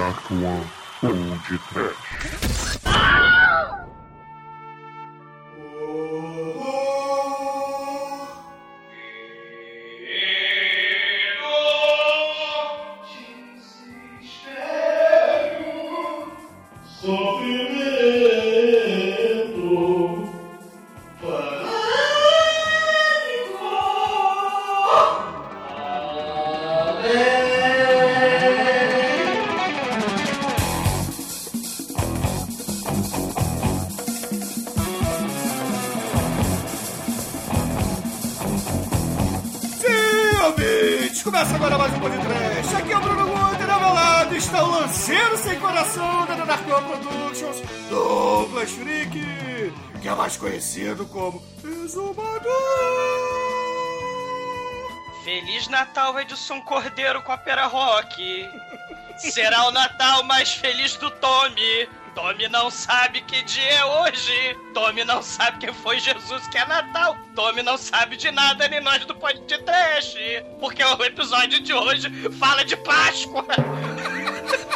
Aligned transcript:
Act 0.00 0.30
One 0.30 0.64
ou 1.02 1.12
de 1.12 1.58
Trash. 1.68 2.79
Edson 56.40 56.62
Cordeiro 56.62 57.20
com 57.20 57.32
a 57.32 57.36
Pera 57.36 57.66
Rock. 57.66 58.48
Será 59.18 59.68
o 59.68 59.70
Natal 59.70 60.22
mais 60.24 60.54
feliz 60.54 60.96
do 60.96 61.10
Tommy. 61.10 61.86
Tommy 62.14 62.48
não 62.48 62.70
sabe 62.70 63.20
que 63.20 63.42
dia 63.42 63.70
é 63.70 63.84
hoje. 63.84 64.58
Tommy 64.72 65.04
não 65.04 65.22
sabe 65.22 65.58
quem 65.58 65.74
foi 65.74 66.00
Jesus 66.00 66.48
que 66.48 66.56
é 66.56 66.66
Natal. 66.66 67.14
Tommy 67.36 67.62
não 67.62 67.76
sabe 67.76 68.16
de 68.16 68.30
nada, 68.30 68.66
nem 68.68 68.80
nós 68.80 69.04
do 69.04 69.14
Pod 69.14 69.38
de 69.40 69.58
Trash. 69.58 70.14
Porque 70.58 70.82
o 70.82 71.04
episódio 71.04 71.60
de 71.60 71.74
hoje 71.74 72.08
fala 72.38 72.64
de 72.64 72.76
Páscoa. 72.78 73.44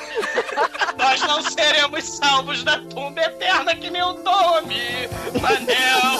Nós 0.98 1.20
não 1.22 1.42
seremos 1.42 2.04
salvos 2.04 2.62
da 2.62 2.78
tumba 2.78 3.20
eterna 3.20 3.74
que 3.74 3.90
nem 3.90 4.02
o 4.02 4.14
Tommy. 4.14 5.08
Manel, 5.40 6.13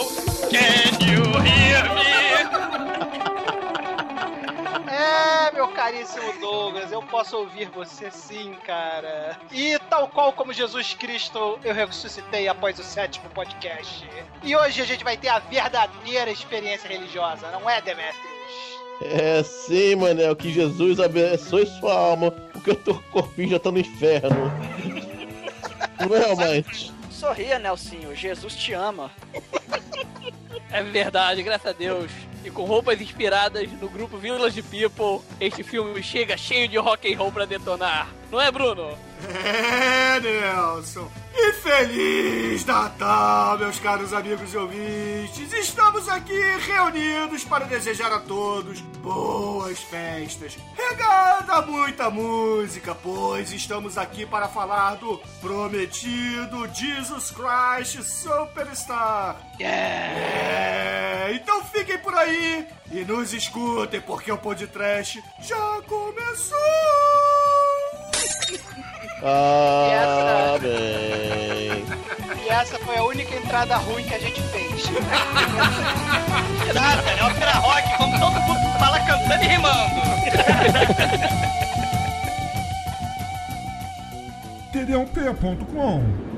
posso 7.15 7.37
ouvir 7.37 7.69
você 7.69 8.11
sim, 8.11 8.57
cara. 8.67 9.39
E 9.53 9.79
tal 9.89 10.09
qual 10.09 10.33
como 10.33 10.53
Jesus 10.53 10.95
Cristo, 10.95 11.61
eu 11.63 11.73
ressuscitei 11.73 12.49
após 12.49 12.77
o 12.81 12.83
sétimo 12.83 13.31
podcast. 13.31 14.05
E 14.43 14.57
hoje 14.57 14.83
a 14.83 14.85
gente 14.85 15.05
vai 15.05 15.17
ter 15.17 15.29
a 15.29 15.39
verdadeira 15.39 16.29
experiência 16.29 16.89
religiosa, 16.89 17.53
não 17.53 17.71
é, 17.71 17.81
Demetrius? 17.81 18.17
É 19.01 19.45
sim, 19.45 19.95
Manel, 19.95 20.35
que 20.35 20.53
Jesus 20.53 20.99
abençoe 20.99 21.67
sua 21.79 21.95
alma, 21.95 22.33
porque 22.33 22.73
o 22.73 22.75
teu 22.75 23.01
corpinho 23.13 23.51
já 23.51 23.61
tá 23.61 23.71
no 23.71 23.79
inferno. 23.79 24.51
Não 26.01 26.17
é? 26.43 26.65
Sorria, 27.13 27.61
Nelsinho, 27.61 28.13
Jesus 28.17 28.57
te 28.57 28.73
ama. 28.73 29.09
É 30.69 30.83
verdade, 30.83 31.45
graças 31.45 31.69
a 31.69 31.73
Deus. 31.73 32.11
E 32.45 32.51
com 32.51 32.65
roupas 32.65 33.01
inspiradas 33.01 33.71
no 33.81 33.89
grupo 33.89 34.19
Village 34.19 34.61
People, 34.63 35.25
este 35.41 35.63
filme 35.63 36.03
chega 36.03 36.37
cheio 36.37 36.69
de 36.69 36.77
rock 36.77 37.13
and 37.13 37.17
roll 37.17 37.33
pra 37.33 37.47
detonar. 37.47 38.09
Não 38.31 38.41
é, 38.41 38.51
Bruno? 38.53 38.97
É, 39.35 40.21
Nelson. 40.21 41.11
E 41.37 41.53
Feliz 41.55 42.65
Natal, 42.65 43.59
meus 43.59 43.81
caros 43.81 44.13
amigos 44.13 44.55
e 44.55 44.57
ouvintes! 44.57 45.53
Estamos 45.53 46.09
aqui 46.09 46.41
reunidos 46.65 47.43
para 47.43 47.65
desejar 47.65 48.13
a 48.13 48.21
todos 48.21 48.81
boas 49.03 49.81
festas, 49.81 50.57
regada 50.77 51.55
a 51.55 51.63
muita 51.63 52.09
música, 52.09 52.95
pois 52.95 53.53
estamos 53.53 53.99
aqui 53.99 54.25
para 54.25 54.47
falar 54.47 54.95
do 54.95 55.21
prometido 55.41 56.69
Jesus 56.73 57.33
Christ 57.33 58.01
Superstar. 58.05 59.37
É, 59.59 61.33
então 61.35 61.65
fiquem 61.65 61.99
por 61.99 62.15
aí 62.15 62.65
e 62.93 63.05
nos 63.05 63.35
escutem, 63.35 64.01
porque 64.01 64.31
o 64.31 64.39
podcast 64.39 65.21
já 65.41 65.83
começou! 65.89 66.59
Ah, 69.27 69.64
foi 72.85 72.97
a 72.97 73.05
única 73.05 73.35
entrada 73.35 73.77
ruim 73.77 74.05
que 74.05 74.15
a 74.15 74.19
gente 74.19 74.41
fez. 74.43 74.85
Nada, 76.75 77.03
é 77.11 77.25
ópera 77.25 77.53
rock, 77.53 77.99
vamos 77.99 78.21
todo 78.21 78.41
mundo 78.41 78.79
fala 78.79 79.01
cantando 79.01 79.43
e 79.43 79.47
rimando. 79.47 80.05
td1p.com 84.73 86.34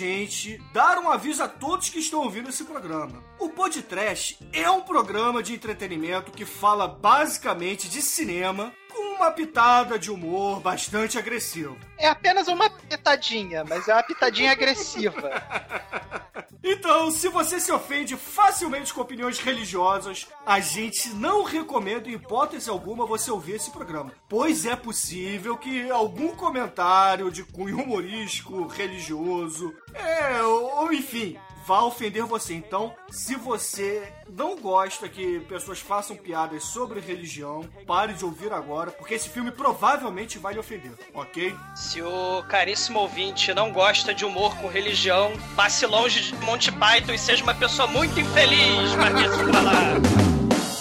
gente 0.00 0.56
dar 0.72 0.98
um 0.98 1.10
aviso 1.10 1.42
a 1.42 1.48
todos 1.48 1.90
que 1.90 1.98
estão 1.98 2.20
ouvindo 2.20 2.48
esse 2.48 2.64
programa. 2.64 3.22
O 3.38 3.50
Podcast 3.50 4.38
é 4.50 4.70
um 4.70 4.80
programa 4.80 5.42
de 5.42 5.52
entretenimento 5.52 6.32
que 6.32 6.46
fala 6.46 6.88
basicamente 6.88 7.86
de 7.86 8.00
cinema 8.00 8.72
uma 9.20 9.30
pitada 9.30 9.98
de 9.98 10.10
humor 10.10 10.60
bastante 10.60 11.18
agressivo. 11.18 11.76
É 11.98 12.08
apenas 12.08 12.48
uma 12.48 12.70
pitadinha, 12.70 13.62
mas 13.64 13.86
é 13.86 13.92
uma 13.92 14.02
pitadinha 14.02 14.50
agressiva. 14.50 15.30
Então, 16.62 17.10
se 17.10 17.26
você 17.28 17.58
se 17.58 17.72
ofende 17.72 18.18
facilmente 18.18 18.92
com 18.92 19.00
opiniões 19.00 19.38
religiosas, 19.38 20.28
a 20.44 20.60
gente 20.60 21.08
não 21.14 21.42
recomenda 21.42 22.08
em 22.08 22.12
hipótese 22.12 22.68
alguma 22.68 23.06
você 23.06 23.30
ouvir 23.30 23.54
esse 23.54 23.70
programa, 23.70 24.12
pois 24.28 24.66
é 24.66 24.76
possível 24.76 25.56
que 25.56 25.90
algum 25.90 26.36
comentário 26.36 27.30
de 27.30 27.42
cunho 27.44 27.82
humorístico, 27.82 28.66
religioso, 28.66 29.74
é, 29.94 30.42
ou, 30.42 30.82
ou 30.82 30.92
enfim, 30.92 31.38
vá 31.66 31.82
ofender 31.82 32.24
você. 32.24 32.54
Então, 32.54 32.94
se 33.10 33.36
você 33.36 34.12
não 34.28 34.56
gosta 34.56 35.08
que 35.08 35.40
pessoas 35.40 35.80
façam 35.80 36.16
piadas 36.16 36.64
sobre 36.64 37.00
religião, 37.00 37.64
pare 37.86 38.12
de 38.12 38.24
ouvir 38.24 38.52
agora, 38.52 38.90
porque 38.90 39.14
esse 39.14 39.28
filme 39.28 39.50
provavelmente 39.50 40.38
vai 40.38 40.54
lhe 40.54 40.60
ofender, 40.60 40.92
ok? 41.14 41.54
Se 41.74 42.02
o 42.02 42.42
caríssimo 42.48 43.00
ouvinte 43.00 43.52
não 43.54 43.72
gosta 43.72 44.14
de 44.14 44.24
humor 44.24 44.56
com 44.56 44.68
religião, 44.68 45.32
passe 45.56 45.86
longe 45.86 46.32
de 46.32 46.44
Monty 46.44 46.72
Python 46.72 47.12
e 47.12 47.18
seja 47.18 47.42
uma 47.42 47.54
pessoa 47.54 47.88
muito 47.88 48.18
infeliz, 48.18 48.94
Marquinhos 48.96 49.36
falar. 49.36 50.30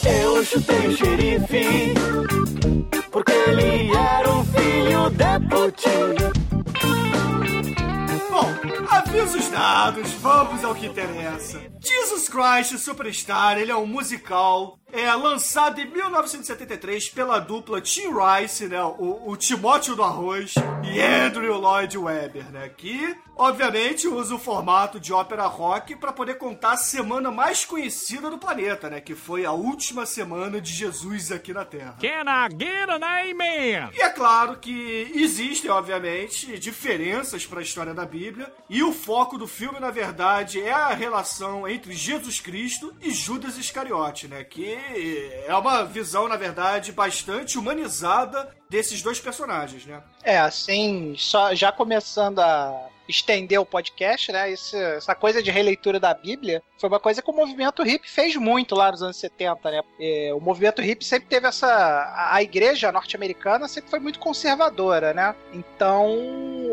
Eu 0.05 0.43
chutei 0.43 0.87
o 0.87 0.97
xerife 0.97 1.93
porque 3.11 3.31
ele 3.31 3.91
era 3.95 4.29
um 4.29 4.45
filho 4.45 5.09
de 5.09 5.39
Putin. 5.49 6.38
Avisos 9.29 9.51
dados, 9.51 10.11
vamos 10.13 10.63
ao 10.63 10.73
que 10.73 10.87
interessa. 10.87 11.61
Jesus 11.79 12.27
Christ 12.27 12.79
Superstar, 12.79 13.59
ele 13.59 13.71
é 13.71 13.75
um 13.75 13.85
musical 13.85 14.79
é 14.91 15.13
lançado 15.13 15.79
em 15.79 15.85
1973 15.85 17.09
pela 17.09 17.37
dupla 17.37 17.79
Tim 17.79 18.07
Rice, 18.09 18.67
né, 18.67 18.81
o, 18.83 19.29
o 19.29 19.37
Timóteo 19.37 19.95
do 19.95 20.01
Arroz 20.01 20.55
e 20.83 20.99
Andrew 20.99 21.59
Lloyd 21.59 21.95
Webber, 21.95 22.51
né, 22.51 22.69
que 22.69 23.15
obviamente 23.39 24.05
usa 24.05 24.35
o 24.35 24.39
formato 24.39 24.99
de 24.99 25.13
ópera 25.13 25.45
rock 25.45 25.95
para 25.95 26.11
poder 26.11 26.35
contar 26.35 26.73
a 26.73 26.77
semana 26.77 27.31
mais 27.31 27.63
conhecida 27.63 28.29
do 28.29 28.37
planeta, 28.37 28.89
né, 28.89 28.99
que 28.99 29.15
foi 29.15 29.45
a 29.45 29.53
última 29.53 30.05
semana 30.05 30.59
de 30.59 30.73
Jesus 30.73 31.31
aqui 31.31 31.53
na 31.53 31.63
Terra. 31.63 31.95
Can 32.01 32.25
I 32.27 32.49
get 32.51 32.89
an 32.89 33.05
amen? 33.05 33.89
E 33.95 34.01
é 34.01 34.09
claro 34.09 34.57
que 34.57 35.09
existem, 35.15 35.71
obviamente, 35.71 36.59
diferenças 36.59 37.45
para 37.45 37.59
a 37.59 37.63
história 37.63 37.93
da 37.93 38.05
Bíblia, 38.05 38.51
e 38.69 38.83
o 38.83 38.91
foco 38.91 39.37
do 39.37 39.47
filme, 39.47 39.79
na 39.79 39.89
verdade, 39.89 40.61
é 40.61 40.71
a 40.71 40.89
relação 40.89 41.67
entre 41.67 41.93
Jesus 41.93 42.41
Cristo 42.41 42.93
e 43.01 43.11
Judas 43.11 43.57
Iscariote, 43.57 44.27
né? 44.27 44.43
Que 44.43 44.77
é 45.47 45.55
uma 45.55 45.83
visão, 45.83 46.27
na 46.27 46.35
verdade, 46.35 46.91
bastante 46.91 47.57
humanizada 47.57 48.53
desses 48.69 49.01
dois 49.01 49.19
personagens, 49.19 49.85
né? 49.85 50.03
É, 50.23 50.37
assim, 50.39 51.15
só 51.17 51.55
já 51.55 51.71
começando 51.71 52.39
a 52.39 52.88
estender 53.09 53.59
o 53.59 53.65
podcast, 53.65 54.31
né? 54.31 54.51
Esse- 54.51 54.77
essa 54.77 55.13
coisa 55.15 55.41
de 55.43 55.49
releitura 55.51 55.99
da 55.99 56.13
Bíblia 56.13 56.61
foi 56.79 56.87
uma 56.89 56.99
coisa 56.99 57.21
que 57.21 57.29
o 57.29 57.33
movimento 57.35 57.83
hippie 57.83 58.09
fez 58.09 58.35
muito 58.35 58.75
lá 58.75 58.91
nos 58.91 59.01
anos 59.03 59.17
70, 59.17 59.71
né? 59.71 59.81
É, 59.99 60.31
o 60.33 60.39
movimento 60.39 60.81
hippie 60.81 61.03
sempre 61.05 61.27
teve 61.27 61.47
essa. 61.47 61.67
A, 61.67 62.35
a 62.35 62.43
igreja 62.43 62.91
norte-americana 62.91 63.67
sempre 63.67 63.89
foi 63.89 63.99
muito 63.99 64.19
conservadora, 64.19 65.13
né? 65.13 65.35
Então 65.53 66.07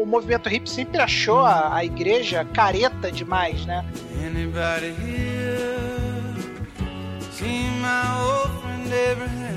o 0.00 0.04
movimento 0.06 0.48
hippie 0.48 0.68
sempre 0.70 1.00
achou 1.00 1.38
a, 1.40 1.74
a 1.76 1.84
igreja 1.84 2.44
careta 2.54 3.10
demais, 3.10 3.64
né? 3.66 3.84
Anybody 4.24 4.94
here 5.00 5.86
seen 7.32 7.70
my 7.80 8.02
old 8.22 8.50
friend 8.60 8.92
Abraham? 9.12 9.56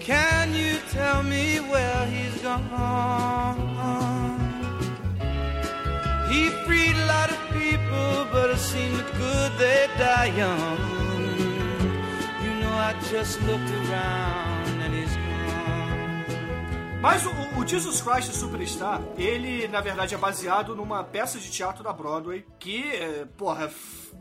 Can 0.00 0.54
you 0.54 0.78
tell 0.92 1.22
me 1.24 1.58
where 1.60 2.06
he's 2.06 2.40
gone? 2.42 3.56
He 6.28 6.50
freed 6.64 6.96
a 6.96 7.06
lot 7.06 7.30
of 7.30 7.38
people, 7.52 8.26
but 8.32 8.50
it 8.50 8.58
seemed 8.58 9.04
good 9.16 9.52
they 9.58 9.88
die 9.98 10.32
young. 10.36 10.78
You 12.42 12.52
know, 12.60 12.72
I 12.72 12.94
just 13.10 13.40
looked 13.42 13.70
around 13.70 14.82
and 14.82 14.94
he's. 14.94 15.16
Mas 17.00 17.24
o, 17.24 17.30
o 17.60 17.64
Jesus 17.64 18.00
Christ 18.00 18.32
Superstar, 18.32 19.00
ele, 19.16 19.68
na 19.68 19.80
verdade, 19.80 20.14
é 20.14 20.18
baseado 20.18 20.74
numa 20.74 21.04
peça 21.04 21.38
de 21.38 21.48
teatro 21.50 21.84
da 21.84 21.92
Broadway 21.92 22.44
que, 22.58 22.90
é, 22.90 23.24
porra, 23.36 23.70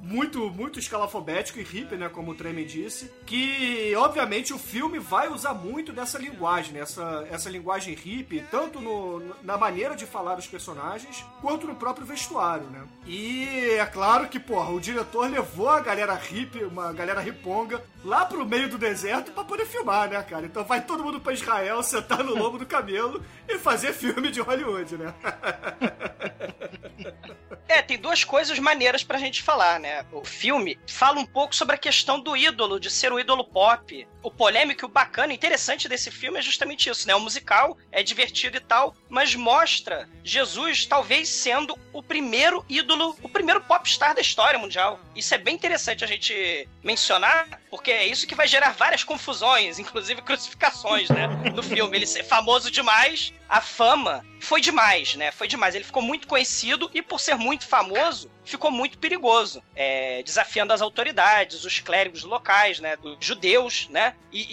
muito, 0.05 0.51
muito 0.51 0.77
escalafobético 0.77 1.59
e 1.59 1.63
hippie, 1.63 1.95
né, 1.95 2.07
como 2.09 2.31
o 2.31 2.35
Tremen 2.35 2.65
disse, 2.65 3.11
que, 3.25 3.93
obviamente, 3.97 4.53
o 4.53 4.59
filme 4.59 4.99
vai 4.99 5.27
usar 5.27 5.53
muito 5.53 5.91
dessa 5.91 6.19
linguagem, 6.19 6.73
né, 6.73 6.81
essa, 6.81 7.27
essa 7.31 7.49
linguagem 7.49 7.95
hippie, 7.95 8.45
tanto 8.51 8.79
no, 8.79 9.35
na 9.43 9.57
maneira 9.57 9.95
de 9.95 10.05
falar 10.05 10.37
os 10.37 10.47
personagens, 10.47 11.25
quanto 11.41 11.65
no 11.65 11.75
próprio 11.75 12.05
vestuário, 12.05 12.67
né. 12.67 12.83
E 13.07 13.69
é 13.79 13.85
claro 13.85 14.29
que, 14.29 14.39
porra, 14.39 14.71
o 14.71 14.79
diretor 14.79 15.29
levou 15.29 15.69
a 15.69 15.79
galera 15.79 16.13
hippie, 16.13 16.63
uma 16.63 16.93
galera 16.93 17.19
riponga, 17.19 17.83
lá 18.05 18.23
pro 18.23 18.45
meio 18.45 18.69
do 18.69 18.77
deserto 18.77 19.31
pra 19.31 19.43
poder 19.43 19.65
filmar, 19.65 20.07
né, 20.07 20.21
cara. 20.21 20.45
Então 20.45 20.63
vai 20.63 20.81
todo 20.81 21.03
mundo 21.03 21.19
pra 21.19 21.33
Israel, 21.33 21.81
sentar 21.81 22.23
no 22.23 22.35
lombo 22.35 22.59
do 22.59 22.65
camelo 22.65 23.25
e 23.49 23.57
fazer 23.57 23.93
filme 23.93 24.29
de 24.29 24.39
Hollywood, 24.39 24.97
né? 24.97 25.13
É, 27.67 27.81
tem 27.81 27.97
duas 27.97 28.23
coisas 28.23 28.59
maneiras 28.59 29.03
pra 29.03 29.17
gente 29.17 29.41
falar, 29.41 29.79
né? 29.79 30.05
O 30.11 30.23
filme 30.23 30.79
fala 30.87 31.19
um 31.19 31.25
pouco 31.25 31.55
sobre 31.55 31.75
a 31.75 31.79
questão 31.79 32.19
do 32.19 32.37
ídolo, 32.37 32.79
de 32.79 32.89
ser 32.89 33.11
um 33.11 33.19
ídolo 33.19 33.43
pop. 33.43 34.07
O 34.21 34.31
polêmico 34.31 34.83
e 34.83 34.85
o 34.85 34.89
bacana, 34.89 35.33
interessante 35.33 35.89
desse 35.89 36.11
filme 36.11 36.37
é 36.37 36.41
justamente 36.41 36.89
isso, 36.89 37.07
né? 37.07 37.15
O 37.15 37.19
musical 37.19 37.77
é 37.91 38.03
divertido 38.03 38.57
e 38.57 38.59
tal, 38.59 38.95
mas 39.09 39.35
mostra 39.35 40.07
Jesus 40.23 40.85
talvez 40.85 41.27
sendo 41.27 41.77
o 41.91 42.03
primeiro 42.03 42.63
ídolo, 42.69 43.15
o 43.21 43.27
primeiro 43.27 43.61
popstar 43.61 44.13
da 44.13 44.21
história 44.21 44.59
mundial. 44.59 44.99
Isso 45.15 45.33
é 45.33 45.37
bem 45.37 45.55
interessante 45.55 46.03
a 46.03 46.07
gente 46.07 46.67
mencionar, 46.83 47.59
porque 47.75 47.91
é 47.91 48.07
isso 48.07 48.25
que 48.25 48.33
vai 48.33 48.47
gerar 48.47 48.71
várias 48.71 49.03
confusões, 49.03 49.79
inclusive 49.79 50.21
crucificações, 50.21 51.09
né? 51.09 51.27
No 51.53 51.61
filme. 51.61 51.97
Ele 51.97 52.05
ser 52.05 52.23
famoso 52.23 52.71
demais, 52.71 53.33
a 53.49 53.59
fama 53.59 54.25
foi 54.39 54.61
demais, 54.61 55.15
né? 55.15 55.29
Foi 55.29 55.45
demais. 55.45 55.75
Ele 55.75 55.83
ficou 55.83 56.01
muito 56.01 56.25
conhecido 56.25 56.89
e, 56.93 57.01
por 57.01 57.19
ser 57.19 57.35
muito 57.35 57.67
famoso, 57.67 58.31
ficou 58.45 58.71
muito 58.71 58.97
perigoso, 58.97 59.63
é, 59.75 60.21
desafiando 60.23 60.73
as 60.73 60.81
autoridades, 60.81 61.65
os 61.65 61.79
clérigos 61.79 62.23
locais, 62.23 62.79
né, 62.79 62.95
dos 62.95 63.17
judeus, 63.19 63.87
né, 63.89 64.15
e, 64.31 64.47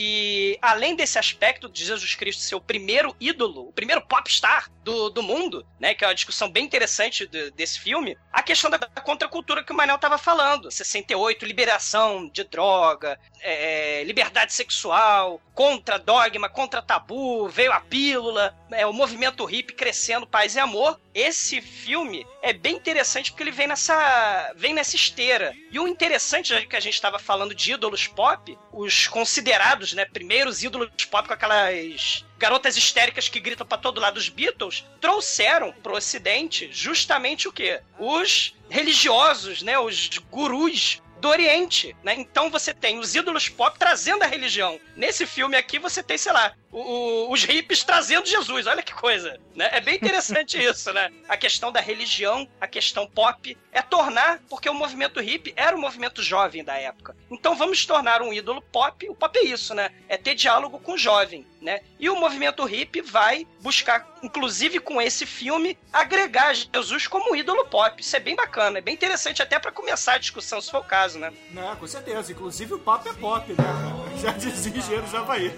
e 0.54 0.58
além 0.60 0.96
desse 0.96 1.18
aspecto 1.18 1.68
de 1.68 1.84
Jesus 1.84 2.14
Cristo 2.14 2.42
ser 2.42 2.54
o 2.54 2.60
primeiro 2.60 3.14
ídolo, 3.20 3.68
o 3.68 3.72
primeiro 3.72 4.00
popstar 4.02 4.70
do, 4.82 5.10
do 5.10 5.22
mundo, 5.22 5.64
né, 5.78 5.94
que 5.94 6.04
é 6.04 6.08
uma 6.08 6.14
discussão 6.14 6.50
bem 6.50 6.64
interessante 6.64 7.26
de- 7.26 7.50
desse 7.52 7.78
filme, 7.78 8.16
a 8.32 8.42
questão 8.42 8.70
da 8.70 8.78
contracultura 8.78 9.62
que 9.62 9.72
o 9.72 9.76
Manel 9.76 9.96
estava 9.96 10.18
falando, 10.18 10.70
68, 10.70 11.44
liberação 11.44 12.28
de 12.28 12.44
droga, 12.44 13.18
é, 13.40 14.02
liberdade 14.04 14.52
sexual, 14.52 15.40
contra 15.54 15.98
dogma, 15.98 16.48
contra 16.48 16.82
tabu, 16.82 17.48
veio 17.48 17.72
a 17.72 17.80
pílula, 17.80 18.56
é, 18.72 18.86
o 18.86 18.92
movimento 18.92 19.44
hippie 19.44 19.74
crescendo, 19.74 20.26
paz 20.26 20.54
e 20.54 20.60
amor. 20.60 20.98
Esse 21.14 21.60
filme 21.60 22.26
é 22.40 22.52
bem 22.52 22.76
interessante 22.76 23.30
porque 23.30 23.42
ele 23.42 23.50
vem 23.50 23.66
nessa, 23.66 24.52
vem 24.56 24.74
nessa 24.74 24.96
esteira. 24.96 25.54
E 25.70 25.78
o 25.78 25.88
interessante, 25.88 26.50
já 26.50 26.64
que 26.64 26.76
a 26.76 26.80
gente 26.80 26.94
estava 26.94 27.18
falando 27.18 27.54
de 27.54 27.72
ídolos 27.72 28.06
pop, 28.06 28.58
os 28.72 29.06
considerados, 29.08 29.92
né, 29.92 30.04
primeiros 30.04 30.62
ídolos 30.62 30.90
pop 31.10 31.28
com 31.28 31.34
aquelas 31.34 32.24
garotas 32.38 32.76
histéricas 32.76 33.28
que 33.28 33.40
gritam 33.40 33.66
pra 33.66 33.78
todo 33.78 34.00
lado 34.00 34.16
os 34.16 34.28
Beatles, 34.28 34.84
trouxeram 35.00 35.72
pro 35.72 35.96
ocidente 35.96 36.68
justamente 36.72 37.46
o 37.46 37.52
quê? 37.52 37.80
Os 37.98 38.54
religiosos, 38.68 39.62
né, 39.62 39.78
os 39.78 40.08
gurus 40.30 41.00
do 41.22 41.28
Oriente, 41.28 41.96
né? 42.02 42.14
Então 42.18 42.50
você 42.50 42.74
tem 42.74 42.98
os 42.98 43.14
ídolos 43.14 43.48
pop 43.48 43.78
trazendo 43.78 44.24
a 44.24 44.26
religião. 44.26 44.80
Nesse 44.96 45.24
filme 45.24 45.56
aqui 45.56 45.78
você 45.78 46.02
tem, 46.02 46.18
sei 46.18 46.32
lá, 46.32 46.52
o- 46.72 46.80
o- 46.80 47.32
os 47.32 47.44
hippies 47.44 47.84
trazendo 47.84 48.26
Jesus. 48.26 48.66
Olha 48.66 48.82
que 48.82 48.92
coisa, 48.94 49.38
né? 49.54 49.68
É 49.72 49.80
bem 49.80 49.94
interessante 49.96 50.56
isso, 50.62 50.92
né? 50.92 51.10
A 51.28 51.36
questão 51.36 51.70
da 51.70 51.80
religião, 51.80 52.48
a 52.60 52.66
questão 52.66 53.06
pop, 53.06 53.56
é 53.70 53.82
tornar, 53.82 54.40
porque 54.48 54.68
o 54.68 54.74
movimento 54.74 55.20
hippie 55.20 55.52
era 55.56 55.76
um 55.76 55.80
movimento 55.80 56.22
jovem 56.22 56.64
da 56.64 56.74
época. 56.76 57.14
Então 57.30 57.54
vamos 57.54 57.84
tornar 57.86 58.22
um 58.22 58.32
ídolo 58.32 58.60
pop. 58.60 59.08
O 59.08 59.14
pop 59.14 59.38
é 59.38 59.44
isso, 59.44 59.74
né? 59.74 59.90
É 60.08 60.16
ter 60.16 60.34
diálogo 60.34 60.78
com 60.78 60.92
o 60.94 60.98
jovem, 60.98 61.46
né? 61.60 61.80
E 61.98 62.08
o 62.10 62.16
movimento 62.16 62.64
hippie 62.64 63.00
vai 63.02 63.46
buscar, 63.60 64.06
inclusive 64.22 64.78
com 64.78 65.00
esse 65.00 65.24
filme, 65.26 65.78
agregar 65.92 66.54
Jesus 66.54 67.06
como 67.06 67.36
ídolo 67.36 67.64
pop. 67.66 68.00
Isso 68.00 68.16
é 68.16 68.20
bem 68.20 68.34
bacana, 68.36 68.78
é 68.78 68.80
bem 68.80 68.94
interessante 68.94 69.42
até 69.42 69.58
pra 69.58 69.70
começar 69.72 70.14
a 70.14 70.18
discussão, 70.18 70.60
se 70.60 70.70
for 70.70 70.78
o 70.80 70.84
caso, 70.84 71.18
né? 71.18 71.32
Não, 71.50 71.74
com 71.76 71.86
certeza. 71.86 72.32
Inclusive 72.32 72.74
o 72.74 72.78
papo 72.78 73.08
é 73.08 73.12
pop, 73.14 73.52
né? 73.52 74.01
Já 74.20 74.32
dizia 74.32 74.76
engenheiro 74.76 75.06
Javaí. 75.10 75.52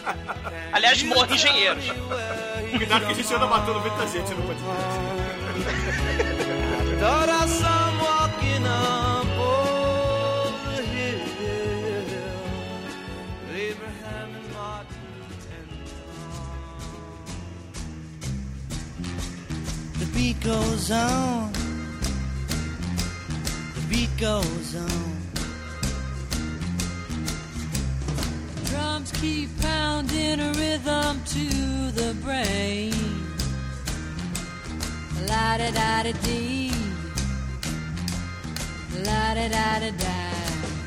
Aliás, 0.72 1.02
morre 1.02 1.34
engenheiros. 1.34 1.84
Cuidado 2.76 3.06
que 3.06 3.12
a 3.12 3.14
gente 3.14 3.34
anda 3.34 3.46
matando 3.46 3.80
muita 3.80 4.06
gente 4.06 4.34
no 4.34 4.42
podcast. 4.42 5.20
The 19.98 20.06
beat 20.14 20.40
goes 20.40 20.90
on. 20.90 21.52
The 23.74 23.80
beat 23.88 24.10
goes 24.18 24.76
on. 24.76 25.09
Drums 28.70 29.10
keep 29.20 29.48
pounding 29.60 30.40
a 30.40 30.52
rhythm 30.52 31.20
to 31.34 31.46
the 32.00 32.14
brain. 32.22 32.94
La 35.28 35.58
da 35.58 35.70
da 35.70 36.02
da 36.04 36.12
dee. 36.24 36.72
La 39.04 39.34
da 39.34 39.48
da 39.48 39.78
da 39.80 39.90
da. 40.02 40.16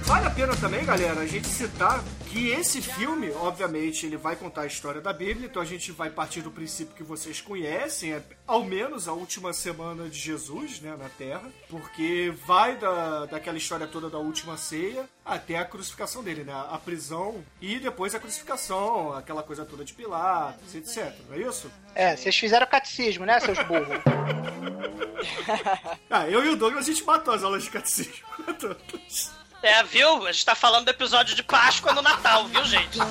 Vale 0.06 0.28
a 0.28 0.30
pena 0.32 0.56
também, 0.56 0.86
galera, 0.86 1.22
a 1.22 1.28
gente 1.28 1.48
citar 1.48 2.04
que 2.34 2.50
esse 2.50 2.82
filme, 2.82 3.30
obviamente, 3.32 4.08
ele 4.08 4.18
vai 4.18 4.36
contar 4.36 4.62
a 4.62 4.66
história 4.66 5.00
da 5.00 5.13
Bíblia, 5.13 5.46
então 5.46 5.62
a 5.62 5.66
gente 5.66 5.92
vai 5.92 6.10
partir 6.10 6.42
do 6.42 6.50
princípio 6.50 6.96
que 6.96 7.04
vocês 7.04 7.40
conhecem, 7.40 8.13
é 8.13 8.24
ao 8.48 8.63
menos 8.63 9.08
a 9.08 9.13
última 9.13 9.54
semana 9.54 10.10
de 10.10 10.18
Jesus, 10.18 10.82
né, 10.82 10.96
na 10.98 11.10
Terra, 11.10 11.44
porque 11.70 12.34
vai 12.48 12.75
da, 12.75 13.28
daquela 13.28 13.56
história 13.56 13.86
toda 13.86 14.10
da 14.10 14.18
última 14.18 14.58
ceia 14.58 15.08
até 15.24 15.60
a 15.60 15.66
crucificação 15.66 16.24
dele, 16.24 16.44
né, 16.44 16.54
a 16.54 16.78
prisão 16.80 17.44
e 17.62 17.78
depois 17.78 18.16
a 18.16 18.20
crucificação, 18.20 19.13
aquela 19.13 19.44
coisa 19.44 19.63
toda 19.63 19.86
de 19.86 19.94
Pilatos, 19.94 20.74
etc, 20.74 21.13
não 21.30 21.36
é 21.36 21.42
isso? 21.42 21.72
É, 21.94 22.16
vocês 22.16 22.36
fizeram 22.36 22.66
catecismo, 22.66 23.25
né, 23.25 23.40
seus 23.40 23.60
burros? 23.60 23.90
Ah, 26.10 26.30
eu 26.30 26.44
e 26.46 26.50
o 26.50 26.58
Douglas, 26.58 26.84
a 26.84 26.92
gente 26.92 27.04
matou 27.06 27.34
as 27.34 27.44
aulas 27.44 27.63
de 27.63 27.70
catecismo. 27.70 28.25
É, 29.63 29.82
viu? 29.84 30.27
A 30.27 30.32
gente 30.34 30.46
tá 30.46 30.53
falando 30.53 30.84
do 30.84 30.91
episódio 30.91 31.34
de 31.36 31.41
Páscoa 31.41 31.93
no 31.93 32.01
Natal, 32.01 32.46
viu, 32.48 32.65
gente? 32.65 33.00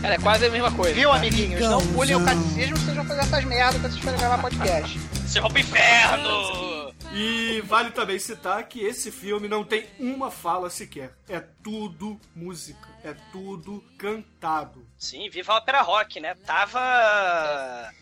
Cara, 0.00 0.14
é 0.14 0.18
quase 0.18 0.46
a 0.46 0.50
mesma 0.50 0.70
coisa. 0.70 0.94
Viu, 0.94 1.10
amiguinhos? 1.10 1.60
Não 1.60 1.84
pulem 1.88 2.14
o 2.14 2.24
catecismo, 2.24 2.76
vocês 2.76 2.96
vão 2.96 3.04
fazer 3.04 3.22
essas 3.22 3.44
merdas 3.44 3.80
quando 3.80 3.90
vocês 3.92 4.04
forem 4.04 4.20
gravar 4.20 4.38
podcast. 4.38 5.00
Você 5.26 5.40
vai 5.40 5.50
pro 5.50 5.58
inferno! 5.58 6.75
E 7.18 7.62
vale 7.62 7.90
também 7.92 8.18
citar 8.18 8.62
que 8.68 8.80
esse 8.80 9.10
filme 9.10 9.48
não 9.48 9.64
tem 9.64 9.86
uma 9.98 10.30
fala 10.30 10.68
sequer. 10.68 11.14
É 11.26 11.40
tudo 11.40 12.20
música. 12.34 12.86
É 13.02 13.14
tudo 13.32 13.82
cantado. 13.96 14.86
Sim, 14.98 15.30
viva 15.30 15.54
a 15.54 15.56
ópera 15.56 15.80
rock, 15.80 16.20
né? 16.20 16.34
Tava 16.44 16.78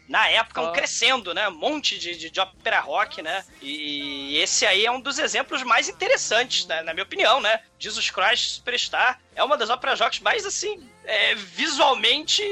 na 0.08 0.28
época 0.28 0.62
um 0.62 0.72
crescendo, 0.72 1.32
né? 1.32 1.48
Um 1.48 1.54
monte 1.54 1.96
de, 1.96 2.16
de, 2.16 2.28
de 2.28 2.40
ópera 2.40 2.80
rock, 2.80 3.22
né? 3.22 3.44
E 3.62 4.36
esse 4.38 4.66
aí 4.66 4.84
é 4.84 4.90
um 4.90 5.00
dos 5.00 5.20
exemplos 5.20 5.62
mais 5.62 5.88
interessantes, 5.88 6.66
né? 6.66 6.82
na 6.82 6.92
minha 6.92 7.04
opinião, 7.04 7.40
né? 7.40 7.60
Jesus 7.78 8.10
Christ 8.10 8.56
Superstar 8.56 9.20
é 9.36 9.44
uma 9.44 9.56
das 9.56 9.70
óperas 9.70 10.00
rock 10.00 10.22
mais 10.24 10.44
assim, 10.44 10.88
é, 11.04 11.34
visualmente 11.36 12.42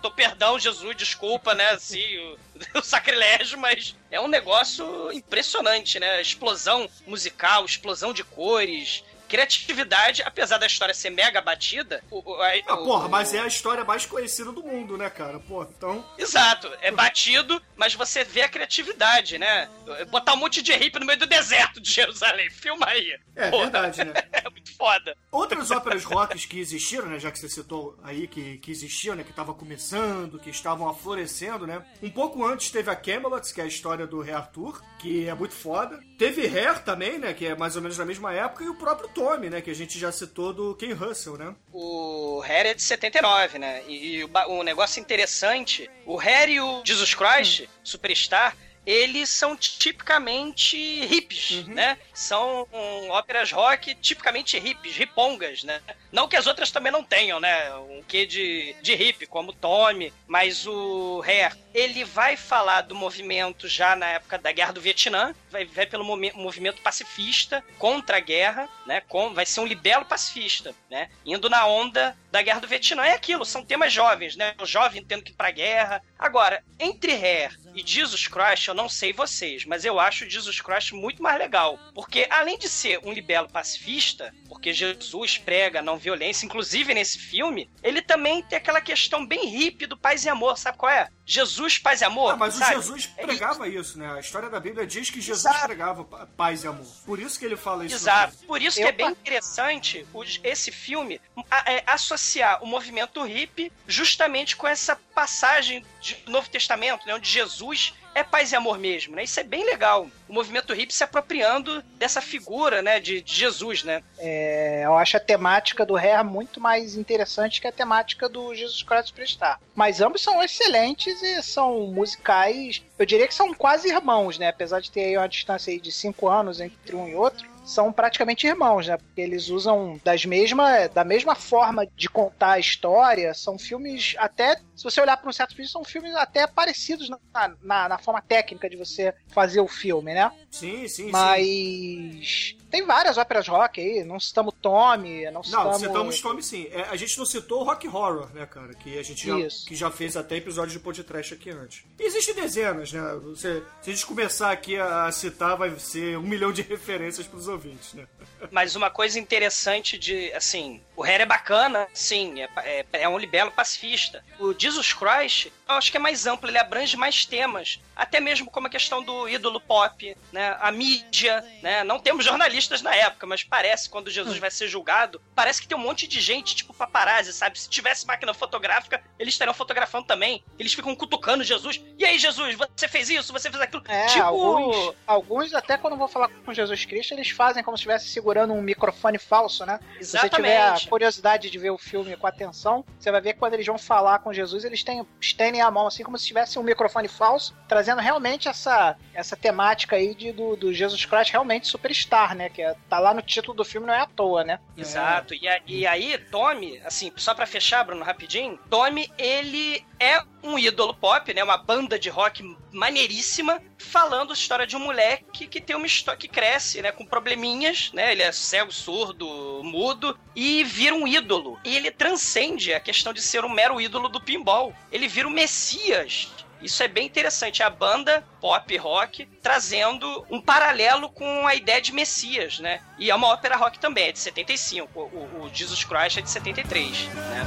teu 0.00 0.10
perdão, 0.10 0.58
Jesus, 0.58 0.96
desculpa, 0.96 1.54
né? 1.54 1.70
Assim, 1.70 2.18
o, 2.18 2.38
o 2.78 2.82
sacrilégio, 2.82 3.58
mas 3.58 3.94
é 4.10 4.20
um 4.20 4.28
negócio 4.28 5.12
impressionante, 5.12 5.98
né? 5.98 6.20
Explosão 6.20 6.88
musical, 7.06 7.64
explosão 7.64 8.12
de 8.12 8.24
cores. 8.24 9.04
Criatividade, 9.28 10.22
apesar 10.22 10.58
da 10.58 10.66
história 10.66 10.94
ser 10.94 11.10
mega 11.10 11.40
batida, 11.40 12.02
o, 12.10 12.18
o- 12.32 12.42
a- 12.42 12.52
Ah, 12.66 12.74
o- 12.74 12.84
porra, 12.84 13.08
mas 13.08 13.34
é 13.34 13.40
a 13.40 13.46
história 13.46 13.84
mais 13.84 14.06
conhecida 14.06 14.50
do 14.52 14.62
mundo, 14.62 14.96
né, 14.96 15.08
cara? 15.10 15.38
Porra, 15.40 15.68
então. 15.76 16.04
Exato, 16.18 16.70
é 16.80 16.90
batido, 16.90 17.60
mas 17.76 17.94
você 17.94 18.24
vê 18.24 18.42
a 18.42 18.48
criatividade, 18.48 19.38
né? 19.38 19.68
Botar 20.10 20.34
um 20.34 20.36
monte 20.36 20.62
de 20.62 20.72
hippie 20.72 20.98
no 20.98 21.06
meio 21.06 21.18
do 21.18 21.26
deserto 21.26 21.80
de 21.80 21.90
Jerusalém, 21.90 22.50
filma 22.50 22.86
aí. 22.86 23.18
É 23.36 23.50
Porra, 23.50 23.62
verdade, 23.64 24.04
né? 24.04 24.12
É 24.44 24.50
muito 24.50 24.76
foda. 24.76 25.16
Outras 25.32 25.70
óperas 25.70 26.04
rocks 26.04 26.44
que 26.44 26.58
existiram, 26.60 27.06
né? 27.06 27.18
Já 27.18 27.30
que 27.30 27.38
você 27.38 27.48
citou 27.48 27.98
aí 28.02 28.26
que, 28.26 28.58
que 28.58 28.70
existiam, 28.70 29.14
né? 29.16 29.24
Que 29.24 29.30
estavam 29.30 29.54
começando, 29.54 30.38
que 30.38 30.50
estavam 30.50 30.88
aflorescendo, 30.88 31.66
né? 31.66 31.82
Um 32.02 32.10
pouco 32.10 32.44
antes 32.44 32.70
teve 32.70 32.90
a 32.90 32.96
Camelot, 32.96 33.52
que 33.52 33.60
é 33.60 33.64
a 33.64 33.66
história 33.66 34.06
do 34.06 34.20
Rei 34.20 34.34
Arthur, 34.34 34.82
que 34.98 35.26
é 35.28 35.34
muito 35.34 35.54
foda. 35.54 35.98
Teve 36.18 36.46
Hair 36.46 36.82
também, 36.84 37.18
né? 37.18 37.32
Que 37.32 37.46
é 37.46 37.56
mais 37.56 37.74
ou 37.76 37.82
menos 37.82 37.96
da 37.96 38.04
mesma 38.04 38.32
época. 38.32 38.64
E 38.64 38.68
o 38.68 38.74
próprio 38.74 39.08
Tommy, 39.14 39.48
né? 39.48 39.60
Que 39.60 39.70
a 39.70 39.74
gente 39.74 39.98
já 39.98 40.10
citou 40.10 40.52
do 40.52 40.74
Ken 40.74 40.92
Russell, 40.92 41.38
né? 41.38 41.54
O 41.72 42.40
Harry 42.40 42.70
é 42.70 42.74
de 42.74 42.82
79, 42.82 43.58
né? 43.58 43.82
E, 43.86 44.16
e 44.16 44.24
o, 44.24 44.62
negócio 44.62 45.00
interessante, 45.00 45.88
o 46.04 46.16
Harry 46.16 46.54
e 46.54 46.60
o 46.60 46.82
Jesus 46.84 47.14
Christ, 47.14 47.68
Superstar, 47.82 48.56
eles 48.86 49.30
são 49.30 49.56
tipicamente 49.56 50.76
hippies, 51.06 51.66
né? 51.66 51.96
São 52.12 52.68
hum, 52.72 53.08
óperas 53.10 53.50
rock 53.50 53.94
tipicamente 53.94 54.58
hippies, 54.58 54.96
ripongas, 54.96 55.64
né? 55.64 55.80
Não 56.12 56.28
que 56.28 56.36
as 56.36 56.46
outras 56.46 56.70
também 56.70 56.92
não 56.92 57.02
tenham, 57.02 57.40
né? 57.40 57.74
Um 57.76 58.02
quê 58.06 58.26
de, 58.26 58.76
de 58.82 58.94
hippie, 58.94 59.26
como 59.26 59.52
Tommy, 59.52 60.12
mas 60.26 60.66
o 60.66 61.22
Hair, 61.26 61.56
ele 61.74 62.04
vai 62.04 62.36
falar 62.36 62.82
do 62.82 62.94
movimento 62.94 63.68
já 63.68 63.96
na 63.96 64.06
época 64.06 64.38
da 64.38 64.52
Guerra 64.52 64.72
do 64.72 64.80
Vietnã, 64.80 65.34
vai, 65.50 65.64
vai 65.64 65.84
pelo 65.84 66.04
movimento 66.04 66.80
pacifista 66.80 67.64
contra 67.78 68.18
a 68.18 68.20
guerra, 68.20 68.68
né? 68.86 69.00
Com, 69.08 69.34
vai 69.34 69.44
ser 69.44 69.60
um 69.60 69.66
libelo 69.66 70.04
pacifista, 70.04 70.72
né? 70.88 71.10
Indo 71.26 71.50
na 71.50 71.66
onda 71.66 72.16
da 72.30 72.40
Guerra 72.42 72.60
do 72.60 72.68
Vietnã. 72.68 73.04
É 73.04 73.12
aquilo, 73.12 73.44
são 73.44 73.64
temas 73.64 73.92
jovens, 73.92 74.36
né? 74.36 74.54
O 74.60 74.66
jovem 74.66 75.04
tendo 75.04 75.24
que 75.24 75.32
ir 75.32 75.34
pra 75.34 75.50
guerra. 75.50 76.00
Agora, 76.16 76.62
entre 76.78 77.12
Hair 77.12 77.58
e 77.74 77.82
Jesus 77.84 78.28
Christ, 78.28 78.68
eu 78.68 78.74
não 78.74 78.88
sei 78.88 79.12
vocês, 79.12 79.64
mas 79.64 79.84
eu 79.84 79.98
acho 79.98 80.30
Jesus 80.30 80.60
Christ 80.60 80.92
muito 80.92 81.22
mais 81.22 81.38
legal. 81.38 81.78
Porque 81.92 82.26
além 82.30 82.56
de 82.56 82.68
ser 82.68 83.00
um 83.04 83.12
libelo 83.12 83.48
pacifista, 83.48 84.32
porque 84.48 84.72
Jesus 84.72 85.38
prega 85.38 85.82
não 85.82 85.96
violência, 85.96 86.46
inclusive 86.46 86.94
nesse 86.94 87.18
filme, 87.18 87.68
ele 87.82 88.00
também 88.00 88.42
tem 88.42 88.56
aquela 88.56 88.80
questão 88.80 89.26
bem 89.26 89.46
hippie 89.46 89.86
do 89.86 89.96
paz 89.96 90.24
e 90.24 90.28
amor, 90.28 90.56
sabe 90.56 90.78
qual 90.78 90.92
é? 90.92 91.08
Jesus, 91.26 91.78
paz 91.78 92.00
e 92.00 92.04
amor. 92.04 92.34
Ah, 92.34 92.36
mas 92.36 92.54
sabe? 92.54 92.76
o 92.76 92.82
Jesus 92.82 93.10
É 93.16 93.24
pregava 93.24 93.66
isso, 93.68 93.98
né? 93.98 94.12
A 94.12 94.20
história 94.20 94.50
da 94.50 94.60
Bíblia 94.60 94.86
diz 94.86 95.08
que 95.08 95.20
Jesus 95.20 95.46
Exato. 95.46 95.66
pregava 95.66 96.04
pa- 96.04 96.26
paz 96.36 96.64
e 96.64 96.66
amor. 96.66 96.86
Por 97.06 97.18
isso 97.18 97.38
que 97.38 97.44
ele 97.44 97.56
fala 97.56 97.86
isso. 97.86 97.94
Exato. 97.94 98.36
Por 98.46 98.60
isso 98.60 98.76
que 98.76 98.82
Eu 98.84 98.88
é 98.88 98.92
bem 98.92 99.08
interessante 99.08 100.06
esse 100.42 100.70
filme 100.70 101.20
é, 101.66 101.82
associar 101.86 102.62
o 102.62 102.66
movimento 102.66 103.22
hippie 103.22 103.72
justamente 103.88 104.54
com 104.56 104.66
essa 104.68 104.96
passagem 105.14 105.84
do 106.26 106.32
Novo 106.32 106.48
Testamento, 106.50 107.06
né, 107.06 107.14
onde 107.14 107.28
Jesus 107.30 107.94
é 108.14 108.22
paz 108.22 108.52
e 108.52 108.56
amor 108.56 108.78
mesmo, 108.78 109.16
né? 109.16 109.24
Isso 109.24 109.40
é 109.40 109.42
bem 109.42 109.64
legal. 109.64 110.08
O 110.28 110.32
movimento 110.32 110.72
hippie 110.72 110.94
se 110.94 111.04
apropriando 111.04 111.82
dessa 111.96 112.20
figura, 112.20 112.80
né, 112.80 113.00
de, 113.00 113.20
de 113.20 113.34
Jesus, 113.34 113.82
né? 113.82 114.02
É, 114.18 114.82
eu 114.84 114.96
acho 114.96 115.16
a 115.16 115.20
temática 115.20 115.84
do 115.84 115.96
Hair 115.96 116.24
muito 116.24 116.60
mais 116.60 116.96
interessante 116.96 117.60
que 117.60 117.66
a 117.66 117.72
temática 117.72 118.28
do 118.28 118.54
Jesus 118.54 118.82
Christ 118.82 119.08
Superstar. 119.08 119.60
Mas 119.74 120.00
ambos 120.00 120.22
são 120.22 120.42
excelentes 120.42 121.22
e 121.22 121.42
são 121.42 121.88
musicais, 121.88 122.82
eu 122.98 123.04
diria 123.04 123.26
que 123.26 123.34
são 123.34 123.52
quase 123.52 123.88
irmãos, 123.88 124.38
né? 124.38 124.48
Apesar 124.48 124.80
de 124.80 124.90
ter 124.90 125.04
aí 125.04 125.16
uma 125.16 125.28
distância 125.28 125.72
aí 125.72 125.80
de 125.80 125.92
cinco 125.92 126.28
anos 126.28 126.60
entre 126.60 126.94
um 126.94 127.08
e 127.08 127.14
outro. 127.14 127.53
São 127.64 127.92
praticamente 127.92 128.46
irmãos, 128.46 128.86
né? 128.86 128.96
Porque 128.96 129.20
eles 129.20 129.48
usam 129.48 130.00
das 130.04 130.24
mesma, 130.24 130.86
da 130.88 131.04
mesma 131.04 131.34
forma 131.34 131.86
de 131.96 132.08
contar 132.08 132.52
a 132.52 132.58
história. 132.58 133.32
São 133.34 133.58
filmes 133.58 134.14
até, 134.18 134.56
se 134.76 134.84
você 134.84 135.00
olhar 135.00 135.16
para 135.16 135.28
um 135.28 135.32
certo 135.32 135.54
filme, 135.54 135.68
são 135.68 135.84
filmes 135.84 136.14
até 136.14 136.46
parecidos 136.46 137.08
na, 137.08 137.18
na, 137.62 137.88
na 137.88 137.98
forma 137.98 138.20
técnica 138.20 138.68
de 138.68 138.76
você 138.76 139.14
fazer 139.28 139.60
o 139.60 139.68
filme, 139.68 140.12
né? 140.12 140.30
Sim, 140.50 140.86
sim, 140.86 141.04
sim. 141.04 141.10
Mas 141.10 142.56
tem 142.74 142.84
várias 142.84 143.16
óperas 143.16 143.46
rock 143.46 143.80
aí, 143.80 144.02
não 144.02 144.18
citamos 144.18 144.52
Tommy, 144.60 145.26
não 145.26 145.34
Não, 145.34 145.44
citamos... 145.44 145.78
citamos 145.78 146.20
Tommy 146.20 146.42
sim. 146.42 146.66
É, 146.72 146.82
a 146.90 146.96
gente 146.96 147.16
não 147.16 147.24
citou 147.24 147.60
o 147.60 147.64
Rock 147.64 147.86
Horror, 147.86 148.28
né, 148.34 148.44
cara? 148.46 148.74
Que 148.74 148.98
a 148.98 149.02
gente 149.04 149.24
já, 149.24 149.38
Isso. 149.38 149.64
que 149.64 149.76
já 149.76 149.92
fez 149.92 150.16
até 150.16 150.34
episódio 150.34 150.72
de 150.72 150.80
podcast 150.80 151.34
aqui 151.34 151.50
antes. 151.50 151.84
E 152.00 152.02
existem 152.02 152.34
dezenas, 152.34 152.92
né? 152.92 153.00
Você, 153.22 153.62
se 153.80 153.90
a 153.90 153.92
gente 153.92 154.04
começar 154.04 154.50
aqui 154.50 154.76
a 154.76 155.08
citar, 155.12 155.56
vai 155.56 155.70
ser 155.78 156.18
um 156.18 156.22
milhão 156.22 156.52
de 156.52 156.62
referências 156.66 157.28
pros 157.28 157.46
ouvintes, 157.46 157.94
né? 157.94 158.08
Mas 158.50 158.74
uma 158.74 158.90
coisa 158.90 159.20
interessante 159.20 159.96
de, 159.96 160.32
assim, 160.32 160.82
o 160.96 161.02
Harry 161.02 161.22
é 161.22 161.26
bacana, 161.26 161.86
sim, 161.94 162.40
é, 162.42 162.48
é, 162.56 162.86
é 163.02 163.08
um 163.08 163.16
libelo 163.16 163.52
pacifista. 163.52 164.24
O 164.40 164.52
Jesus 164.52 164.92
Christ, 164.92 165.46
eu 165.68 165.76
acho 165.76 165.92
que 165.92 165.96
é 165.96 166.00
mais 166.00 166.26
amplo, 166.26 166.50
ele 166.50 166.58
abrange 166.58 166.96
mais 166.96 167.24
temas. 167.24 167.80
Até 167.94 168.18
mesmo 168.18 168.50
como 168.50 168.66
a 168.66 168.70
questão 168.70 169.00
do 169.00 169.28
ídolo 169.28 169.60
pop, 169.60 170.16
né? 170.32 170.56
A 170.60 170.72
mídia, 170.72 171.44
né? 171.62 171.84
Não 171.84 172.00
temos 172.00 172.24
jornalistas 172.24 172.63
na 172.82 172.94
época, 172.94 173.26
mas 173.26 173.42
parece, 173.42 173.88
quando 173.88 174.10
Jesus 174.10 174.38
vai 174.38 174.50
ser 174.50 174.68
julgado, 174.68 175.20
parece 175.34 175.60
que 175.60 175.68
tem 175.68 175.76
um 175.76 175.80
monte 175.80 176.06
de 176.06 176.20
gente, 176.20 176.56
tipo 176.56 176.74
paparazzi, 176.74 177.32
sabe? 177.32 177.58
Se 177.58 177.68
tivesse 177.68 178.06
máquina 178.06 178.34
fotográfica, 178.34 179.02
eles 179.18 179.34
estariam 179.34 179.54
fotografando 179.54 180.06
também. 180.06 180.42
Eles 180.58 180.74
ficam 180.74 180.94
cutucando 180.94 181.44
Jesus. 181.44 181.82
E 181.98 182.04
aí, 182.04 182.18
Jesus, 182.18 182.56
você 182.56 182.88
fez 182.88 183.08
isso, 183.10 183.32
você 183.32 183.50
fez 183.50 183.62
aquilo. 183.62 183.82
É, 183.88 184.06
tipo, 184.06 184.24
alguns, 184.24 184.94
alguns 185.06 185.54
até 185.54 185.76
quando 185.76 185.96
vão 185.96 186.08
falar 186.08 186.28
com 186.28 186.52
Jesus 186.52 186.84
Cristo, 186.84 187.14
eles 187.14 187.30
fazem 187.30 187.62
como 187.62 187.76
se 187.76 187.82
estivesse 187.82 188.08
segurando 188.08 188.52
um 188.52 188.62
microfone 188.62 189.18
falso, 189.18 189.64
né? 189.64 189.78
Se 190.00 190.18
você 190.18 190.28
tiver 190.28 190.56
a 190.56 190.60
Exatamente. 190.60 190.88
curiosidade 190.88 191.50
de 191.50 191.58
ver 191.58 191.70
o 191.70 191.78
filme 191.78 192.16
com 192.16 192.26
atenção, 192.26 192.84
você 192.98 193.10
vai 193.10 193.20
ver 193.20 193.34
que 193.34 193.38
quando 193.38 193.54
eles 193.54 193.66
vão 193.66 193.78
falar 193.78 194.18
com 194.20 194.32
Jesus, 194.32 194.64
eles 194.64 194.82
têm, 194.82 195.06
estendem 195.20 195.60
a 195.60 195.70
mão 195.70 195.86
assim 195.86 196.02
como 196.02 196.18
se 196.18 196.26
tivesse 196.26 196.58
um 196.58 196.62
microfone 196.62 197.08
falso, 197.08 197.54
trazendo 197.68 198.00
realmente 198.00 198.48
essa, 198.48 198.96
essa 199.12 199.36
temática 199.36 199.96
aí 199.96 200.14
de, 200.14 200.32
do, 200.32 200.56
do 200.56 200.72
Jesus 200.72 201.04
Christ 201.04 201.32
realmente 201.32 201.68
superstar, 201.68 202.34
né? 202.34 202.48
Que 202.54 202.62
é, 202.62 202.74
tá 202.88 202.98
lá 203.00 203.12
no 203.12 203.20
título 203.20 203.54
do 203.56 203.64
filme, 203.64 203.86
não 203.86 203.94
é 203.94 204.00
à 204.00 204.06
toa, 204.06 204.44
né? 204.44 204.60
Exato. 204.76 205.34
E, 205.34 205.48
a- 205.48 205.60
e 205.66 205.86
aí, 205.86 206.16
Tommy, 206.30 206.80
assim, 206.84 207.12
só 207.16 207.34
pra 207.34 207.46
fechar, 207.46 207.82
Bruno, 207.84 208.04
rapidinho, 208.04 208.58
Tommy, 208.70 209.10
ele 209.18 209.84
é 209.98 210.22
um 210.42 210.58
ídolo 210.58 210.94
pop, 210.94 211.32
né? 211.34 211.42
Uma 211.42 211.56
banda 211.56 211.98
de 211.98 212.08
rock 212.08 212.42
maneiríssima, 212.72 213.60
falando 213.78 214.30
a 214.30 214.34
história 214.34 214.66
de 214.66 214.76
um 214.76 214.80
moleque 214.80 215.46
que 215.46 215.60
tem 215.60 215.74
uma 215.74 215.86
história 215.86 216.18
que 216.20 216.28
cresce, 216.28 216.80
né? 216.80 216.92
Com 216.92 217.04
probleminhas, 217.04 217.90
né? 217.92 218.12
Ele 218.12 218.22
é 218.22 218.30
cego, 218.30 218.70
surdo, 218.72 219.60
mudo, 219.64 220.16
e 220.36 220.62
vira 220.64 220.94
um 220.94 221.06
ídolo. 221.08 221.58
E 221.64 221.76
ele 221.76 221.90
transcende 221.90 222.72
a 222.72 222.80
questão 222.80 223.12
de 223.12 223.20
ser 223.20 223.44
um 223.44 223.48
mero 223.48 223.80
ídolo 223.80 224.08
do 224.08 224.20
pinball. 224.20 224.72
Ele 224.92 225.08
vira 225.08 225.26
o 225.26 225.30
Messias 225.30 226.28
isso 226.64 226.82
é 226.82 226.88
bem 226.88 227.06
interessante. 227.06 227.62
A 227.62 227.68
banda 227.68 228.24
pop 228.40 228.76
rock 228.78 229.26
trazendo 229.42 230.26
um 230.30 230.40
paralelo 230.40 231.10
com 231.10 231.46
a 231.46 231.54
ideia 231.54 231.80
de 231.80 231.92
Messias, 231.92 232.58
né? 232.58 232.80
E 232.98 233.10
é 233.10 233.14
uma 233.14 233.28
ópera 233.28 233.56
rock 233.56 233.78
também, 233.78 234.08
é 234.08 234.12
de 234.12 234.18
75. 234.18 234.88
O, 234.98 235.44
o, 235.44 235.50
Jesus 235.52 235.84
Christ 235.84 236.18
é 236.18 236.22
de 236.22 236.30
73, 236.30 237.08
né? 237.08 237.44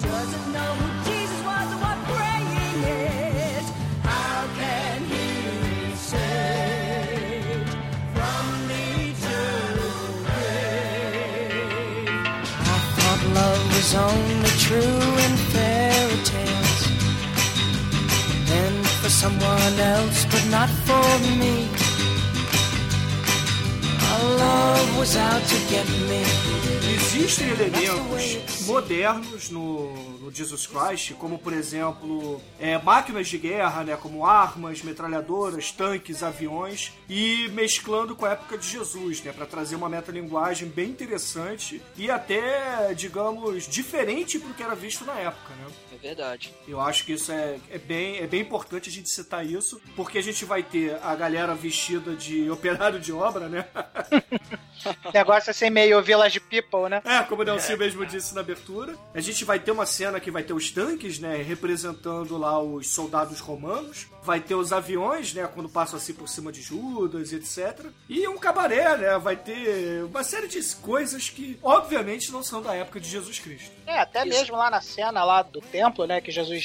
Doesn't 0.00 0.52
know 0.52 0.74
who 14.70 15.49
someone 19.20 19.78
else, 19.78 20.24
but 20.32 20.44
not 20.50 20.70
for 20.86 21.08
me. 21.40 21.68
Our 24.10 24.24
love 24.44 24.98
was 24.98 25.14
out 25.14 25.42
to 25.52 25.58
get 25.68 25.86
me. 26.08 26.22
Existem 26.94 27.50
elementos 27.50 28.59
modernos 28.62 29.50
no, 29.50 29.92
no 30.18 30.32
Jesus 30.32 30.66
Christ, 30.66 31.14
como 31.14 31.38
por 31.38 31.52
exemplo 31.52 32.40
é, 32.58 32.78
máquinas 32.78 33.28
de 33.28 33.38
guerra, 33.38 33.84
né, 33.84 33.96
como 33.96 34.26
armas, 34.26 34.82
metralhadoras, 34.82 35.70
tanques, 35.72 36.22
aviões, 36.22 36.92
e 37.08 37.48
mesclando 37.48 38.14
com 38.14 38.26
a 38.26 38.32
época 38.32 38.58
de 38.58 38.66
Jesus, 38.66 39.22
né, 39.22 39.32
para 39.32 39.46
trazer 39.46 39.76
uma 39.76 39.88
metalinguagem 39.88 40.68
bem 40.68 40.90
interessante 40.90 41.82
e 41.96 42.10
até, 42.10 42.94
digamos, 42.94 43.66
diferente 43.66 44.38
pro 44.38 44.54
que 44.54 44.62
era 44.62 44.74
visto 44.74 45.04
na 45.04 45.14
época, 45.14 45.54
né? 45.54 45.66
É 45.92 45.96
verdade. 45.96 46.54
Eu 46.66 46.80
acho 46.80 47.04
que 47.04 47.12
isso 47.12 47.32
é, 47.32 47.58
é, 47.70 47.78
bem, 47.78 48.18
é 48.18 48.26
bem 48.26 48.40
importante 48.40 48.88
a 48.88 48.92
gente 48.92 49.10
citar 49.10 49.44
isso, 49.44 49.80
porque 49.96 50.18
a 50.18 50.22
gente 50.22 50.44
vai 50.44 50.62
ter 50.62 50.98
a 51.02 51.14
galera 51.14 51.54
vestida 51.54 52.14
de 52.14 52.48
operário 52.50 53.00
de 53.00 53.12
obra, 53.12 53.48
né? 53.48 53.66
Negócio 55.12 55.50
assim 55.50 55.68
meio 55.68 56.02
Village 56.02 56.40
People, 56.40 56.88
né? 56.88 57.02
É, 57.04 57.22
como 57.22 57.42
o 57.42 57.44
Nelson 57.44 57.76
mesmo 57.76 58.06
disse 58.06 58.34
na 58.34 58.42
abertura. 58.50 58.96
A 59.14 59.20
gente 59.20 59.44
vai 59.44 59.58
ter 59.58 59.70
uma 59.70 59.86
cena 59.86 60.18
que 60.20 60.30
vai 60.30 60.42
ter 60.42 60.52
os 60.52 60.70
tanques, 60.70 61.18
né, 61.18 61.42
representando 61.42 62.36
lá 62.36 62.60
os 62.60 62.88
soldados 62.88 63.40
romanos. 63.40 64.06
Vai 64.22 64.40
ter 64.40 64.54
os 64.54 64.72
aviões, 64.72 65.32
né, 65.34 65.48
quando 65.52 65.68
passam 65.68 65.98
assim 65.98 66.12
por 66.12 66.28
cima 66.28 66.52
de 66.52 66.60
Judas, 66.60 67.32
etc. 67.32 67.86
E 68.08 68.26
um 68.28 68.38
cabaré, 68.38 68.96
né, 68.96 69.18
vai 69.18 69.36
ter 69.36 70.04
uma 70.04 70.22
série 70.22 70.48
de 70.48 70.60
coisas 70.76 71.30
que, 71.30 71.58
obviamente, 71.62 72.30
não 72.30 72.42
são 72.42 72.60
da 72.60 72.74
época 72.74 73.00
de 73.00 73.08
Jesus 73.08 73.38
Cristo. 73.38 73.70
É, 73.86 73.98
até 73.98 74.24
mesmo 74.24 74.56
lá 74.56 74.70
na 74.70 74.80
cena 74.80 75.24
lá 75.24 75.42
do 75.42 75.60
templo, 75.60 76.06
né, 76.06 76.20
que 76.20 76.30
Jesus, 76.30 76.62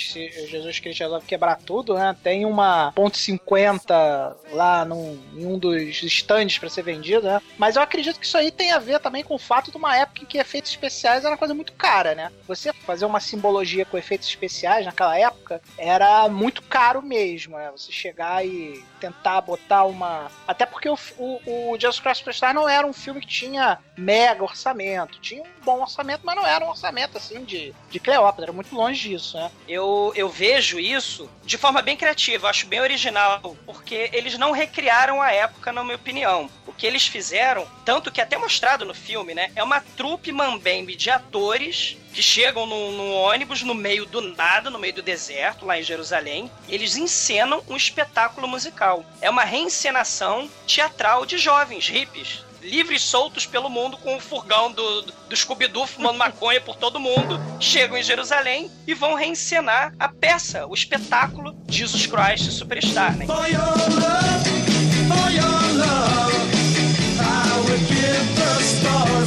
Jesus 0.47 0.79
Cristo 0.79 0.99
resolve 0.99 1.25
quebrar 1.25 1.57
tudo, 1.57 1.95
né, 1.95 2.15
tem 2.23 2.45
uma 2.45 2.91
ponto 2.91 3.17
.50 3.17 4.35
lá 4.51 4.85
num, 4.85 5.19
em 5.33 5.45
um 5.45 5.57
dos 5.57 6.03
stands 6.03 6.59
para 6.59 6.69
ser 6.69 6.83
vendido, 6.83 7.25
né, 7.25 7.41
mas 7.57 7.75
eu 7.75 7.81
acredito 7.81 8.19
que 8.19 8.25
isso 8.25 8.37
aí 8.37 8.51
tem 8.51 8.71
a 8.71 8.79
ver 8.79 8.99
também 8.99 9.23
com 9.23 9.35
o 9.35 9.39
fato 9.39 9.71
de 9.71 9.77
uma 9.77 9.95
época 9.97 10.21
em 10.21 10.25
que 10.25 10.37
efeitos 10.37 10.69
especiais 10.69 11.23
era 11.23 11.31
uma 11.31 11.37
coisa 11.37 11.53
muito 11.53 11.73
cara, 11.73 12.13
né, 12.13 12.31
você 12.47 12.71
fazer 12.71 13.05
uma 13.05 13.19
simbologia 13.19 13.85
com 13.85 13.97
efeitos 13.97 14.27
especiais 14.27 14.85
naquela 14.85 15.17
época 15.17 15.61
era 15.77 16.29
muito 16.29 16.61
caro 16.61 17.01
mesmo, 17.01 17.44
né, 17.49 17.71
você 17.71 17.91
chegar 17.91 18.45
e 18.45 18.83
tentar 18.99 19.41
botar 19.41 19.85
uma... 19.85 20.31
Até 20.47 20.65
porque 20.65 20.89
o, 20.89 20.97
o, 21.17 21.71
o 21.71 21.79
Jesus 21.79 21.99
Christ 21.99 22.19
Superstar 22.19 22.53
não 22.53 22.67
era 22.67 22.85
um 22.85 22.93
filme 22.93 23.21
que 23.21 23.27
tinha 23.27 23.79
mega 23.97 24.43
orçamento, 24.43 25.19
tinha 25.19 25.43
um 25.43 25.63
bom 25.63 25.81
orçamento, 25.81 26.21
mas 26.23 26.35
não 26.35 26.45
era 26.45 26.65
um 26.65 26.69
orçamento 26.69 27.17
assim 27.17 27.43
de, 27.43 27.73
de 27.89 27.99
Cleópatra, 27.99 28.45
era 28.45 28.53
muito 28.53 28.75
longe 28.75 29.09
disso, 29.09 29.37
né? 29.37 29.51
Eu, 29.67 30.11
eu 30.15 30.29
vejo 30.29 30.79
isso 30.79 31.29
de 31.43 31.57
forma 31.57 31.81
bem 31.81 31.97
criativa, 31.97 32.49
acho 32.49 32.67
bem 32.67 32.81
original, 32.81 33.55
porque 33.65 34.09
eles 34.13 34.37
não 34.37 34.51
recriaram 34.51 35.21
a 35.21 35.31
época, 35.31 35.71
na 35.71 35.83
minha 35.83 35.95
opinião. 35.95 36.49
O 36.65 36.73
que 36.73 36.85
eles 36.85 37.07
fizeram, 37.07 37.67
tanto 37.83 38.11
que 38.11 38.19
é 38.19 38.23
até 38.23 38.37
mostrado 38.37 38.85
no 38.85 38.93
filme, 38.93 39.33
né? 39.33 39.51
É 39.55 39.63
uma 39.63 39.79
trupe 39.79 40.31
mambembe 40.31 40.95
de 40.95 41.09
atores 41.09 41.97
que 42.15 42.23
chegam 42.23 42.65
num, 42.65 42.93
num 42.93 43.11
ônibus 43.13 43.61
no 43.61 43.75
meio 43.75 44.05
do 44.05 44.21
nada, 44.21 44.69
no 44.69 44.79
meio 44.79 44.93
do 44.93 45.01
deserto, 45.01 45.65
lá 45.65 45.77
em 45.77 45.83
Jerusalém. 45.83 46.49
Eles 46.69 46.95
encenam 46.95 47.61
um 47.67 47.75
espetáculo 47.75 48.47
musical. 48.47 49.05
É 49.19 49.29
uma 49.29 49.43
reencenação 49.43 50.49
teatral 50.65 51.25
de 51.25 51.37
jovens 51.37 51.89
hippies 51.89 52.45
livres 52.61 53.03
soltos 53.03 53.45
pelo 53.45 53.69
mundo 53.69 53.95
com 53.97 54.15
o 54.15 54.19
furgão 54.19 54.71
do, 54.71 55.03
do, 55.03 55.13
do 55.29 55.35
Scooby-Doo 55.35 55.85
fumando 55.85 56.17
maconha 56.17 56.59
por 56.59 56.75
todo 56.75 56.99
mundo, 56.99 57.39
chegam 57.59 57.95
em 57.95 58.01
Jerusalém 58.01 58.71
e 58.87 58.93
vão 58.95 59.13
reencenar 59.13 59.93
a 59.99 60.09
peça, 60.09 60.65
o 60.65 60.73
espetáculo 60.73 61.55
Jesus 61.69 62.07
Christ 62.07 62.49
Superstar, 62.51 63.15
né? 63.15 63.27
For 63.27 63.47
your 63.47 63.61
love, 63.61 64.49
for 65.07 65.31
your 65.31 65.61
love, 65.77 66.33
I 67.19 67.59
would 67.69 67.85
give 67.85 68.35
the 68.35 69.24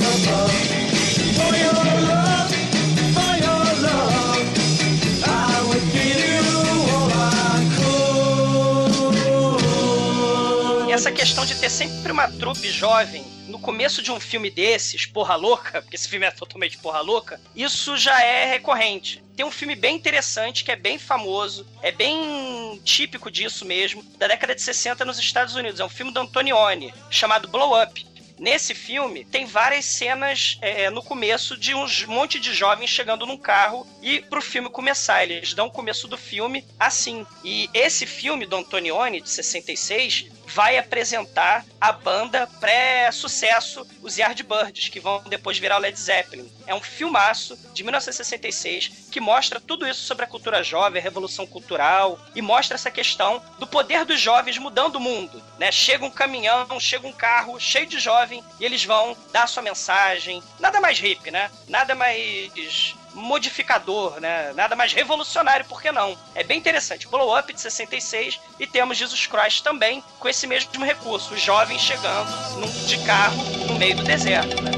essa 10.98 11.12
questão 11.12 11.46
de 11.46 11.54
ter 11.54 11.70
sempre 11.70 12.11
uma 12.11 12.28
trupe 12.28 12.68
jovem 12.72 13.24
no 13.46 13.61
começo 13.61 14.02
de 14.02 14.11
um 14.11 14.18
filme 14.18 14.50
desses, 14.50 15.06
porra 15.06 15.37
louca, 15.37 15.80
porque 15.80 15.94
esse 15.94 16.08
filme 16.08 16.26
é 16.26 16.30
totalmente 16.32 16.76
porra 16.78 17.00
louca, 17.00 17.40
isso 17.54 17.96
já 17.96 18.20
é 18.20 18.46
recorrente. 18.46 19.22
Tem 19.37 19.46
um 19.46 19.50
filme 19.50 19.76
bem 19.76 19.94
interessante, 19.94 20.64
que 20.64 20.72
é 20.72 20.76
bem 20.76 20.98
famoso, 20.98 21.64
é 21.82 21.92
bem 21.92 22.80
típico 22.84 23.30
disso 23.30 23.64
mesmo, 23.64 24.02
da 24.18 24.26
década 24.26 24.56
de 24.56 24.61
60 24.61 25.04
nos 25.04 25.20
Estados 25.20 25.54
Unidos. 25.54 25.78
É 25.78 25.84
um 25.84 25.88
filme 25.88 26.12
do 26.12 26.18
Antonioni, 26.18 26.92
chamado 27.08 27.46
Blow 27.46 27.80
Up. 27.80 28.04
Nesse 28.37 28.74
filme, 28.74 29.24
tem 29.24 29.46
várias 29.46 29.84
cenas 29.84 30.58
é, 30.61 30.90
no 30.90 31.02
começo 31.02 31.56
de 31.56 31.74
um 31.74 31.87
monte 32.08 32.40
de 32.40 32.52
jovens 32.52 32.90
chegando 32.90 33.26
num 33.26 33.37
carro 33.37 33.87
e 34.00 34.20
pro 34.20 34.42
filme 34.42 34.68
começar. 34.68 35.24
Eles 35.24 35.54
dão 35.54 35.66
o 35.66 35.72
começo 35.72 36.06
do 36.06 36.16
filme 36.16 36.64
assim. 36.78 37.26
E 37.44 37.68
esse 37.74 38.06
filme 38.06 38.46
do 38.46 38.56
Antonioni, 38.56 39.20
de 39.20 39.28
66, 39.28 40.38
vai 40.48 40.78
apresentar 40.78 41.64
a 41.80 41.92
banda 41.92 42.46
pré-sucesso, 42.58 43.87
os 44.02 44.16
Yardbirds, 44.16 44.88
que 44.88 44.98
vão 44.98 45.22
depois 45.28 45.58
virar 45.58 45.76
o 45.76 45.80
Led 45.80 45.98
Zeppelin. 45.98 46.50
É 46.66 46.74
um 46.74 46.80
filmaço 46.80 47.56
de 47.72 47.82
1966 47.82 49.08
que 49.11 49.20
mostra 49.20 49.61
tudo 49.61 49.87
isso 49.87 50.02
sobre 50.02 50.24
a 50.24 50.28
cultura 50.28 50.62
jovem, 50.62 51.00
a 51.00 51.02
revolução 51.02 51.46
cultural 51.46 52.18
e 52.34 52.42
mostra 52.42 52.74
essa 52.76 52.90
questão 52.90 53.42
do 53.58 53.66
poder 53.66 54.04
dos 54.04 54.20
jovens 54.20 54.58
mudando 54.58 54.96
o 54.96 55.00
mundo, 55.00 55.42
né? 55.58 55.70
Chega 55.70 56.04
um 56.04 56.11
caminhão, 56.11 56.80
chega 56.80 57.06
um 57.06 57.12
carro 57.12 57.61
cheio 57.61 57.87
de 57.87 57.98
jovem 57.98 58.42
e 58.58 58.64
eles 58.64 58.84
vão 58.84 59.16
dar 59.32 59.46
sua 59.46 59.62
mensagem. 59.62 60.42
Nada 60.58 60.80
mais 60.80 60.98
hippie, 60.98 61.30
né? 61.30 61.50
Nada 61.68 61.94
mais 61.94 62.94
modificador, 63.18 64.20
né? 64.20 64.52
Nada 64.54 64.74
mais 64.76 64.92
revolucionário, 64.92 65.64
por 65.66 65.83
que 65.83 65.92
não? 65.92 66.16
É 66.35 66.42
bem 66.42 66.59
interessante. 66.59 67.09
Blow 67.09 67.37
Up 67.38 67.52
de 67.52 67.61
66 67.61 68.40
e 68.59 68.66
temos 68.66 68.96
Jesus 68.96 69.26
Christ 69.26 69.62
também 69.62 70.02
com 70.18 70.28
esse 70.28 70.46
mesmo 70.46 70.85
recurso, 70.85 71.35
os 71.35 71.40
jovens 71.40 71.81
chegando 71.81 72.31
num, 72.59 72.87
de 72.87 72.98
carro 73.04 73.42
no 73.66 73.78
meio 73.78 73.96
do 73.96 74.04
deserto, 74.04 74.62
né? 74.62 74.70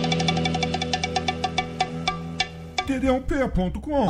td1p.com 2.86 4.08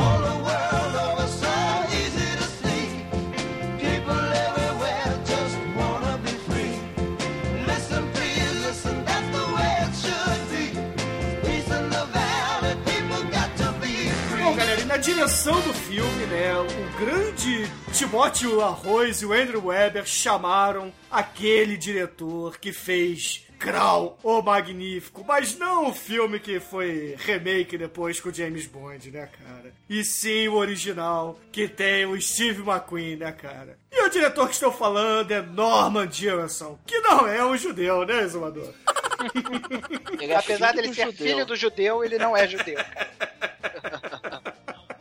direção 15.01 15.59
do 15.63 15.73
filme, 15.73 16.27
né, 16.27 16.53
o 16.61 17.01
grande 17.03 17.67
Timóteo 17.91 18.61
Arroz 18.61 19.23
e 19.23 19.27
o 19.27 19.33
Andrew 19.33 19.65
Weber 19.67 20.05
chamaram 20.05 20.93
aquele 21.11 21.79
diretor 21.79 22.59
que 22.59 22.71
fez 22.71 23.47
Crow, 23.59 24.19
o 24.23 24.43
Magnífico, 24.43 25.25
mas 25.27 25.57
não 25.59 25.89
o 25.89 25.95
filme 25.95 26.39
que 26.39 26.61
foi 26.61 27.15
remake 27.19 27.79
depois 27.79 28.21
com 28.21 28.29
o 28.29 28.35
James 28.35 28.67
Bond, 28.67 29.11
né, 29.11 29.27
cara? 29.27 29.73
E 29.89 30.05
sim 30.05 30.49
o 30.49 30.55
original, 30.55 31.39
que 31.51 31.67
tem 31.67 32.05
o 32.05 32.21
Steve 32.21 32.61
McQueen, 32.61 33.17
né, 33.17 33.33
cara? 33.33 33.79
E 33.91 34.03
o 34.03 34.11
diretor 34.11 34.49
que 34.49 34.55
estou 34.55 34.71
falando 34.73 35.31
é 35.31 35.41
Norman 35.41 36.11
Jewison, 36.11 36.79
que 36.87 36.99
não 37.01 37.27
é 37.27 37.43
um 37.45 37.57
judeu, 37.57 38.05
né, 38.05 38.21
Exumador? 38.23 38.73
Ele 40.21 40.33
é 40.33 40.37
Apesar 40.37 40.73
dele 40.73 40.93
ser 40.93 41.07
judeu. 41.07 41.27
filho 41.27 41.47
do 41.47 41.57
judeu, 41.57 42.05
ele 42.05 42.19
não 42.19 42.37
é 42.37 42.47
judeu. 42.49 42.79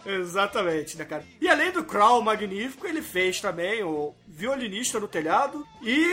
Exatamente, 0.09 0.97
né, 0.97 1.05
cara? 1.05 1.23
E 1.39 1.47
além 1.47 1.71
do 1.71 1.83
Crow 1.83 2.19
magnífico, 2.21 2.87
ele 2.87 3.01
fez 3.01 3.39
também 3.39 3.83
o 3.83 4.15
Violinista 4.27 4.99
no 4.99 5.07
Telhado 5.07 5.63
e 5.83 6.03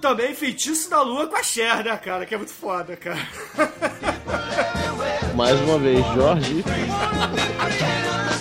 também 0.00 0.34
Feitiço 0.34 0.90
da 0.90 1.02
Lua 1.02 1.28
com 1.28 1.36
a 1.36 1.42
Cher, 1.42 1.84
né, 1.84 1.96
cara? 1.96 2.26
Que 2.26 2.34
é 2.34 2.38
muito 2.38 2.52
foda, 2.52 2.96
cara. 2.96 3.28
Mais 5.36 5.60
uma 5.60 5.78
vez, 5.78 6.04
Jorge. 6.14 6.64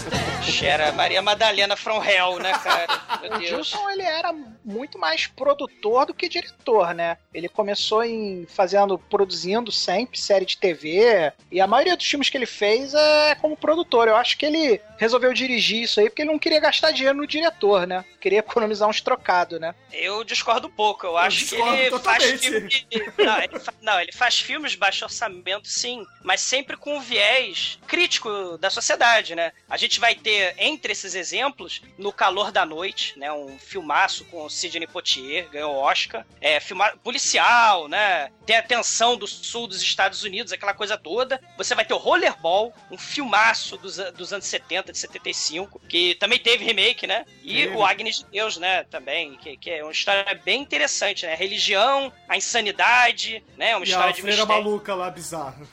Era 0.66 0.92
Maria 0.92 1.22
Madalena 1.22 1.76
from 1.76 2.04
Hell, 2.04 2.40
né, 2.40 2.52
cara? 2.60 2.88
Meu 3.22 3.32
O 3.32 3.38
Deus. 3.40 3.50
Gilson, 3.50 3.90
ele 3.90 4.02
era 4.04 4.34
muito 4.64 4.98
mais 5.00 5.28
produtor 5.28 6.06
do 6.06 6.14
que 6.14 6.28
diretor, 6.30 6.94
né? 6.94 7.18
Ele 7.34 7.48
começou 7.50 8.04
em 8.04 8.46
fazendo, 8.48 8.98
produzindo 8.98 9.72
sempre 9.72 10.20
série 10.20 10.46
de 10.46 10.58
TV, 10.58 11.32
e 11.52 11.60
a 11.62 11.68
maioria 11.68 11.96
dos 11.96 12.06
filmes 12.06 12.30
que 12.30 12.38
ele 12.38 12.46
fez 12.46 12.94
é 12.94 13.36
como 13.36 13.56
produtor. 13.58 14.08
Eu 14.08 14.16
acho 14.16 14.38
que 14.38 14.46
ele 14.46 14.82
resolveu 14.98 15.32
dirigir 15.34 15.84
isso 15.84 16.00
aí 16.00 16.10
porque 16.10 16.24
ele 16.24 16.32
não 16.32 16.40
queria 16.40 16.60
gastar 16.60 16.92
dinheiro 16.92 17.18
no 17.18 17.28
diretor, 17.28 17.86
né? 17.86 18.04
Queria 18.20 18.40
economizar 18.40 18.90
uns 18.90 19.00
trocados, 19.00 19.60
né? 19.60 19.74
Eu 19.94 20.24
discordo 20.24 20.68
um 20.68 20.72
pouco. 20.72 21.06
Eu 21.06 21.18
acho 21.18 21.38
que 21.40 21.46
discordo 21.46 21.78
ele 21.78 22.00
faz 22.00 22.24
filme. 22.42 22.88
Não 23.18 23.38
ele, 23.42 23.60
fa- 23.60 23.74
não, 23.82 24.00
ele 24.00 24.12
faz 24.12 24.40
filmes 24.40 24.72
de 24.72 24.78
baixo 24.78 25.06
orçamento, 25.06 25.68
sim, 25.68 26.04
mas 26.24 26.42
sempre 26.42 26.76
com 26.76 26.98
um 26.98 27.00
viés 27.02 27.78
crítico 27.88 28.58
da 28.58 28.70
sociedade, 28.70 29.36
né? 29.36 29.52
A 29.70 29.78
gente 29.78 30.00
vai 30.00 30.16
ter, 30.16 30.47
entre 30.58 30.92
esses 30.92 31.16
exemplos, 31.16 31.82
No 31.98 32.12
Calor 32.12 32.52
da 32.52 32.66
Noite, 32.66 33.18
né? 33.18 33.32
Um 33.32 33.58
filmaço 33.58 34.26
com 34.26 34.46
o 34.46 34.50
Sidney 34.50 34.88
Poitier, 34.88 35.50
ganhou 35.50 35.76
Oscar. 35.76 36.26
É, 36.42 36.60
filmar 36.60 36.98
policial, 36.98 37.88
né? 37.88 38.32
Tem 38.46 38.56
a 38.58 38.64
tensão 38.64 39.18
do 39.18 39.28
sul 39.28 39.68
dos 39.68 39.82
Estados 39.82 40.24
Unidos, 40.24 40.54
aquela 40.54 40.74
coisa 40.74 40.98
toda. 40.98 41.42
Você 41.58 41.76
vai 41.76 41.86
ter 41.86 41.94
o 41.94 41.98
Rollerball, 41.98 42.74
um 42.92 42.98
filmaço 42.98 43.78
dos, 43.78 43.98
dos 44.14 44.32
anos 44.34 44.46
70, 44.46 44.92
de 44.92 44.98
75, 44.98 45.82
que 45.88 46.16
também 46.16 46.40
teve 46.40 46.64
remake, 46.66 47.06
né? 47.08 47.26
E 47.44 47.68
Teve. 47.68 47.76
o 47.76 47.84
Agnes 47.86 48.20
de 48.20 48.26
Deus, 48.26 48.58
né? 48.58 48.84
Também, 48.86 49.38
que, 49.38 49.58
que 49.58 49.70
é 49.70 49.84
uma 49.84 49.92
história 49.92 50.34
bem 50.44 50.62
interessante, 50.62 51.26
né? 51.26 51.34
A 51.34 51.38
religião, 51.38 52.12
a 52.28 52.38
insanidade, 52.38 53.44
né? 53.58 53.76
Uma 53.76 53.86
E 53.86 53.90
história 53.90 54.10
a 54.10 54.14
de 54.14 54.22
mistério. 54.24 54.46
maluca 54.46 54.94
lá, 54.96 55.10
bizarra. 55.10 55.68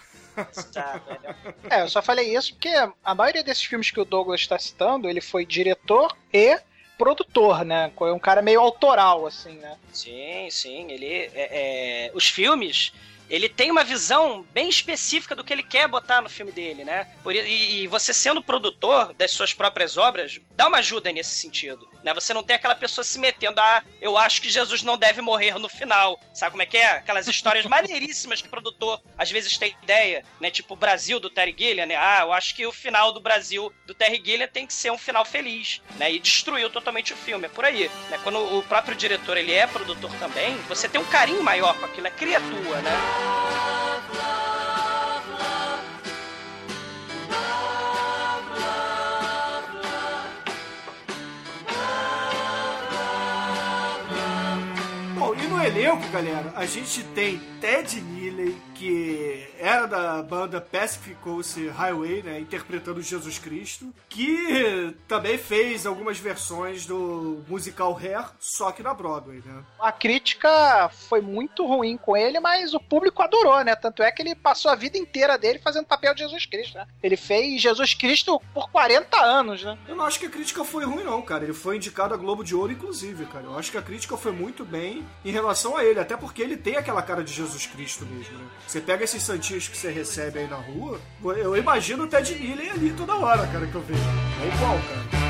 É, 1.70 1.82
eu 1.82 1.88
só 1.88 2.02
falei 2.02 2.34
isso 2.36 2.54
porque 2.54 2.68
a 3.04 3.14
maioria 3.14 3.42
desses 3.42 3.64
filmes 3.64 3.90
que 3.90 4.00
o 4.00 4.04
Douglas 4.04 4.40
está 4.40 4.58
citando, 4.58 5.08
ele 5.08 5.20
foi 5.20 5.44
diretor 5.46 6.14
e 6.32 6.58
produtor, 6.98 7.64
né? 7.64 7.90
Foi 7.96 8.12
um 8.12 8.18
cara 8.18 8.40
meio 8.42 8.60
autoral, 8.60 9.26
assim, 9.26 9.54
né? 9.54 9.76
Sim, 9.92 10.48
sim. 10.50 10.90
Ele. 10.90 11.06
é- 11.06 11.30
é, 11.34 12.10
os 12.14 12.28
filmes. 12.28 12.92
Ele 13.28 13.48
tem 13.48 13.70
uma 13.70 13.82
visão 13.84 14.42
bem 14.52 14.68
específica 14.68 15.34
do 15.34 15.42
que 15.42 15.52
ele 15.52 15.62
quer 15.62 15.88
botar 15.88 16.20
no 16.20 16.28
filme 16.28 16.52
dele, 16.52 16.84
né? 16.84 17.06
Por, 17.22 17.34
i- 17.34 17.82
e, 17.82 17.86
você 17.88 18.12
sendo 18.12 18.42
produtor 18.42 19.14
das 19.14 19.30
suas 19.30 19.52
próprias 19.54 19.96
obras, 19.96 20.38
dá 20.52 20.68
uma 20.68 20.78
ajuda 20.78 21.10
nesse 21.12 21.30
sentido, 21.36 21.88
né? 22.02 22.12
Você 22.14 22.34
não 22.34 22.42
tem 22.42 22.56
aquela 22.56 22.74
pessoa 22.74 23.04
se 23.04 23.18
metendo, 23.18 23.60
ah, 23.60 23.82
eu 24.00 24.16
acho 24.18 24.40
que 24.42 24.50
Jesus 24.50 24.82
não 24.82 24.98
deve 24.98 25.20
morrer 25.22 25.58
no 25.58 25.68
final. 25.68 26.20
Sabe 26.34 26.50
como 26.52 26.62
é 26.62 26.66
que 26.66 26.76
é? 26.76 26.90
Aquelas 26.90 27.26
histórias 27.26 27.64
maneiríssimas 27.66 28.40
que 28.42 28.48
o 28.48 28.50
produtor 28.50 29.00
às 29.16 29.30
vezes 29.30 29.56
tem 29.56 29.74
ideia, 29.82 30.24
né? 30.40 30.50
Tipo 30.50 30.74
o 30.74 30.76
Brasil 30.76 31.18
do 31.18 31.30
Terry 31.30 31.54
Gilliam, 31.58 31.86
né? 31.86 31.96
Ah, 31.96 32.20
eu 32.22 32.32
acho 32.32 32.54
que 32.54 32.66
o 32.66 32.72
final 32.72 33.10
do 33.12 33.20
Brasil 33.20 33.72
do 33.86 33.94
Terry 33.94 34.22
Gilliam 34.24 34.48
tem 34.48 34.66
que 34.66 34.74
ser 34.74 34.90
um 34.92 34.98
final 34.98 35.24
feliz, 35.24 35.80
né? 35.96 36.12
E 36.12 36.18
destruiu 36.18 36.68
totalmente 36.70 37.12
o 37.12 37.16
filme, 37.16 37.46
é 37.46 37.48
por 37.48 37.64
aí, 37.64 37.90
né? 38.10 38.18
Quando 38.22 38.38
o 38.58 38.62
próprio 38.64 38.94
diretor, 38.94 39.36
ele 39.36 39.52
é 39.52 39.66
produtor 39.66 40.10
também, 40.18 40.56
você 40.68 40.88
tem 40.88 41.00
um 41.00 41.04
carinho 41.06 41.42
maior 41.42 41.78
com 41.78 41.86
aquilo, 41.86 42.06
é 42.06 42.10
criatura, 42.10 42.82
né? 42.82 43.13
Bom, 55.14 55.34
e 55.34 55.46
no 55.46 55.62
elenco, 55.62 56.08
galera, 56.08 56.52
a 56.56 56.66
gente 56.66 57.02
tem 57.14 57.40
Ted 57.64 57.98
Neely, 57.98 58.54
que 58.74 59.48
era 59.58 59.86
da 59.86 60.22
banda 60.22 60.60
Pacific 60.60 61.14
Coast 61.22 61.66
Highway, 61.68 62.22
né, 62.22 62.38
interpretando 62.38 63.00
Jesus 63.00 63.38
Cristo, 63.38 63.90
que 64.06 64.94
também 65.08 65.38
fez 65.38 65.86
algumas 65.86 66.18
versões 66.18 66.84
do 66.84 67.42
musical 67.48 67.98
Hair, 67.98 68.26
só 68.38 68.70
que 68.70 68.82
na 68.82 68.92
Broadway, 68.92 69.42
né? 69.46 69.64
A 69.80 69.90
crítica 69.90 70.90
foi 71.08 71.22
muito 71.22 71.64
ruim 71.66 71.96
com 71.96 72.14
ele, 72.14 72.38
mas 72.38 72.74
o 72.74 72.80
público 72.80 73.22
adorou, 73.22 73.64
né? 73.64 73.74
Tanto 73.74 74.02
é 74.02 74.12
que 74.12 74.20
ele 74.20 74.34
passou 74.34 74.70
a 74.70 74.74
vida 74.74 74.98
inteira 74.98 75.38
dele 75.38 75.58
fazendo 75.58 75.86
papel 75.86 76.12
de 76.12 76.20
Jesus 76.20 76.44
Cristo, 76.44 76.76
né? 76.76 76.86
Ele 77.02 77.16
fez 77.16 77.62
Jesus 77.62 77.94
Cristo 77.94 78.42
por 78.52 78.70
40 78.70 79.18
anos, 79.18 79.64
né? 79.64 79.78
Eu 79.88 79.96
não 79.96 80.04
acho 80.04 80.20
que 80.20 80.26
a 80.26 80.30
crítica 80.30 80.64
foi 80.66 80.84
ruim, 80.84 81.04
não, 81.04 81.22
cara. 81.22 81.44
Ele 81.44 81.54
foi 81.54 81.76
indicado 81.76 82.12
a 82.12 82.18
Globo 82.18 82.44
de 82.44 82.54
Ouro, 82.54 82.72
inclusive, 82.72 83.24
cara. 83.24 83.46
Eu 83.46 83.58
acho 83.58 83.70
que 83.70 83.78
a 83.78 83.82
crítica 83.82 84.18
foi 84.18 84.32
muito 84.32 84.66
bem 84.66 85.02
em 85.24 85.30
relação 85.30 85.78
a 85.78 85.82
ele, 85.82 85.98
até 85.98 86.14
porque 86.14 86.42
ele 86.42 86.58
tem 86.58 86.76
aquela 86.76 87.00
cara 87.00 87.24
de 87.24 87.32
Jesus 87.32 87.53
Cristo 87.66 88.04
mesmo, 88.06 88.38
né? 88.38 88.44
Você 88.66 88.80
pega 88.80 89.04
esses 89.04 89.22
santinhos 89.22 89.68
que 89.68 89.76
você 89.76 89.90
recebe 89.90 90.40
aí 90.40 90.48
na 90.48 90.56
rua, 90.56 91.00
eu 91.22 91.56
imagino 91.56 92.04
o 92.04 92.06
Ted 92.06 92.34
Neely 92.34 92.70
ali 92.70 92.94
toda 92.96 93.14
hora, 93.14 93.46
cara, 93.46 93.66
que 93.66 93.74
eu 93.74 93.82
vejo. 93.82 94.00
É 94.42 94.54
igual, 94.54 94.78
cara. 94.88 95.24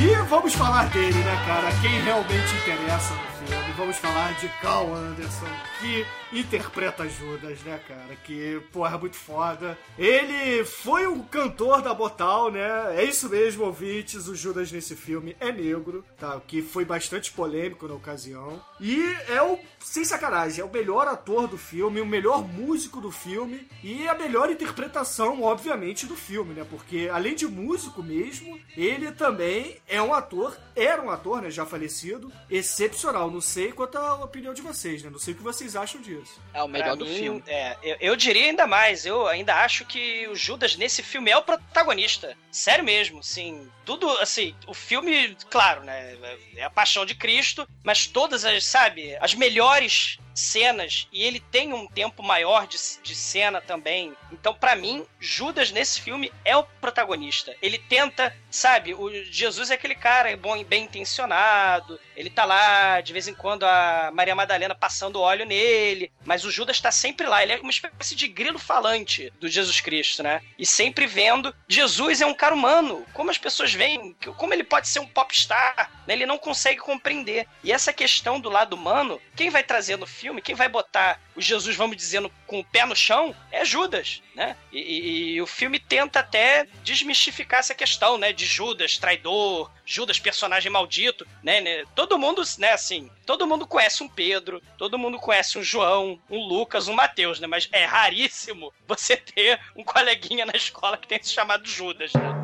E 0.00 0.14
vamos 0.28 0.54
falar 0.54 0.88
dele, 0.90 1.18
né, 1.18 1.44
cara? 1.44 1.72
Quem 1.82 2.00
realmente 2.02 2.54
interessa. 2.62 3.37
Vamos 3.78 3.96
falar 3.98 4.34
de 4.40 4.48
Carl 4.60 4.92
Anderson, 4.92 5.46
que 5.78 6.04
interpreta 6.36 7.08
Judas, 7.08 7.60
né, 7.60 7.78
cara? 7.86 8.16
Que, 8.24 8.60
porra, 8.72 8.96
é 8.96 8.98
muito 8.98 9.14
foda. 9.14 9.78
Ele 9.96 10.64
foi 10.64 11.06
um 11.06 11.22
cantor 11.22 11.80
da 11.80 11.94
Botal, 11.94 12.50
né? 12.50 12.96
É 12.96 13.04
isso 13.04 13.28
mesmo, 13.28 13.64
ouvintes. 13.64 14.26
O 14.26 14.34
Judas 14.34 14.72
nesse 14.72 14.96
filme 14.96 15.36
é 15.38 15.52
negro, 15.52 16.04
tá? 16.18 16.34
O 16.34 16.40
que 16.40 16.60
foi 16.60 16.84
bastante 16.84 17.30
polêmico 17.30 17.86
na 17.86 17.94
ocasião. 17.94 18.60
E 18.80 19.00
é 19.28 19.40
o, 19.42 19.56
sem 19.80 20.04
sacanagem, 20.04 20.60
é 20.60 20.64
o 20.64 20.70
melhor 20.70 21.06
ator 21.06 21.46
do 21.46 21.56
filme, 21.56 22.00
o 22.00 22.06
melhor 22.06 22.42
músico 22.42 23.00
do 23.00 23.10
filme 23.10 23.68
e 23.82 24.06
a 24.08 24.14
melhor 24.14 24.50
interpretação, 24.50 25.42
obviamente, 25.42 26.06
do 26.06 26.16
filme, 26.16 26.54
né? 26.54 26.66
Porque 26.68 27.08
além 27.12 27.34
de 27.34 27.46
músico 27.46 28.02
mesmo, 28.02 28.60
ele 28.76 29.10
também 29.12 29.76
é 29.88 30.00
um 30.02 30.12
ator, 30.12 30.56
era 30.74 31.00
um 31.00 31.10
ator, 31.10 31.42
né? 31.42 31.50
Já 31.50 31.64
falecido, 31.64 32.32
excepcional. 32.50 33.30
Não 33.30 33.40
sei 33.40 33.72
quanto 33.72 33.96
a 33.96 34.16
opinião 34.16 34.52
de 34.52 34.62
vocês, 34.62 35.02
né? 35.02 35.10
Não 35.10 35.18
sei 35.18 35.34
o 35.34 35.36
que 35.36 35.42
vocês 35.42 35.76
acham 35.76 36.00
disso. 36.00 36.40
É 36.52 36.62
o 36.62 36.68
melhor 36.68 36.88
Pra 36.88 36.94
do 36.96 37.06
mim, 37.06 37.16
filme. 37.16 37.42
É, 37.46 37.76
eu, 37.82 37.96
eu 38.00 38.16
diria 38.16 38.46
ainda 38.46 38.66
mais. 38.66 39.06
Eu 39.06 39.26
ainda 39.26 39.54
acho 39.64 39.84
que 39.84 40.26
o 40.28 40.34
Judas 40.34 40.76
nesse 40.76 41.02
filme 41.02 41.30
é 41.30 41.36
o 41.36 41.42
protagonista. 41.42 42.36
Sério 42.50 42.84
mesmo, 42.84 43.22
sim. 43.22 43.68
Tudo, 43.84 44.08
assim, 44.18 44.54
o 44.66 44.74
filme, 44.74 45.36
claro, 45.48 45.82
né? 45.82 46.16
É 46.56 46.64
a 46.64 46.70
paixão 46.70 47.06
de 47.06 47.14
Cristo, 47.14 47.66
mas 47.82 48.06
todas 48.06 48.44
as, 48.44 48.64
sabe, 48.64 49.16
as 49.20 49.34
melhores 49.34 49.67
maiores 49.68 50.18
cenas, 50.38 51.08
e 51.12 51.24
ele 51.24 51.40
tem 51.40 51.72
um 51.72 51.86
tempo 51.86 52.22
maior 52.22 52.66
de, 52.66 52.78
de 53.02 53.14
cena 53.14 53.60
também. 53.60 54.14
Então, 54.32 54.54
pra 54.54 54.76
mim, 54.76 55.06
Judas 55.20 55.70
nesse 55.70 56.00
filme 56.00 56.32
é 56.44 56.56
o 56.56 56.62
protagonista. 56.62 57.54
Ele 57.60 57.78
tenta, 57.78 58.34
sabe, 58.50 58.94
o 58.94 59.08
Jesus 59.24 59.70
é 59.70 59.74
aquele 59.74 59.94
cara 59.94 60.36
bom, 60.36 60.62
bem 60.64 60.84
intencionado, 60.84 61.98
ele 62.16 62.30
tá 62.30 62.44
lá, 62.44 63.00
de 63.00 63.12
vez 63.12 63.28
em 63.28 63.34
quando, 63.34 63.64
a 63.64 64.10
Maria 64.12 64.34
Madalena 64.34 64.74
passando 64.74 65.20
óleo 65.20 65.46
nele, 65.46 66.10
mas 66.24 66.44
o 66.44 66.50
Judas 66.50 66.80
tá 66.80 66.90
sempre 66.90 67.26
lá, 67.26 67.42
ele 67.42 67.52
é 67.52 67.60
uma 67.60 67.70
espécie 67.70 68.14
de 68.14 68.28
grilo 68.28 68.58
falante 68.58 69.32
do 69.40 69.48
Jesus 69.48 69.80
Cristo, 69.80 70.22
né? 70.22 70.42
E 70.58 70.66
sempre 70.66 71.06
vendo, 71.06 71.54
Jesus 71.68 72.20
é 72.20 72.26
um 72.26 72.34
cara 72.34 72.54
humano, 72.54 73.06
como 73.12 73.30
as 73.30 73.38
pessoas 73.38 73.72
veem, 73.72 74.14
como 74.36 74.52
ele 74.52 74.64
pode 74.64 74.88
ser 74.88 75.00
um 75.00 75.06
popstar, 75.06 75.90
né? 76.06 76.14
Ele 76.14 76.26
não 76.26 76.38
consegue 76.38 76.80
compreender. 76.80 77.46
E 77.62 77.72
essa 77.72 77.92
questão 77.92 78.40
do 78.40 78.50
lado 78.50 78.74
humano, 78.74 79.20
quem 79.36 79.50
vai 79.50 79.62
trazer 79.62 79.96
no 79.96 80.06
filme, 80.06 80.27
quem 80.42 80.54
vai 80.54 80.68
botar 80.68 81.20
o 81.38 81.40
Jesus, 81.40 81.74
vamos 81.76 81.96
dizer, 81.96 82.20
no- 82.20 82.30
com 82.46 82.60
o 82.60 82.64
pé 82.64 82.84
no 82.84 82.94
chão, 82.96 83.34
é 83.50 83.64
Judas, 83.64 84.20
né? 84.34 84.56
E, 84.72 84.78
e- 84.78 85.32
e 85.34 85.42
o 85.42 85.46
filme 85.46 85.78
tenta 85.78 86.20
até 86.20 86.66
desmistificar 86.82 87.60
essa 87.60 87.74
questão, 87.74 88.18
né? 88.18 88.32
De 88.32 88.44
Judas, 88.44 88.98
traidor, 88.98 89.70
Judas, 89.86 90.18
personagem 90.18 90.70
maldito, 90.70 91.26
né? 91.42 91.60
né? 91.60 91.84
Todo 91.94 92.18
mundo, 92.18 92.42
né, 92.58 92.72
assim, 92.72 93.08
todo 93.24 93.46
mundo 93.46 93.66
conhece 93.66 94.02
um 94.02 94.08
Pedro, 94.08 94.60
todo 94.76 94.98
mundo 94.98 95.18
conhece 95.18 95.56
um 95.58 95.62
João, 95.62 96.20
um 96.28 96.44
Lucas, 96.46 96.88
um 96.88 96.92
Mateus, 96.92 97.40
né? 97.40 97.46
Mas 97.46 97.68
é 97.72 97.84
raríssimo 97.84 98.72
você 98.86 99.16
ter 99.16 99.58
um 99.76 99.84
coleguinha 99.84 100.44
na 100.44 100.52
escola 100.54 100.96
que 100.98 101.06
tem 101.08 101.22
se 101.22 101.32
chamado 101.32 101.66
Judas, 101.68 102.12
né? 102.12 102.34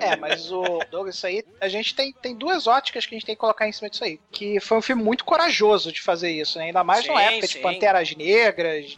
É, 0.00 0.16
mas 0.16 0.52
o 0.52 0.80
Douglas, 0.90 1.16
isso 1.16 1.26
aí, 1.26 1.44
a 1.60 1.68
gente 1.68 1.94
tem, 1.94 2.12
tem 2.12 2.36
duas 2.36 2.66
óticas 2.66 3.06
que 3.06 3.14
a 3.14 3.16
gente 3.18 3.26
tem 3.26 3.34
que 3.34 3.40
colocar 3.40 3.66
em 3.66 3.72
cima 3.72 3.88
disso 3.90 4.04
aí. 4.04 4.20
Que 4.30 4.60
foi 4.60 4.78
um 4.78 4.82
filme 4.82 5.02
muito 5.02 5.24
corajoso 5.24 5.90
de 5.92 6.00
fazer 6.00 6.30
isso, 6.30 6.58
né? 6.58 6.66
Ainda 6.66 6.84
mais 6.84 7.06
numa 7.06 7.20
Sim, 7.20 7.26
época 7.26 7.46
sim. 7.46 7.52
de 7.54 7.58
Panteras 7.60 8.14
Negras, 8.14 8.33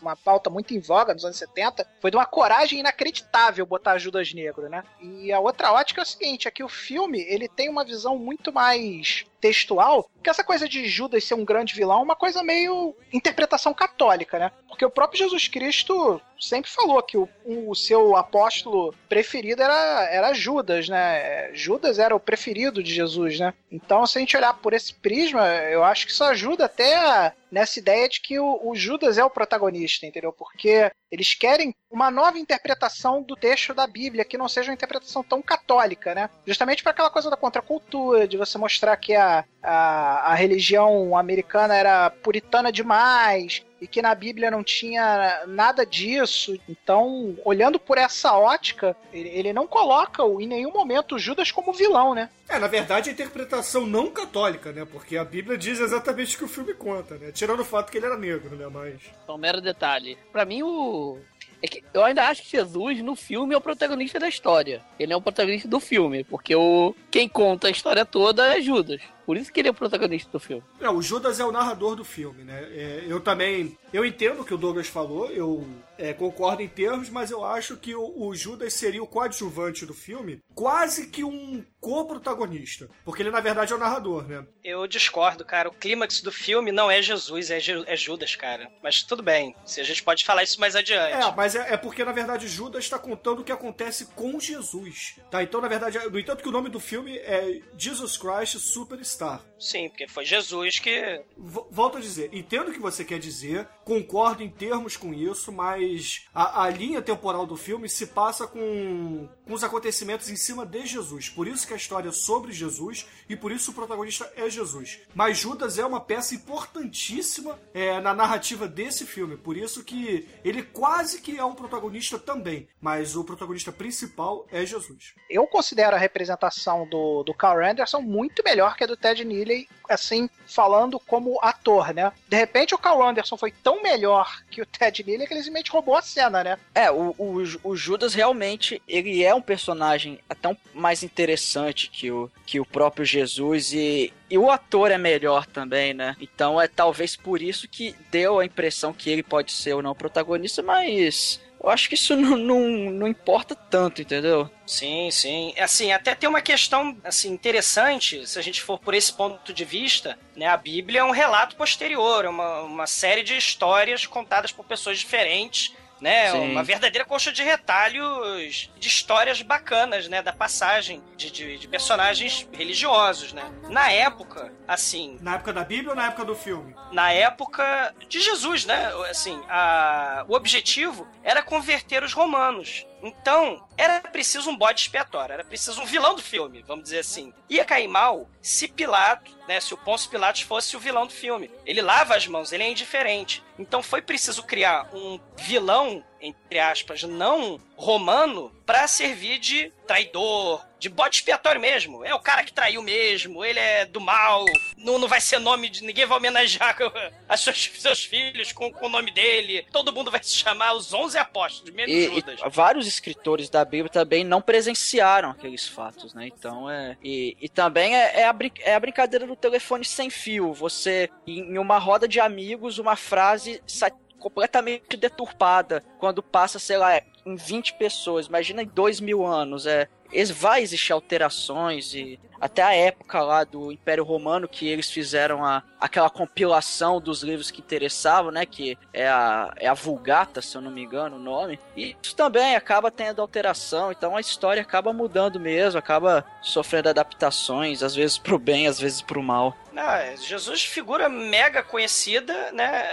uma 0.00 0.16
pauta 0.16 0.50
muito 0.50 0.74
em 0.74 0.80
voga 0.80 1.14
nos 1.14 1.24
anos 1.24 1.36
70. 1.36 1.86
Foi 2.00 2.10
de 2.10 2.16
uma 2.16 2.26
coragem 2.26 2.80
inacreditável 2.80 3.66
botar 3.66 3.98
Judas 3.98 4.32
Negro, 4.32 4.68
né? 4.68 4.82
E 5.00 5.32
a 5.32 5.40
outra 5.40 5.72
ótica 5.72 6.00
é 6.00 6.04
o 6.04 6.06
seguinte, 6.06 6.48
é 6.48 6.50
que 6.50 6.64
o 6.64 6.68
filme, 6.68 7.20
ele 7.20 7.48
tem 7.48 7.68
uma 7.68 7.84
visão 7.84 8.18
muito 8.18 8.52
mais 8.52 9.24
textual, 9.40 10.08
que 10.22 10.30
essa 10.30 10.42
coisa 10.44 10.68
de 10.68 10.86
Judas 10.88 11.24
ser 11.24 11.34
um 11.34 11.44
grande 11.44 11.74
vilão 11.74 12.00
é 12.00 12.02
uma 12.02 12.16
coisa 12.16 12.42
meio 12.42 12.94
interpretação 13.12 13.72
católica, 13.72 14.38
né? 14.38 14.50
Porque 14.68 14.84
o 14.84 14.90
próprio 14.90 15.18
Jesus 15.18 15.48
Cristo 15.48 16.20
sempre 16.38 16.70
falou 16.70 17.02
que 17.02 17.16
o, 17.16 17.28
o 17.46 17.74
seu 17.74 18.16
apóstolo 18.16 18.94
preferido 19.08 19.62
era, 19.62 20.08
era 20.10 20.34
Judas, 20.34 20.88
né? 20.88 21.50
Judas 21.54 21.98
era 21.98 22.14
o 22.14 22.20
preferido 22.20 22.82
de 22.82 22.92
Jesus, 22.92 23.38
né? 23.38 23.54
Então, 23.70 24.06
se 24.06 24.18
a 24.18 24.20
gente 24.20 24.36
olhar 24.36 24.54
por 24.54 24.72
esse 24.72 24.92
prisma, 24.94 25.46
eu 25.70 25.82
acho 25.84 26.06
que 26.06 26.12
isso 26.12 26.24
ajuda 26.24 26.64
até 26.66 26.96
a- 26.96 27.32
nessa 27.50 27.78
ideia 27.78 28.08
de 28.08 28.20
que 28.20 28.38
o, 28.38 28.60
o 28.68 28.74
Judas 28.74 29.16
é 29.16 29.24
o 29.24 29.30
protagonista, 29.30 30.04
entendeu? 30.06 30.32
Porque 30.32 30.90
eles 31.10 31.34
querem 31.34 31.74
uma 31.90 32.10
nova 32.10 32.38
interpretação 32.38 33.22
do 33.22 33.36
texto 33.36 33.74
da 33.74 33.86
Bíblia, 33.86 34.24
que 34.24 34.38
não 34.38 34.48
seja 34.48 34.70
uma 34.70 34.74
interpretação 34.74 35.22
tão 35.22 35.40
católica, 35.42 36.14
né? 36.14 36.30
Justamente 36.46 36.82
para 36.82 36.92
aquela 36.92 37.10
coisa 37.10 37.30
da 37.30 37.36
contracultura, 37.36 38.28
de 38.28 38.36
você 38.36 38.58
mostrar 38.58 38.96
que 38.96 39.14
a, 39.14 39.44
a, 39.62 40.32
a 40.32 40.34
religião 40.34 41.16
americana 41.16 41.74
era 41.74 42.10
puritana 42.10 42.70
demais, 42.70 43.64
e 43.80 43.86
que 43.86 44.00
na 44.00 44.14
Bíblia 44.14 44.50
não 44.50 44.62
tinha 44.62 45.44
nada 45.46 45.84
disso. 45.84 46.58
Então, 46.68 47.36
olhando 47.44 47.78
por 47.78 47.98
essa 47.98 48.32
ótica, 48.36 48.96
ele, 49.12 49.52
não 49.52 49.66
coloca 49.66 50.22
em 50.22 50.46
nenhum 50.46 50.72
momento 50.72 51.14
o 51.14 51.18
Judas 51.18 51.50
como 51.50 51.72
vilão, 51.72 52.14
né? 52.14 52.30
É, 52.48 52.58
na 52.58 52.66
verdade, 52.66 53.10
a 53.10 53.12
interpretação 53.12 53.86
não 53.86 54.10
católica, 54.10 54.72
né? 54.72 54.84
Porque 54.84 55.16
a 55.16 55.24
Bíblia 55.24 55.58
diz 55.58 55.80
exatamente 55.80 56.34
o 56.34 56.38
que 56.38 56.44
o 56.44 56.48
filme 56.48 56.74
conta, 56.74 57.16
né? 57.16 57.32
Tirando 57.32 57.60
o 57.60 57.64
fato 57.64 57.90
que 57.90 57.98
ele 57.98 58.06
era 58.06 58.16
negro, 58.16 58.56
né? 58.56 58.66
Mas. 58.72 59.00
Só 59.26 59.34
um 59.34 59.38
mero 59.38 59.60
detalhe. 59.60 60.16
Pra 60.32 60.44
mim, 60.44 60.62
o. 60.62 61.18
É 61.62 61.66
que 61.66 61.82
eu 61.92 62.04
ainda 62.04 62.28
acho 62.28 62.42
que 62.42 62.50
Jesus, 62.50 63.02
no 63.02 63.16
filme, 63.16 63.54
é 63.54 63.56
o 63.56 63.62
protagonista 63.62 64.20
da 64.20 64.28
história. 64.28 64.82
Ele 64.98 65.12
é 65.12 65.16
o 65.16 65.22
protagonista 65.22 65.66
do 65.66 65.80
filme, 65.80 66.22
porque 66.22 66.54
o 66.54 66.94
quem 67.10 67.28
conta 67.28 67.68
a 67.68 67.70
história 67.70 68.04
toda 68.04 68.56
é 68.56 68.60
Judas. 68.60 69.00
Por 69.26 69.36
isso 69.36 69.52
que 69.52 69.60
ele 69.60 69.68
é 69.68 69.70
o 69.70 69.74
protagonista 69.74 70.30
do 70.30 70.38
filme. 70.40 70.62
É, 70.80 70.88
o 70.88 71.02
Judas 71.02 71.40
é 71.40 71.44
o 71.44 71.50
narrador 71.52 71.96
do 71.96 72.04
filme, 72.04 72.44
né? 72.44 72.62
É, 72.70 73.04
eu 73.08 73.20
também. 73.20 73.76
Eu 73.92 74.04
entendo 74.04 74.40
o 74.42 74.44
que 74.44 74.54
o 74.54 74.58
Douglas 74.58 74.86
falou, 74.88 75.30
eu 75.30 75.66
é, 75.98 76.12
concordo 76.12 76.62
em 76.62 76.68
termos, 76.68 77.08
mas 77.10 77.30
eu 77.30 77.44
acho 77.44 77.76
que 77.76 77.94
o, 77.94 78.26
o 78.28 78.34
Judas 78.34 78.74
seria 78.74 79.02
o 79.02 79.06
coadjuvante 79.06 79.84
do 79.84 79.94
filme, 79.94 80.40
quase 80.54 81.08
que 81.08 81.24
um 81.24 81.64
co-protagonista. 81.80 82.88
Porque 83.04 83.22
ele, 83.22 83.30
na 83.30 83.40
verdade, 83.40 83.72
é 83.72 83.76
o 83.76 83.78
narrador, 83.78 84.26
né? 84.28 84.44
Eu 84.62 84.86
discordo, 84.86 85.44
cara. 85.44 85.68
O 85.68 85.72
clímax 85.72 86.20
do 86.20 86.30
filme 86.32 86.70
não 86.72 86.90
é 86.90 87.00
Jesus, 87.02 87.50
é, 87.50 87.58
Ju- 87.60 87.84
é 87.86 87.96
Judas, 87.96 88.36
cara. 88.36 88.70
Mas 88.82 89.02
tudo 89.02 89.22
bem. 89.22 89.54
Se 89.64 89.80
a 89.80 89.84
gente 89.84 90.02
pode 90.02 90.24
falar 90.24 90.42
isso 90.42 90.60
mais 90.60 90.76
adiante. 90.76 91.14
É, 91.14 91.32
mas 91.34 91.54
é, 91.54 91.72
é 91.74 91.76
porque, 91.76 92.04
na 92.04 92.12
verdade, 92.12 92.46
Judas 92.48 92.84
está 92.84 92.98
contando 92.98 93.40
o 93.40 93.44
que 93.44 93.52
acontece 93.52 94.06
com 94.14 94.38
Jesus. 94.38 95.16
Tá? 95.30 95.42
Então, 95.42 95.60
na 95.60 95.68
verdade, 95.68 95.98
no 96.10 96.18
entanto 96.18 96.42
que 96.42 96.48
o 96.48 96.52
nome 96.52 96.68
do 96.68 96.80
filme 96.80 97.16
é 97.18 97.60
Jesus 97.76 98.16
Christ 98.16 98.58
Superstar. 98.58 99.15
Sim, 99.58 99.88
porque 99.88 100.06
foi 100.06 100.24
Jesus 100.24 100.78
que. 100.78 101.22
V- 101.36 101.64
Volto 101.70 101.98
a 101.98 102.00
dizer, 102.00 102.30
entendo 102.32 102.68
o 102.68 102.72
que 102.72 102.78
você 102.78 103.04
quer 103.04 103.18
dizer, 103.18 103.66
concordo 103.84 104.42
em 104.42 104.50
termos 104.50 104.96
com 104.96 105.14
isso, 105.14 105.50
mas 105.50 106.26
a, 106.34 106.64
a 106.64 106.70
linha 106.70 107.00
temporal 107.00 107.46
do 107.46 107.56
filme 107.56 107.88
se 107.88 108.06
passa 108.08 108.46
com, 108.46 109.28
com 109.46 109.52
os 109.54 109.64
acontecimentos 109.64 110.28
em 110.28 110.36
cima 110.36 110.66
de 110.66 110.86
Jesus. 110.86 111.28
Por 111.28 111.48
isso 111.48 111.66
que 111.66 111.72
a 111.72 111.76
história 111.76 112.08
é 112.10 112.12
sobre 112.12 112.52
Jesus 112.52 113.06
e 113.28 113.34
por 113.36 113.50
isso 113.50 113.70
o 113.70 113.74
protagonista 113.74 114.30
é 114.36 114.48
Jesus. 114.50 115.00
Mas 115.14 115.38
Judas 115.38 115.78
é 115.78 115.86
uma 115.86 116.00
peça 116.00 116.34
importantíssima 116.34 117.58
é, 117.72 118.00
na 118.00 118.14
narrativa 118.14 118.68
desse 118.68 119.06
filme, 119.06 119.36
por 119.36 119.56
isso 119.56 119.84
que 119.84 120.28
ele 120.44 120.62
quase 120.62 121.20
que 121.20 121.38
é 121.38 121.44
um 121.44 121.54
protagonista 121.54 122.18
também, 122.18 122.68
mas 122.80 123.16
o 123.16 123.24
protagonista 123.24 123.72
principal 123.72 124.46
é 124.50 124.64
Jesus. 124.64 125.14
Eu 125.30 125.46
considero 125.46 125.96
a 125.96 125.98
representação 125.98 126.88
do, 126.88 127.22
do 127.22 127.34
Carl 127.34 127.64
Anderson 127.64 128.00
muito 128.00 128.42
melhor 128.44 128.76
que 128.76 128.84
a 128.84 128.86
do 128.86 128.96
Ted 129.06 129.24
Neely, 129.24 129.68
assim, 129.88 130.28
falando 130.46 130.98
como 130.98 131.38
ator, 131.40 131.94
né? 131.94 132.12
De 132.28 132.36
repente 132.36 132.74
o 132.74 132.78
Carl 132.78 133.02
Anderson 133.02 133.36
foi 133.36 133.52
tão 133.52 133.80
melhor 133.82 134.42
que 134.50 134.60
o 134.60 134.66
Ted 134.66 135.04
Neely 135.04 135.26
que 135.26 135.34
ele 135.34 135.42
simplesmente 135.42 135.70
roubou 135.70 135.94
a 135.94 136.02
cena, 136.02 136.42
né? 136.42 136.58
É, 136.74 136.90
o, 136.90 137.14
o, 137.16 137.42
o 137.62 137.76
Judas 137.76 138.12
realmente, 138.12 138.82
ele 138.88 139.22
é 139.22 139.32
um 139.32 139.40
personagem 139.40 140.18
até 140.28 140.56
mais 140.74 141.04
interessante 141.04 141.88
que 141.88 142.10
o, 142.10 142.28
que 142.44 142.58
o 142.58 142.66
próprio 142.66 143.04
Jesus 143.04 143.72
e, 143.72 144.12
e 144.28 144.36
o 144.36 144.50
ator 144.50 144.90
é 144.90 144.98
melhor 144.98 145.46
também, 145.46 145.94
né? 145.94 146.16
Então 146.20 146.60
é 146.60 146.66
talvez 146.66 147.14
por 147.14 147.40
isso 147.40 147.68
que 147.68 147.94
deu 148.10 148.40
a 148.40 148.44
impressão 148.44 148.92
que 148.92 149.08
ele 149.08 149.22
pode 149.22 149.52
ser 149.52 149.74
ou 149.74 149.82
não 149.82 149.94
protagonista, 149.94 150.62
mas 150.62 151.40
eu 151.66 151.70
acho 151.72 151.88
que 151.88 151.96
isso 151.96 152.14
não, 152.14 152.36
não, 152.36 152.60
não 152.92 153.08
importa 153.08 153.56
tanto, 153.56 154.00
entendeu? 154.00 154.48
Sim, 154.64 155.10
sim. 155.10 155.52
Assim, 155.58 155.90
até 155.90 156.14
tem 156.14 156.28
uma 156.28 156.40
questão 156.40 156.96
assim 157.02 157.32
interessante, 157.32 158.24
se 158.24 158.38
a 158.38 158.42
gente 158.42 158.62
for 158.62 158.78
por 158.78 158.94
esse 158.94 159.12
ponto 159.12 159.52
de 159.52 159.64
vista, 159.64 160.16
né? 160.36 160.46
A 160.46 160.56
Bíblia 160.56 161.00
é 161.00 161.04
um 161.04 161.10
relato 161.10 161.56
posterior, 161.56 162.24
é 162.24 162.28
uma, 162.28 162.62
uma 162.62 162.86
série 162.86 163.24
de 163.24 163.36
histórias 163.36 164.06
contadas 164.06 164.52
por 164.52 164.64
pessoas 164.64 164.98
diferentes, 165.00 165.74
né? 166.00 166.30
Sim. 166.30 166.50
Uma 166.52 166.62
verdadeira 166.62 167.04
coxa 167.04 167.32
de 167.32 167.42
retalhos 167.42 168.70
de 168.78 168.88
histórias 168.88 169.40
bacanas, 169.42 170.08
né? 170.08 170.22
Da 170.22 170.32
passagem 170.32 171.02
de, 171.16 171.30
de, 171.30 171.58
de 171.58 171.68
personagens 171.68 172.48
religiosos, 172.52 173.32
né? 173.32 173.50
Na 173.68 173.90
época, 173.90 174.52
assim, 174.68 175.16
Na 175.20 175.34
época 175.36 175.52
da 175.52 175.64
Bíblia 175.64 175.90
ou 175.90 175.96
na 175.96 176.06
época 176.06 176.24
do 176.24 176.34
filme? 176.34 176.74
na 176.92 177.12
época 177.12 177.94
de 178.08 178.20
Jesus, 178.20 178.64
né? 178.64 178.92
Assim, 179.10 179.40
a- 179.48 180.24
o 180.28 180.34
objetivo 180.34 181.06
era 181.22 181.42
converter 181.42 182.02
os 182.02 182.12
romanos. 182.12 182.86
Então, 183.02 183.66
era 183.76 184.00
preciso 184.00 184.50
um 184.50 184.56
bode 184.56 184.80
expiatório, 184.80 185.34
era 185.34 185.44
preciso 185.44 185.80
um 185.80 185.86
vilão 185.86 186.14
do 186.14 186.22
filme, 186.22 186.64
vamos 186.66 186.84
dizer 186.84 187.00
assim. 187.00 187.32
Ia 187.48 187.64
cair 187.64 187.88
mal 187.88 188.28
se 188.40 188.68
Pilato, 188.68 189.36
né, 189.46 189.60
se 189.60 189.74
o 189.74 189.76
Pôncio 189.76 190.10
Pilatos 190.10 190.42
fosse 190.42 190.76
o 190.76 190.80
vilão 190.80 191.06
do 191.06 191.12
filme. 191.12 191.50
Ele 191.64 191.82
lava 191.82 192.16
as 192.16 192.26
mãos, 192.26 192.52
ele 192.52 192.62
é 192.62 192.70
indiferente. 192.70 193.44
Então 193.58 193.82
foi 193.82 194.02
preciso 194.02 194.42
criar 194.42 194.88
um 194.94 195.20
vilão, 195.36 196.04
entre 196.26 196.58
aspas, 196.58 197.02
não 197.02 197.60
romano, 197.76 198.50
pra 198.64 198.88
servir 198.88 199.38
de 199.38 199.70
traidor, 199.86 200.64
de 200.78 200.88
bode 200.88 201.16
expiatório 201.16 201.60
mesmo. 201.60 202.04
É 202.04 202.14
o 202.14 202.18
cara 202.20 202.42
que 202.42 202.52
traiu 202.52 202.82
mesmo, 202.82 203.44
ele 203.44 203.58
é 203.58 203.84
do 203.84 204.00
mal, 204.00 204.44
não, 204.78 204.98
não 204.98 205.06
vai 205.08 205.20
ser 205.20 205.38
nome 205.38 205.68
de. 205.68 205.84
ninguém 205.84 206.06
vai 206.06 206.16
homenagear 206.18 206.76
as 207.28 207.40
suas, 207.40 207.70
seus 207.78 208.04
filhos 208.04 208.52
com, 208.52 208.72
com 208.72 208.86
o 208.86 208.88
nome 208.88 209.10
dele. 209.10 209.66
Todo 209.70 209.92
mundo 209.92 210.10
vai 210.10 210.22
se 210.22 210.34
chamar 210.36 210.72
os 210.74 210.92
11 210.92 211.16
apóstolos, 211.18 211.72
menos 211.74 211.94
E, 211.94 212.06
Judas. 212.06 212.40
e 212.44 212.48
vários 212.48 212.86
escritores 212.86 213.48
da 213.50 213.64
Bíblia 213.64 213.90
também 213.90 214.24
não 214.24 214.40
presenciaram 214.42 215.30
aqueles 215.30 215.68
fatos, 215.68 216.12
né? 216.14 216.26
Então 216.26 216.68
é. 216.70 216.96
E, 217.04 217.36
e 217.40 217.48
também 217.48 217.94
é, 217.96 218.20
é 218.20 218.24
a, 218.24 218.34
é 218.60 218.74
a 218.74 218.80
brincadeira 218.80 219.26
do 219.26 219.36
telefone 219.36 219.84
sem 219.84 220.10
fio. 220.10 220.52
Você, 220.54 221.10
em 221.26 221.46
em 221.46 221.58
uma 221.58 221.78
roda 221.78 222.08
de 222.08 222.18
amigos, 222.18 222.78
uma 222.78 222.96
frase 222.96 223.62
sa- 223.66 223.90
completamente 224.26 224.96
deturpada 224.96 225.84
quando 226.00 226.20
passa, 226.20 226.58
sei 226.58 226.76
lá, 226.76 227.00
em 227.24 227.36
20 227.36 227.74
pessoas. 227.74 228.26
Imagina 228.26 228.62
em 228.62 228.66
dois 228.66 228.98
mil 228.98 229.24
anos. 229.24 229.66
É, 229.66 229.88
vai 230.30 230.62
existir 230.62 230.92
alterações 230.92 231.94
e 231.94 232.18
até 232.40 232.62
a 232.62 232.74
época 232.74 233.20
lá 233.22 233.44
do 233.44 233.72
Império 233.72 234.04
Romano 234.04 234.48
que 234.48 234.68
eles 234.68 234.90
fizeram 234.90 235.44
a, 235.44 235.62
aquela 235.80 236.10
compilação 236.10 237.00
dos 237.00 237.22
livros 237.22 237.50
que 237.50 237.60
interessavam, 237.60 238.30
né? 238.30 238.44
Que 238.44 238.78
é 238.92 239.08
a, 239.08 239.52
é 239.56 239.66
a 239.66 239.74
Vulgata, 239.74 240.42
se 240.42 240.56
eu 240.56 240.60
não 240.60 240.70
me 240.70 240.82
engano 240.82 241.16
o 241.16 241.20
nome. 241.20 241.58
E 241.76 241.96
isso 242.02 242.14
também 242.14 242.54
acaba 242.54 242.90
tendo 242.90 243.22
alteração, 243.22 243.90
então 243.90 244.16
a 244.16 244.20
história 244.20 244.62
acaba 244.62 244.92
mudando 244.92 245.40
mesmo, 245.40 245.78
acaba 245.78 246.24
sofrendo 246.42 246.88
adaptações, 246.88 247.82
às 247.82 247.94
vezes 247.94 248.18
pro 248.18 248.38
bem, 248.38 248.66
às 248.66 248.78
vezes 248.78 249.00
pro 249.00 249.22
mal. 249.22 249.56
É, 249.76 250.16
Jesus 250.16 250.64
figura 250.64 251.08
mega 251.08 251.62
conhecida, 251.62 252.50
né? 252.52 252.86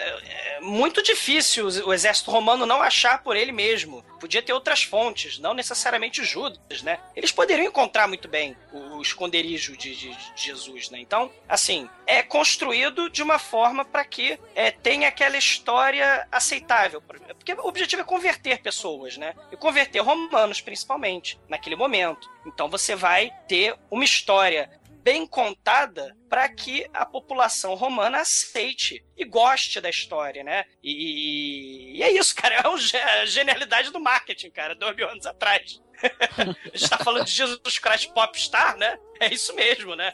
É 0.58 0.60
muito 0.62 1.02
difícil 1.02 1.68
o 1.86 1.94
exército 1.94 2.30
romano 2.30 2.66
não 2.66 2.82
achar 2.82 3.24
por 3.24 3.38
ele 3.38 3.54
mesmo. 3.54 4.04
Podia 4.24 4.42
ter 4.42 4.54
outras 4.54 4.82
fontes, 4.84 5.38
não 5.38 5.54
necessariamente 5.54 6.24
Judas, 6.24 6.82
né? 6.82 6.98
Eles 7.14 7.30
poderiam 7.30 7.68
encontrar 7.68 8.08
muito 8.08 8.30
bem 8.30 8.56
o, 8.72 8.78
o 8.96 9.02
esconderijo 9.02 9.76
de, 9.76 9.94
de- 9.94 10.16
de 10.16 10.42
Jesus, 10.42 10.90
né? 10.90 10.98
Então, 11.02 11.30
assim, 11.48 11.90
é 12.08 12.24
construído 12.24 13.10
de 13.10 13.22
uma 13.22 13.38
forma 13.38 13.84
para 13.84 14.06
que 14.06 14.40
é, 14.56 14.72
tenha 14.72 15.10
aquela 15.10 15.38
história 15.38 16.26
aceitável. 16.32 17.02
Porque 17.02 17.52
o 17.52 17.68
objetivo 17.68 18.02
é 18.02 18.06
converter 18.06 18.62
pessoas, 18.62 19.18
né? 19.18 19.36
E 19.52 19.58
converter 19.58 20.00
romanos, 20.00 20.62
principalmente, 20.62 21.38
naquele 21.50 21.76
momento. 21.76 22.32
Então 22.46 22.70
você 22.70 22.96
vai 22.96 23.30
ter 23.50 23.76
uma 23.92 24.06
história 24.06 24.70
bem 25.04 25.28
contada 25.28 26.16
para 26.30 26.48
que 26.50 26.88
a 26.94 27.06
população 27.06 27.76
romana 27.76 28.20
aceite 28.22 29.04
e 29.18 29.26
goste 29.26 29.80
da 29.82 29.90
história, 29.90 30.44
né? 30.44 30.66
E, 30.82 31.98
e 31.98 32.04
é 32.04 32.12
isso, 32.12 32.34
cara. 32.36 32.54
É 32.64 32.68
um 32.70 32.76
a 32.76 33.26
genialidade 33.26 33.92
do 33.92 34.00
marketing, 34.00 34.50
cara, 34.52 34.74
dois 34.76 34.96
mil 34.96 35.10
anos 35.10 35.26
atrás. 35.26 35.82
a 36.04 36.78
gente 36.78 36.90
tá 36.90 36.98
falando 36.98 37.26
de 37.26 37.32
Jesus 37.32 37.80
Christ 37.80 38.12
Popstar, 38.12 38.78
né? 38.78 38.98
É 39.20 39.34
isso 39.34 39.54
mesmo, 39.56 39.96
né? 39.96 40.14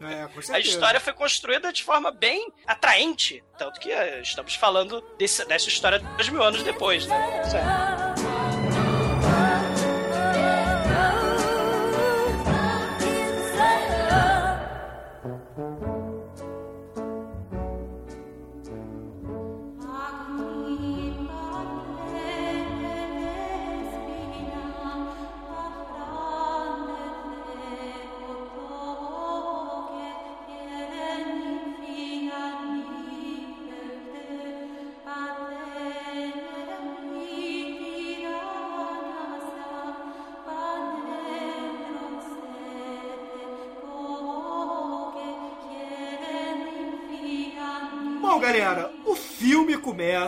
É, 0.00 0.52
A 0.54 0.58
história 0.60 1.00
foi 1.00 1.12
construída 1.12 1.72
de 1.72 1.82
forma 1.82 2.10
bem 2.10 2.52
atraente. 2.66 3.42
Tanto 3.56 3.80
que 3.80 3.90
eh, 3.90 4.20
estamos 4.20 4.54
falando 4.54 5.00
desse- 5.18 5.44
dessa 5.46 5.68
história 5.68 5.98
dois 5.98 6.28
mil 6.28 6.42
anos 6.42 6.62
depois, 6.62 7.06
né? 7.06 7.16
Bom, 7.18 8.07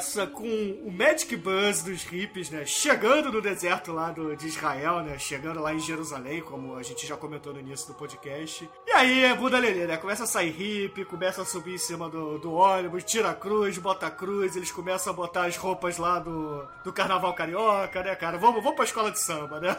começa 0.00 0.26
com 0.26 0.48
o 0.82 0.90
Magic 0.90 1.36
Bus 1.36 1.82
dos 1.82 2.04
hippies, 2.04 2.48
né? 2.48 2.64
Chegando 2.64 3.30
no 3.30 3.42
deserto 3.42 3.92
lá 3.92 4.10
do, 4.10 4.34
de 4.34 4.46
Israel, 4.46 5.00
né? 5.00 5.18
Chegando 5.18 5.60
lá 5.60 5.74
em 5.74 5.78
Jerusalém, 5.78 6.40
como 6.40 6.74
a 6.74 6.82
gente 6.82 7.06
já 7.06 7.18
comentou 7.18 7.52
no 7.52 7.60
início 7.60 7.86
do 7.88 7.92
podcast. 7.92 8.66
E 8.86 8.92
aí 8.92 9.24
é 9.24 9.34
Buda 9.34 9.58
Lelê, 9.58 9.86
né? 9.86 9.98
Começa 9.98 10.24
a 10.24 10.26
sair 10.26 10.52
hippie, 10.52 11.04
começa 11.04 11.42
a 11.42 11.44
subir 11.44 11.74
em 11.74 11.78
cima 11.78 12.08
do, 12.08 12.38
do 12.38 12.50
ônibus, 12.50 13.04
tira 13.04 13.28
a 13.28 13.34
cruz, 13.34 13.76
bota 13.76 14.06
a 14.06 14.10
cruz, 14.10 14.56
eles 14.56 14.72
começam 14.72 15.12
a 15.12 15.16
botar 15.16 15.44
as 15.44 15.58
roupas 15.58 15.98
lá 15.98 16.18
do, 16.18 16.66
do 16.82 16.94
carnaval 16.94 17.34
carioca, 17.34 18.02
né, 18.02 18.16
cara? 18.16 18.38
Vamos, 18.38 18.62
vamos 18.62 18.76
pra 18.76 18.86
escola 18.86 19.10
de 19.10 19.20
samba, 19.20 19.60
né? 19.60 19.76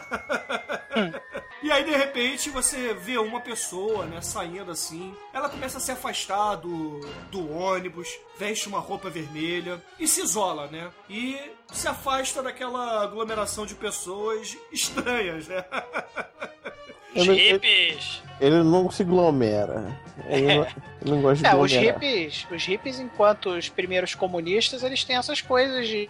E 1.62 1.70
aí, 1.70 1.84
de 1.84 1.92
repente, 1.92 2.50
você 2.50 2.92
vê 2.92 3.16
uma 3.18 3.40
pessoa, 3.40 4.04
né, 4.04 4.20
saindo 4.20 4.70
assim. 4.72 5.14
Ela 5.32 5.48
começa 5.48 5.78
a 5.78 5.80
se 5.80 5.92
afastar 5.92 6.56
do, 6.56 7.00
do 7.30 7.50
ônibus, 7.52 8.08
veste 8.36 8.68
uma 8.68 8.80
roupa 8.80 9.08
vermelha 9.08 9.80
e 9.98 10.08
se 10.08 10.22
isola, 10.22 10.66
né? 10.66 10.90
E 11.08 11.38
se 11.72 11.86
afasta 11.86 12.42
daquela 12.42 13.02
aglomeração 13.04 13.64
de 13.64 13.74
pessoas 13.76 14.56
estranhas, 14.72 15.46
né? 15.46 15.64
Não- 17.14 17.34
hippies. 17.34 18.22
Ele 18.40 18.62
não 18.62 18.90
se 18.90 19.04
glomera. 19.04 20.00
Ele 20.26 20.42
não, 20.56 20.64
ele 20.64 21.10
não 21.10 21.22
gosta 21.22 21.42
de 21.42 21.46
É, 21.46 21.56
os 21.56 21.72
aglomerar. 21.72 22.00
hippies, 22.00 22.46
os 22.50 22.64
hippies, 22.64 23.00
enquanto 23.00 23.50
os 23.50 23.68
primeiros 23.68 24.14
comunistas, 24.14 24.82
eles 24.82 25.02
têm 25.04 25.16
essas 25.16 25.40
coisas 25.40 25.88
de 25.88 26.08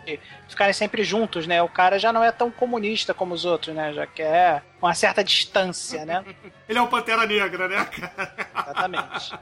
ficarem 0.48 0.72
sempre 0.72 1.04
juntos, 1.04 1.46
né? 1.46 1.62
O 1.62 1.68
cara 1.68 1.98
já 1.98 2.12
não 2.12 2.22
é 2.22 2.32
tão 2.32 2.50
comunista 2.50 3.14
como 3.14 3.32
os 3.34 3.44
outros, 3.44 3.74
né? 3.74 3.92
Já 3.92 4.06
quer 4.06 4.64
uma 4.80 4.94
certa 4.94 5.22
distância, 5.22 6.04
né? 6.04 6.24
Ele 6.68 6.78
é 6.78 6.82
um 6.82 6.86
Pantera 6.86 7.26
Negra, 7.26 7.68
né, 7.68 7.84
cara? 7.84 8.34
Exatamente. 8.54 9.32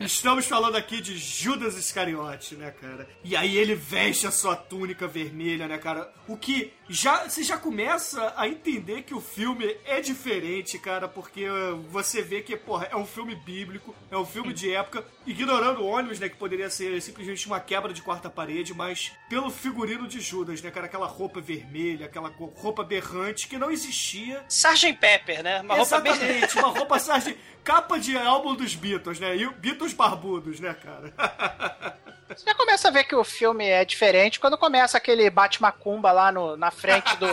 Estamos 0.00 0.46
falando 0.46 0.76
aqui 0.76 1.00
de 1.00 1.16
Judas 1.18 1.76
Iscariote, 1.76 2.54
né, 2.56 2.72
cara? 2.80 3.06
E 3.22 3.36
aí 3.36 3.56
ele 3.56 3.74
veste 3.74 4.26
a 4.26 4.30
sua 4.30 4.56
túnica 4.56 5.06
vermelha, 5.06 5.68
né, 5.68 5.76
cara? 5.78 6.10
O 6.26 6.36
que 6.36 6.72
já 6.88 7.28
você 7.28 7.42
já 7.42 7.58
começa 7.58 8.32
a 8.36 8.48
entender 8.48 9.02
que 9.02 9.14
o 9.14 9.20
filme 9.20 9.76
é 9.84 10.00
diferente, 10.00 10.78
cara, 10.78 11.06
porque 11.06 11.46
você 11.90 12.22
vê 12.22 12.40
que, 12.40 12.56
porra, 12.56 12.88
é 12.90 12.96
um 12.96 13.06
filme 13.06 13.34
bíblico, 13.34 13.94
é 14.10 14.16
um 14.16 14.26
filme 14.26 14.52
de 14.52 14.72
época, 14.74 15.04
ignorando 15.26 15.82
o 15.82 15.86
ônibus, 15.86 16.18
né, 16.18 16.28
que 16.28 16.36
poderia 16.36 16.68
ser 16.68 17.00
simplesmente 17.00 17.46
uma 17.46 17.60
quebra 17.60 17.92
de 17.92 18.02
quarta 18.02 18.28
parede, 18.28 18.74
mas 18.74 19.12
pelo 19.28 19.50
figurino 19.50 20.08
de 20.08 20.20
Judas, 20.20 20.60
né, 20.60 20.70
cara? 20.70 20.86
Aquela 20.86 21.06
roupa 21.06 21.40
vermelha, 21.40 22.06
aquela 22.06 22.28
roupa 22.28 22.82
berrante 22.82 23.46
que 23.46 23.56
não 23.56 23.70
existia 23.70 24.44
Sgt. 24.48 24.94
Pepper, 24.94 25.42
né? 25.42 25.60
Uma 25.60 25.76
roupa. 25.76 25.96
Exatamente, 25.96 26.58
uma 26.58 26.68
roupa 26.68 26.98
sarge... 26.98 27.38
capa 27.62 27.98
de 27.98 28.16
álbum 28.16 28.54
dos 28.54 28.74
Beatles, 28.74 29.20
né? 29.20 29.36
E 29.36 29.48
Beatles 29.54 29.92
barbudos, 29.92 30.58
né, 30.60 30.74
cara? 30.74 31.14
Você 32.36 32.44
já 32.46 32.54
começa 32.54 32.88
a 32.88 32.90
ver 32.90 33.04
que 33.04 33.14
o 33.14 33.24
filme 33.24 33.66
é 33.66 33.84
diferente 33.84 34.38
quando 34.38 34.56
começa 34.56 34.96
aquele 34.96 35.28
bate-macumba 35.28 36.12
lá 36.12 36.30
no, 36.30 36.56
na 36.56 36.70
frente 36.70 37.16
do, 37.16 37.26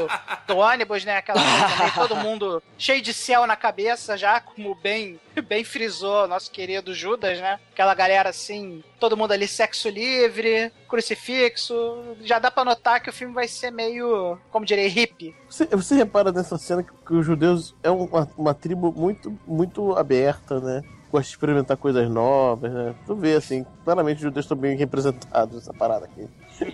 do 0.48 0.58
ônibus, 0.58 1.06
né? 1.06 1.18
Aquela 1.18 1.40
coisa 1.40 1.94
todo 1.96 2.16
mundo 2.16 2.62
cheio 2.78 3.02
de 3.02 3.14
céu 3.14 3.46
na 3.46 3.56
cabeça 3.56 4.18
já, 4.18 4.40
como 4.40 4.74
bem, 4.76 5.20
bem 5.48 5.64
frisou 5.64 6.28
nosso 6.28 6.50
querido 6.50 6.94
Judas, 6.94 7.40
né? 7.40 7.60
Aquela 7.72 7.94
galera 7.94 8.30
assim, 8.30 8.84
todo 9.00 9.16
mundo 9.16 9.32
ali 9.32 9.48
sexo 9.48 9.88
livre, 9.90 10.72
crucifixo. 10.90 12.16
Já 12.22 12.40
dá 12.40 12.50
pra 12.50 12.66
notar 12.66 13.02
que 13.02 13.10
o 13.10 13.14
filme 13.14 13.34
vai 13.34 13.48
ser 13.48 13.72
meio, 13.72 14.38
como 14.50 14.66
direi, 14.66 14.88
hippie. 14.88 15.36
Você, 15.48 15.66
você 15.68 15.96
repara 15.96 16.32
nessa 16.32 16.58
cena 16.58 16.82
que, 16.82 16.92
que 17.06 17.14
os 17.14 17.26
judeus 17.26 17.76
é 17.84 17.92
uma, 17.92 18.28
uma 18.36 18.54
tribo 18.54 18.92
muito, 18.92 19.38
muito 19.46 19.96
aberta, 19.96 20.60
né? 20.60 20.82
Gosta 21.12 21.24
de 21.24 21.30
experimentar 21.36 21.78
coisas 21.78 22.10
novas, 22.10 22.72
né? 22.72 22.94
Tu 23.06 23.16
vê, 23.16 23.36
assim, 23.36 23.66
claramente 23.86 24.18
os 24.18 24.24
judeus 24.24 24.46
estão 24.46 24.58
bem 24.58 24.76
representados 24.76 25.56
nessa 25.56 25.74
parada 25.74 26.06
aqui. 26.06 26.28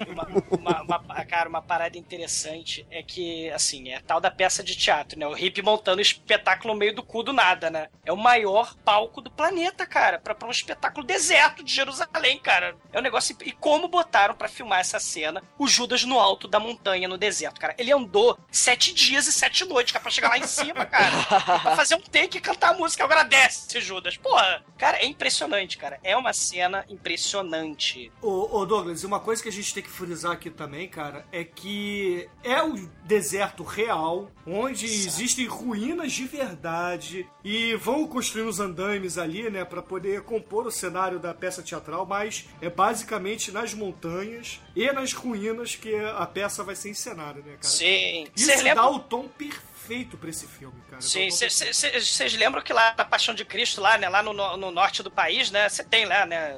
uma, 0.10 0.28
uma- 0.82 0.82
uma- 1.00 1.26
cara, 1.26 1.48
uma 1.50 1.62
parada 1.62 1.98
interessante 1.98 2.86
é 2.90 3.04
que, 3.04 3.50
assim, 3.52 3.90
é 3.90 3.98
a 3.98 4.02
tal 4.02 4.20
da 4.22 4.32
peça 4.32 4.64
de 4.64 4.76
teatro, 4.76 5.20
né? 5.20 5.28
O 5.28 5.34
hippie 5.34 5.62
montando 5.62 6.02
espetáculo 6.02 6.74
no 6.74 6.80
meio 6.80 6.96
do 6.96 7.04
cu 7.04 7.22
do 7.22 7.34
nada, 7.34 7.70
né? 7.70 7.90
É 8.06 8.12
o 8.12 8.18
maior 8.18 8.76
palco 8.84 9.22
do 9.22 9.30
planeta, 9.30 9.86
cara, 9.86 10.18
pra, 10.20 10.34
pra 10.34 10.48
um 10.48 10.52
espetáculo 10.52 11.06
deserto 11.06 11.64
de 11.64 11.74
Jerusalém, 11.74 12.40
cara. 12.40 12.76
É 12.92 13.00
um 13.00 13.02
negócio. 13.04 13.36
E 13.44 13.52
como 13.52 13.88
botaram 13.88 14.34
pra 14.36 14.48
filmar 14.48 14.80
essa 14.80 15.00
cena 15.00 15.44
o 15.60 15.68
Judas 15.68 16.04
no 16.06 16.20
alto 16.20 16.48
da 16.48 16.60
montanha, 16.60 17.08
no 17.08 17.18
deserto, 17.18 17.60
cara? 17.60 17.76
Ele 17.78 17.92
andou 17.92 18.38
sete 18.52 18.94
dias 18.94 19.28
e 19.28 19.32
sete 19.34 19.66
noites, 19.66 19.92
cara, 19.92 20.02
pra 20.02 20.12
chegar 20.12 20.30
lá 20.30 20.38
em 20.38 20.48
cima, 20.48 20.86
cara. 20.86 21.12
pra 21.62 21.76
fazer 21.76 21.96
um 21.96 22.02
take 22.02 22.38
e 22.38 22.42
cantar 22.42 22.72
a 22.74 22.78
música. 22.78 23.04
Agradece, 23.04 23.80
Judas. 23.82 24.18
Porra, 24.24 24.64
cara, 24.78 24.98
é 25.00 25.06
impressionante, 25.06 25.78
cara. 25.78 26.00
É 26.02 26.16
uma 26.16 26.32
cena 26.32 26.86
impressionante. 26.90 28.12
Ô, 28.22 28.58
ô, 28.60 28.66
Douglas, 28.66 29.04
uma 29.04 29.20
coisa 29.20 29.44
que 29.44 29.50
a 29.50 29.52
gente 29.52 29.74
tem 29.74 29.84
que 29.84 29.90
frisar 29.90 30.32
aqui 30.32 30.50
também, 30.50 30.88
cara, 30.88 31.26
é 31.32 31.44
que 31.44 32.28
é 32.42 32.64
o 32.64 32.74
deserto 33.04 33.64
real, 33.64 34.32
onde 34.48 34.86
existem 34.86 35.46
ruínas 35.46 36.14
de 36.14 36.26
verdade 36.26 37.28
e 37.44 37.76
vão 37.76 38.08
construir 38.08 38.44
os 38.44 38.60
andaimes 38.62 39.18
ali, 39.18 39.50
né, 39.50 39.66
pra 39.66 39.82
poder 39.82 40.22
compor 40.24 40.66
o 40.66 40.72
cenário 40.72 41.20
da 41.20 41.34
peça 41.34 41.62
teatral, 41.62 42.06
mas 42.06 42.46
é 42.62 42.70
basicamente 42.70 43.52
nas 43.52 43.74
montanhas 43.74 44.62
e 44.76 44.90
nas 44.92 45.12
ruínas 45.12 45.76
que 45.76 45.94
a 45.96 46.26
peça 46.26 46.64
vai 46.64 46.76
ser 46.76 46.90
encenada, 46.92 47.40
né, 47.42 47.54
cara? 47.54 47.64
Sim. 47.64 48.26
Isso 48.36 48.46
Cês 48.46 48.60
dá 48.60 48.64
lembram- 48.70 48.96
o 48.96 49.00
tom 49.00 49.28
perfeito 49.28 49.73
pra 50.18 50.30
esse 50.30 50.48
filme, 50.48 50.82
cara. 50.90 51.02
Sim, 51.02 51.28
Dá 51.30 51.36
o 51.36 51.38
tom 51.40 52.00
vocês 52.02 52.34
lembram 52.36 52.62
que 52.62 52.74
lá 52.74 52.94
na 52.98 53.06
Paixão 53.06 53.34
de 53.36 53.44
Cristo, 53.46 53.82
lá, 53.82 53.98
né, 53.98 54.08
lá 54.10 54.24
no, 54.24 54.34
no- 54.34 54.58
no 54.58 54.72
norte 54.72 55.04
do 55.04 55.12
país, 55.12 55.52
né, 55.52 55.68
você 55.70 55.84
tem 55.84 56.06
lá, 56.06 56.26
né, 56.26 56.56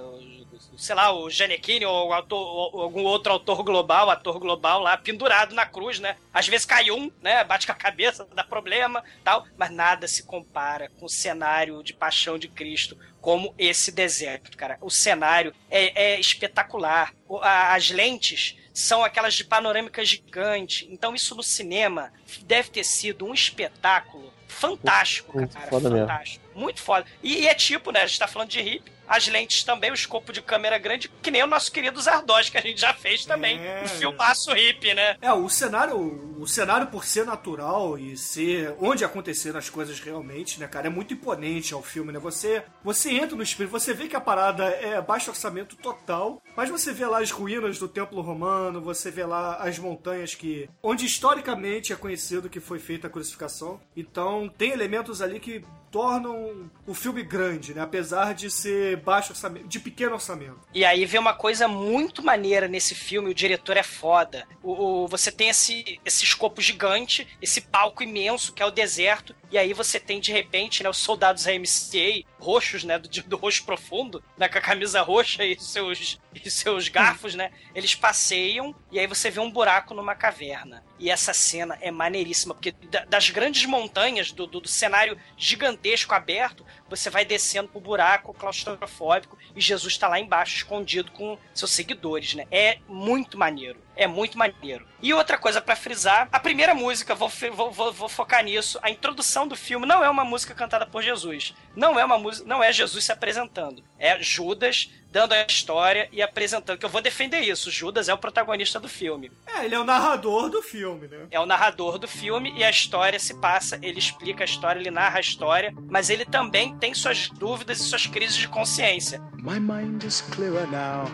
sei 0.77 0.93
lá, 0.95 1.11
o 1.11 1.29
Gianecchini 1.29 1.85
ou, 1.85 2.13
autor- 2.13 2.73
ou 2.73 2.81
algum 2.81 3.03
outro 3.03 3.31
autor 3.31 3.63
global, 3.63 4.09
ator 4.09 4.39
global 4.39 4.79
lá, 4.81 4.97
pendurado 4.97 5.53
na 5.55 5.65
cruz, 5.65 5.99
né, 5.99 6.15
às 6.33 6.47
vezes 6.47 6.65
cai 6.65 6.91
um, 6.91 7.11
né, 7.21 7.43
bate 7.43 7.65
com 7.65 7.71
a 7.71 7.75
cabeça, 7.75 8.27
dá 8.33 8.43
problema, 8.43 9.03
tal, 9.23 9.45
mas 9.57 9.71
nada 9.71 10.07
se 10.07 10.23
compara 10.23 10.89
com 10.99 11.05
o 11.05 11.09
cenário 11.09 11.81
de 11.83 11.93
Paixão 11.93 12.37
de 12.37 12.47
Cristo 12.47 12.97
como 13.21 13.55
esse 13.57 13.91
deserto, 13.91 14.55
cara. 14.55 14.77
O 14.81 14.89
cenário 14.91 15.51
é, 15.69 16.13
é 16.13 16.19
espetacular. 16.19 17.11
As 17.41 17.89
lentes 17.89 18.55
são 18.75 19.05
aquelas 19.05 19.33
de 19.33 19.45
panorâmica 19.45 20.03
gigante. 20.03 20.85
Então 20.91 21.15
isso 21.15 21.33
no 21.33 21.41
cinema 21.41 22.11
deve 22.43 22.69
ter 22.69 22.83
sido 22.83 23.25
um 23.25 23.33
espetáculo 23.33 24.33
fantástico, 24.49 25.35
Muito 25.37 25.53
cara. 25.53 25.67
foda 25.69 25.89
mesmo. 25.89 26.05
fantástico. 26.05 26.45
Muito 26.53 26.81
foda. 26.81 27.05
E, 27.23 27.43
e 27.43 27.47
é 27.47 27.55
tipo, 27.55 27.91
né? 27.91 28.01
A 28.01 28.05
gente 28.05 28.19
tá 28.19 28.27
falando 28.27 28.49
de 28.49 28.59
hip. 28.59 28.91
As 29.07 29.27
lentes 29.27 29.63
também, 29.63 29.91
o 29.91 29.93
escopo 29.93 30.33
de 30.33 30.41
câmera 30.41 30.77
grande, 30.77 31.09
que 31.21 31.31
nem 31.31 31.43
o 31.43 31.47
nosso 31.47 31.71
querido 31.71 32.01
Zardoz, 32.01 32.49
que 32.49 32.57
a 32.57 32.61
gente 32.61 32.79
já 32.79 32.93
fez 32.93 33.25
também. 33.25 33.59
É. 33.59 33.83
Um 33.83 33.87
filmaço 33.87 34.55
hip, 34.55 34.93
né? 34.93 35.17
É, 35.21 35.31
o 35.33 35.49
cenário, 35.49 36.35
o 36.39 36.47
cenário 36.47 36.87
por 36.87 37.05
ser 37.05 37.25
natural 37.25 37.97
e 37.97 38.17
ser 38.17 38.75
onde 38.79 39.03
aconteceram 39.03 39.59
as 39.59 39.69
coisas 39.69 39.99
realmente, 39.99 40.59
né, 40.59 40.67
cara, 40.67 40.87
é 40.87 40.89
muito 40.89 41.13
imponente 41.13 41.73
ao 41.73 41.81
filme, 41.81 42.11
né? 42.11 42.19
Você, 42.19 42.63
você 42.83 43.11
entra 43.11 43.35
no 43.35 43.43
espírito, 43.43 43.71
você 43.71 43.93
vê 43.93 44.07
que 44.07 44.15
a 44.15 44.21
parada 44.21 44.65
é 44.65 44.99
baixo 45.01 45.29
orçamento 45.29 45.75
total, 45.75 46.41
mas 46.55 46.69
você 46.69 46.91
vê 46.91 47.05
lá 47.05 47.19
as 47.19 47.31
ruínas 47.31 47.77
do 47.79 47.87
templo 47.87 48.21
romano, 48.21 48.81
você 48.81 49.11
vê 49.11 49.25
lá 49.25 49.57
as 49.57 49.77
montanhas 49.79 50.35
que 50.35 50.69
onde 50.81 51.05
historicamente 51.05 51.93
é 51.93 51.95
conhecido 51.95 52.49
que 52.49 52.59
foi 52.59 52.79
feita 52.79 53.07
a 53.07 53.09
crucificação. 53.09 53.79
Então, 53.95 54.51
tem 54.57 54.71
elementos 54.71 55.21
ali 55.21 55.39
que 55.39 55.63
tornam 55.91 56.69
o 56.85 56.93
filme 56.93 57.23
grande, 57.23 57.73
né? 57.73 57.81
Apesar 57.81 58.33
de 58.33 58.49
ser 58.51 58.97
baixo 58.97 59.31
orçamento, 59.31 59.67
de 59.67 59.79
pequeno 59.79 60.13
orçamento. 60.13 60.59
E 60.73 60.83
aí 60.83 61.05
vem 61.05 61.19
uma 61.19 61.33
coisa 61.33 61.67
muito 61.67 62.23
maneira 62.23 62.67
nesse 62.67 62.93
filme, 62.93 63.29
o 63.31 63.33
diretor 63.35 63.77
é 63.77 63.83
foda. 63.83 64.47
O, 64.61 65.03
o- 65.03 65.07
você 65.07 65.31
tem 65.31 65.49
esse, 65.49 65.99
esse 66.05 66.23
escopo 66.23 66.61
gigante, 66.61 67.27
esse 67.41 67.61
palco 67.61 68.03
imenso 68.03 68.53
que 68.53 68.61
é 68.61 68.65
o 68.65 68.71
deserto, 68.71 69.35
e 69.51 69.57
aí 69.57 69.73
você 69.73 69.99
tem 69.99 70.19
de 70.19 70.31
repente 70.31 70.83
né, 70.83 70.89
os 70.89 70.97
soldados 70.97 71.43
da 71.45 71.53
MCA, 71.53 72.25
roxos, 72.45 72.83
né, 72.83 72.99
do, 72.99 73.09
do 73.09 73.35
roxo 73.37 73.65
profundo, 73.65 74.23
né, 74.37 74.47
com 74.47 74.57
a 74.57 74.61
camisa 74.61 75.01
roxa 75.01 75.43
e 75.43 75.59
seus, 75.59 76.19
e 76.33 76.49
seus 76.49 76.87
garfos, 76.87 77.33
né, 77.33 77.51
eles 77.73 77.95
passeiam 77.95 78.75
e 78.91 78.99
aí 78.99 79.07
você 79.07 79.31
vê 79.31 79.39
um 79.39 79.49
buraco 79.51 79.93
numa 79.93 80.13
caverna. 80.13 80.83
E 80.99 81.09
essa 81.09 81.33
cena 81.33 81.77
é 81.81 81.89
maneiríssima, 81.91 82.53
porque 82.53 82.71
da- 82.71 83.03
das 83.05 83.29
grandes 83.29 83.65
montanhas, 83.65 84.31
do, 84.31 84.45
do- 84.45 84.61
do 84.61 84.67
cenário 84.67 85.17
gigantesco 85.35 86.13
aberto, 86.13 86.65
você 86.89 87.09
vai 87.09 87.25
descendo 87.25 87.67
pro 87.69 87.81
buraco 87.81 88.33
claustrofóbico 88.33 89.37
e 89.55 89.59
Jesus 89.61 89.97
tá 89.97 90.07
lá 90.07 90.19
embaixo, 90.19 90.55
escondido 90.57 91.11
com 91.11 91.37
seus 91.53 91.71
seguidores, 91.71 92.33
né? 92.35 92.45
É 92.51 92.77
muito 92.87 93.37
maneiro. 93.37 93.83
É 93.95 94.07
muito 94.07 94.37
maneiro. 94.37 94.85
E 95.01 95.13
outra 95.13 95.37
coisa 95.37 95.61
pra 95.61 95.75
frisar, 95.75 96.27
a 96.31 96.39
primeira 96.39 96.73
música, 96.73 97.13
vou, 97.15 97.29
vou- 97.71 97.91
vou 97.93 98.09
focar 98.09 98.43
nisso, 98.43 98.79
a 98.81 98.89
introdução 98.89 99.47
do 99.47 99.55
filme 99.55 99.85
não 99.85 100.03
é 100.03 100.09
uma 100.09 100.25
música 100.25 100.53
cantada 100.53 100.85
por 100.85 101.01
Jesus. 101.03 101.53
Não 101.75 101.99
é 101.99 102.03
uma 102.05 102.17
música, 102.17 102.47
não 102.47 102.63
é 102.63 102.71
Jesus 102.73 103.05
se 103.05 103.11
apresentando. 103.11 103.83
É 103.99 104.21
Judas 104.21 104.89
dando 105.11 105.31
a 105.33 105.45
história 105.45 106.09
e 106.11 106.21
apresentando, 106.21 106.77
que 106.77 106.85
eu 106.85 106.89
vou 106.89 107.01
defender 107.01 107.39
isso. 107.39 107.71
Judas 107.71 108.09
é 108.09 108.13
o 108.13 108.17
protagonista 108.17 108.79
do 108.81 108.89
filme. 108.89 109.31
É, 109.47 109.63
ele 109.63 109.75
é 109.75 109.79
o 109.79 109.83
narrador 109.85 110.49
do 110.49 110.61
filme, 110.61 111.07
né? 111.07 111.27
É 111.31 111.39
o 111.39 111.45
narrador 111.45 111.97
do 111.97 112.07
filme 112.07 112.53
e 112.57 112.63
a 112.65 112.69
história 112.69 113.17
se 113.17 113.33
passa, 113.39 113.79
ele 113.81 113.97
explica 113.99 114.43
a 114.43 114.45
história, 114.45 114.77
ele 114.79 114.91
narra 114.91 115.17
a 115.17 115.21
história, 115.21 115.73
mas 115.89 116.09
ele 116.09 116.25
também 116.25 116.75
tem 116.77 116.93
suas 116.93 117.29
dúvidas 117.29 117.79
e 117.79 117.83
suas 117.83 118.05
crises 118.07 118.35
de 118.35 118.49
consciência. 118.49 119.21
My 119.41 119.57
mind 119.59 120.03
is 120.03 120.19
clearer 120.19 120.67
now. 120.69 121.05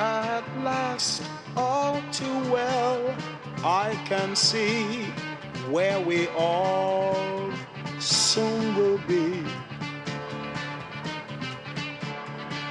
At 0.00 0.44
last, 0.64 1.22
all 1.54 2.00
too 2.10 2.50
well, 2.50 3.14
I 3.62 3.94
can 4.06 4.34
see 4.34 5.04
where 5.68 6.00
we 6.00 6.26
all 6.28 7.52
soon 7.98 8.76
will 8.76 8.96
be. 9.06 9.44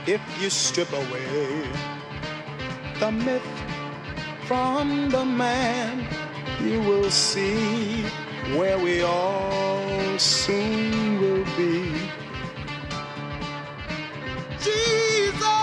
If 0.08 0.22
you 0.42 0.50
strip 0.50 0.92
away 0.92 1.70
the 3.00 3.12
myth 3.12 3.48
from 4.48 5.10
the 5.12 5.24
man, 5.24 6.08
you 6.64 6.80
will 6.82 7.12
see 7.12 8.06
where 8.58 8.80
we 8.80 9.04
all 9.04 10.18
soon 10.18 11.22
will 11.22 11.46
be. 11.56 12.10
Jesus! 14.64 15.59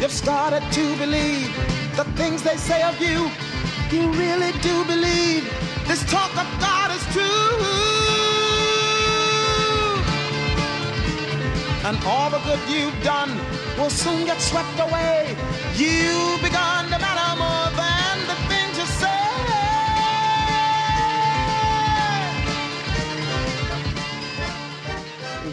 You've 0.00 0.12
started 0.12 0.62
to 0.72 0.96
believe 0.96 1.50
the 1.96 2.04
things 2.14 2.44
they 2.44 2.56
say 2.56 2.82
of 2.82 3.00
you. 3.00 3.28
You 3.90 4.08
really 4.12 4.52
do 4.60 4.84
believe 4.84 5.42
this 5.88 6.04
talk 6.04 6.30
of 6.36 6.46
God 6.60 6.92
is 6.92 7.04
true. 7.12 7.98
And 11.84 11.96
all 12.04 12.30
the 12.30 12.38
good 12.40 12.60
you've 12.68 13.02
done 13.02 13.36
will 13.76 13.90
soon 13.90 14.24
get 14.24 14.40
swept 14.40 14.78
away. 14.78 15.36
You've 15.74 16.42
begun 16.42 16.84
to 16.92 16.98
matter 16.98 17.38
more 17.42 17.76
than 17.76 17.97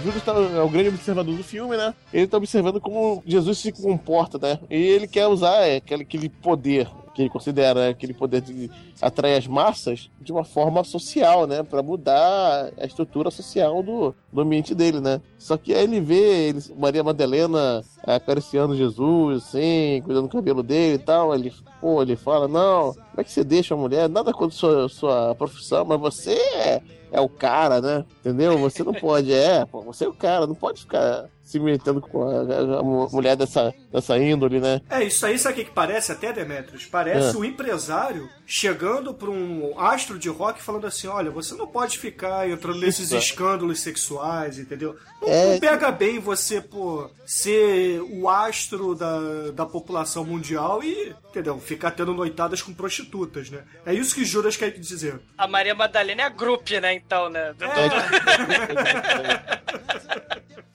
Judas 0.06 0.24
tá, 0.24 0.34
é 0.34 0.62
o 0.62 0.70
grande 0.70 0.90
observador 0.90 1.36
do 1.36 1.44
filme, 1.44 1.76
né? 1.76 1.92
Ele 2.14 2.28
tá 2.28 2.38
observando 2.38 2.80
como 2.80 3.24
Jesus 3.26 3.58
se 3.58 3.72
comporta, 3.72 4.38
né? 4.38 4.60
E 4.70 4.76
ele 4.76 5.08
quer 5.08 5.26
usar 5.26 5.62
é, 5.62 5.78
aquele, 5.78 6.04
aquele 6.04 6.30
poder 6.30 6.88
que 7.16 7.24
ele 7.24 7.30
considera 7.30 7.80
né, 7.80 7.90
aquele 7.90 8.14
poder 8.14 8.42
de 8.42 8.70
atrair 9.02 9.38
as 9.38 9.48
massas 9.48 10.12
de 10.20 10.34
uma 10.34 10.44
forma 10.44 10.84
social, 10.84 11.48
né? 11.48 11.64
Pra 11.64 11.82
mudar 11.82 12.72
a 12.78 12.86
estrutura 12.86 13.32
social 13.32 13.82
do, 13.82 14.14
do 14.32 14.42
ambiente 14.42 14.76
dele, 14.76 15.00
né? 15.00 15.22
Só 15.40 15.58
que 15.58 15.74
aí 15.74 15.86
ele 15.86 16.02
vê 16.02 16.50
ele, 16.50 16.62
Maria 16.78 17.04
Madalena 17.04 17.84
é, 18.06 18.16
acariciando 18.16 18.76
Jesus, 18.76 19.46
assim, 19.46 20.02
cuidando 20.04 20.28
do 20.28 20.32
cabelo 20.32 20.62
dele 20.62 20.96
e 20.96 21.00
tal. 21.00 21.34
Ele, 21.34 21.52
pô, 21.82 22.02
ele 22.02 22.16
fala: 22.16 22.48
Não, 22.48 22.94
como 22.94 23.22
é 23.22 23.24
que 23.24 23.32
você 23.32 23.44
deixa 23.44 23.74
a 23.74 23.78
mulher? 23.78 24.10
Nada 24.10 24.34
contra 24.34 24.56
sua, 24.56 24.90
sua 24.90 25.34
profissão, 25.36 25.86
mas 25.86 26.00
você 26.00 26.34
é, 26.34 26.82
é 27.16 27.22
o 27.22 27.30
cara, 27.30 27.82
né? 27.82 28.06
Entendeu? 28.20 28.58
Você 28.58 28.84
não 28.84 28.94
pode, 28.94 29.34
é, 29.34 29.66
pô, 29.66 29.82
você 29.82 30.06
é 30.06 30.08
o 30.08 30.14
cara, 30.14 30.46
não 30.46 30.56
pode 30.56 30.82
ficar 30.82 31.30
se 31.46 31.58
metendo 31.60 32.02
com 32.02 32.28
a, 32.28 32.42
a- 32.42 32.80
a 32.80 32.84
mulher 32.84 33.36
dessa, 33.38 33.74
dessa 33.94 34.18
índole, 34.18 34.60
né? 34.60 34.82
É, 34.90 35.04
isso 35.04 35.26
aí 35.26 35.38
sabe 35.40 35.62
o 35.62 35.66
que 35.66 35.72
parece 35.72 36.12
até, 36.12 36.34
Demetrius? 36.34 36.86
Parece 36.86 37.36
É. 37.36 37.40
um 37.40 37.46
empresário 37.46 38.28
chegando 38.48 39.14
pra 39.14 39.30
um 39.30 39.80
astro 39.80 40.18
de 40.20 40.28
rock 40.28 40.62
falando 40.62 40.86
assim, 40.88 41.08
olha, 41.08 41.30
você 41.32 41.54
não 41.56 41.68
pode 41.68 41.98
ficar 42.00 42.50
entrando 42.50 42.80
nesses 42.80 43.06
Isso. 43.12 43.16
escândalos 43.18 43.80
sexuais, 43.80 44.58
entendeu? 44.60 44.96
Não, 45.22 45.30
É. 45.30 45.54
não 45.54 45.60
pega 45.60 45.92
bem 45.92 46.20
você, 46.20 46.60
pô, 46.60 47.10
ser 47.26 48.02
o 48.02 48.28
astro 48.28 48.94
da, 48.96 49.52
da 49.54 49.66
população 49.66 50.26
mundial 50.26 50.84
e, 50.84 51.16
entendeu? 51.30 51.58
Ficar 51.60 51.92
tendo 51.92 52.14
noitadas 52.14 52.62
com 52.62 52.74
prostitutas, 52.74 53.50
né? 53.52 53.60
É 53.86 53.94
isso 53.94 54.14
que 54.16 54.26
Judas 54.26 54.58
quer 54.58 54.72
dizer. 54.72 55.20
A 55.38 55.48
Maria 55.48 55.76
Madalena 55.76 56.24
é 56.24 56.26
a 56.26 56.30
grupo, 56.30 56.64
né, 56.82 56.94
então, 56.96 57.30
né? 57.30 57.54
Do- 57.54 57.66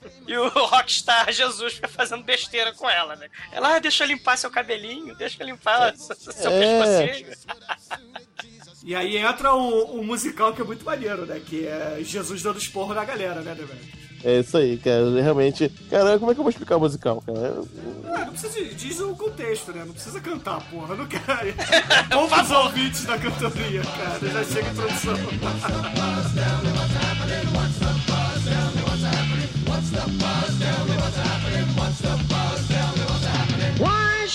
E 0.27 0.37
o 0.37 0.47
Rockstar 0.67 1.31
Jesus 1.31 1.73
fica 1.73 1.87
fazendo 1.87 2.23
besteira 2.23 2.71
com 2.73 2.89
ela, 2.89 3.15
né? 3.15 3.27
Ela, 3.51 3.75
ah, 3.75 3.79
deixa 3.79 4.03
eu 4.03 4.07
limpar 4.07 4.37
seu 4.37 4.49
cabelinho, 4.51 5.15
deixa 5.15 5.41
eu 5.41 5.47
limpar 5.47 5.93
seu, 5.97 6.15
seu 6.15 6.51
É. 6.51 7.07
pescocinho. 7.07 7.31
E 8.83 8.95
aí 8.95 9.15
entra 9.15 9.53
um, 9.53 9.99
um 9.99 10.03
musical 10.03 10.53
que 10.53 10.61
é 10.61 10.63
muito 10.63 10.83
maneiro, 10.83 11.23
né? 11.27 11.39
Que 11.45 11.67
é 11.67 11.99
Jesus 12.01 12.41
dando 12.41 12.57
esporro 12.57 12.95
na 12.95 13.05
galera, 13.05 13.41
né, 13.41 13.53
Demetrius? 13.53 14.01
É 14.23 14.39
isso 14.39 14.57
aí, 14.57 14.75
cara. 14.79 15.21
Realmente. 15.21 15.69
Cara, 15.87 16.17
como 16.17 16.31
é 16.31 16.33
que 16.33 16.39
eu 16.39 16.43
vou 16.43 16.49
explicar 16.49 16.77
o 16.77 16.79
musical, 16.79 17.21
cara? 17.23 17.37
Eu- 17.37 17.67
Ué, 18.05 18.25
não 18.25 18.31
precisa 18.33 18.53
de, 18.53 18.73
diz 18.73 18.99
o 18.99 19.15
contexto, 19.15 19.71
né? 19.71 19.83
Não 19.85 19.93
precisa 19.93 20.19
cantar, 20.19 20.61
porra. 20.71 20.93
Eu 20.95 20.97
não 20.97 21.05
quero. 21.07 21.23
Vamos 22.09 22.31
os 22.41 22.51
ouvintes 22.51 23.03
da 23.05 23.19
cantoria, 23.19 23.83
cara. 23.83 24.31
Já 24.31 24.43
chega 24.45 24.67
a 24.67 24.71
introdução. 24.71 25.15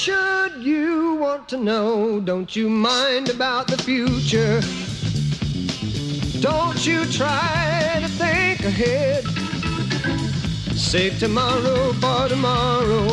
Should 0.07 0.63
you 0.63 1.17
want 1.17 1.49
to 1.49 1.57
know? 1.57 2.21
Don't 2.21 2.55
you 2.55 2.71
mind 2.71 3.29
about 3.29 3.67
the 3.67 3.77
future? 3.77 4.61
Don't 6.41 6.87
you 6.87 7.05
try 7.07 7.99
to 8.01 8.07
think 8.07 8.61
ahead. 8.61 9.25
Save 10.77 11.19
tomorrow 11.19 11.93
for 11.95 12.29
tomorrow. 12.29 13.09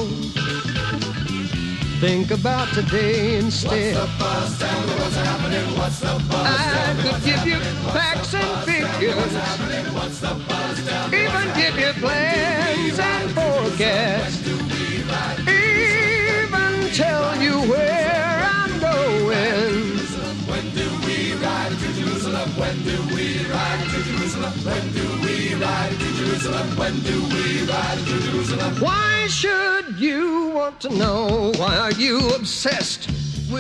Think 1.99 2.29
about 2.29 2.71
today 2.75 3.39
instead. 3.39 3.97
of 3.97 4.07
what's 4.19 5.15
happening 5.15 5.75
what's 5.75 5.99
the 5.99 6.13
I 6.31 6.93
could 7.01 7.23
give 7.25 7.43
you 7.47 7.59
facts 7.89 8.35
and 8.35 8.65
figures. 8.69 9.33
Even 11.21 11.53
give 11.57 11.75
you 11.79 11.91
plans 12.03 12.99
and 12.99 13.31
forecasts. 13.31 15.52
Tell 16.93 17.41
you 17.41 17.59
where 17.71 18.45
I'm 18.45 18.79
going. 18.79 19.97
When 20.45 20.69
do 20.75 20.87
we 21.07 21.33
ride 21.43 21.71
to 21.71 21.93
Jerusalem? 21.93 22.49
When 22.51 22.83
do 22.83 23.15
we 23.15 23.43
ride 23.45 23.83
to 23.89 24.03
Jerusalem? 24.03 24.53
When 24.63 24.93
do 24.93 25.07
we 25.25 25.55
ride 25.55 25.91
to 25.91 26.13
Jerusalem? 26.13 26.77
When 26.77 26.99
do 26.99 27.23
we 27.33 27.65
ride 27.65 27.97
to 27.97 28.19
Jerusalem? 28.19 28.75
Why 28.79 29.25
should 29.27 29.97
you 29.97 30.49
want 30.49 30.79
to 30.81 30.89
know? 30.89 31.51
Why 31.57 31.75
are 31.77 31.93
you 31.93 32.29
obsessed 32.35 33.09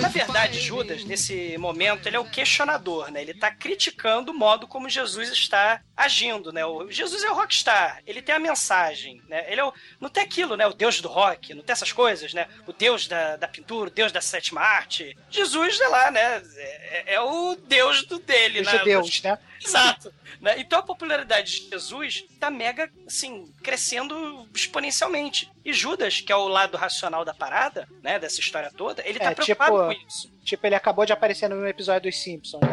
Na 0.01 0.07
verdade, 0.07 0.59
Judas, 0.59 1.03
nesse 1.03 1.57
momento, 1.57 2.07
ele 2.07 2.15
é 2.15 2.19
o 2.19 2.29
questionador, 2.29 3.11
né? 3.11 3.21
Ele 3.21 3.33
tá 3.33 3.51
criticando 3.51 4.31
o 4.31 4.37
modo 4.37 4.67
como 4.67 4.89
Jesus 4.89 5.29
está 5.29 5.81
agindo, 5.95 6.51
né? 6.51 6.65
O 6.65 6.89
Jesus 6.89 7.23
é 7.23 7.29
o 7.29 7.35
rockstar, 7.35 8.01
ele 8.05 8.21
tem 8.21 8.35
a 8.35 8.39
mensagem, 8.39 9.21
né? 9.27 9.45
Ele 9.51 9.61
é 9.61 9.63
o, 9.63 9.73
não 9.99 10.09
tem 10.09 10.23
aquilo, 10.23 10.55
né? 10.55 10.65
O 10.67 10.73
deus 10.73 11.01
do 11.01 11.07
rock, 11.07 11.53
não 11.53 11.63
tem 11.63 11.73
essas 11.73 11.91
coisas, 11.91 12.33
né? 12.33 12.47
O 12.67 12.73
deus 12.73 13.07
da, 13.07 13.37
da 13.37 13.47
pintura, 13.47 13.89
o 13.89 13.93
deus 13.93 14.11
da 14.11 14.21
sétima 14.21 14.61
arte. 14.61 15.17
Jesus, 15.29 15.79
é 15.79 15.87
lá, 15.87 16.11
né? 16.11 16.41
É, 16.55 17.15
é 17.15 17.21
o 17.21 17.55
deus 17.55 18.03
do 18.05 18.19
dele, 18.19 18.61
Dos 18.61 18.71
né? 18.71 18.79
judeus, 18.79 19.21
né? 19.21 19.37
Exato. 19.65 20.13
Né? 20.41 20.55
Então 20.59 20.79
a 20.79 20.83
popularidade 20.83 21.61
de 21.61 21.69
Jesus 21.69 22.25
tá 22.39 22.49
mega, 22.49 22.89
assim, 23.07 23.45
crescendo 23.63 24.47
exponencialmente. 24.53 25.51
E 25.63 25.71
Judas, 25.71 26.19
que 26.21 26.31
é 26.31 26.35
o 26.35 26.47
lado 26.47 26.75
racional 26.77 27.23
da 27.23 27.33
parada, 27.33 27.87
né, 28.01 28.19
dessa 28.19 28.39
história 28.39 28.69
toda, 28.75 29.01
ele 29.07 29.19
tá 29.19 29.31
É, 29.31 29.35
preocupado 29.35 29.71
tipo- 29.89 30.01
com 30.01 30.07
isso. 30.07 30.33
Tipo, 30.43 30.67
ele 30.67 30.75
acabou 30.75 31.05
de 31.05 31.13
aparecer 31.13 31.47
no 31.49 31.65
episódio 31.65 32.11
dos 32.11 32.21
Simpsons, 32.21 32.59
né? 32.61 32.69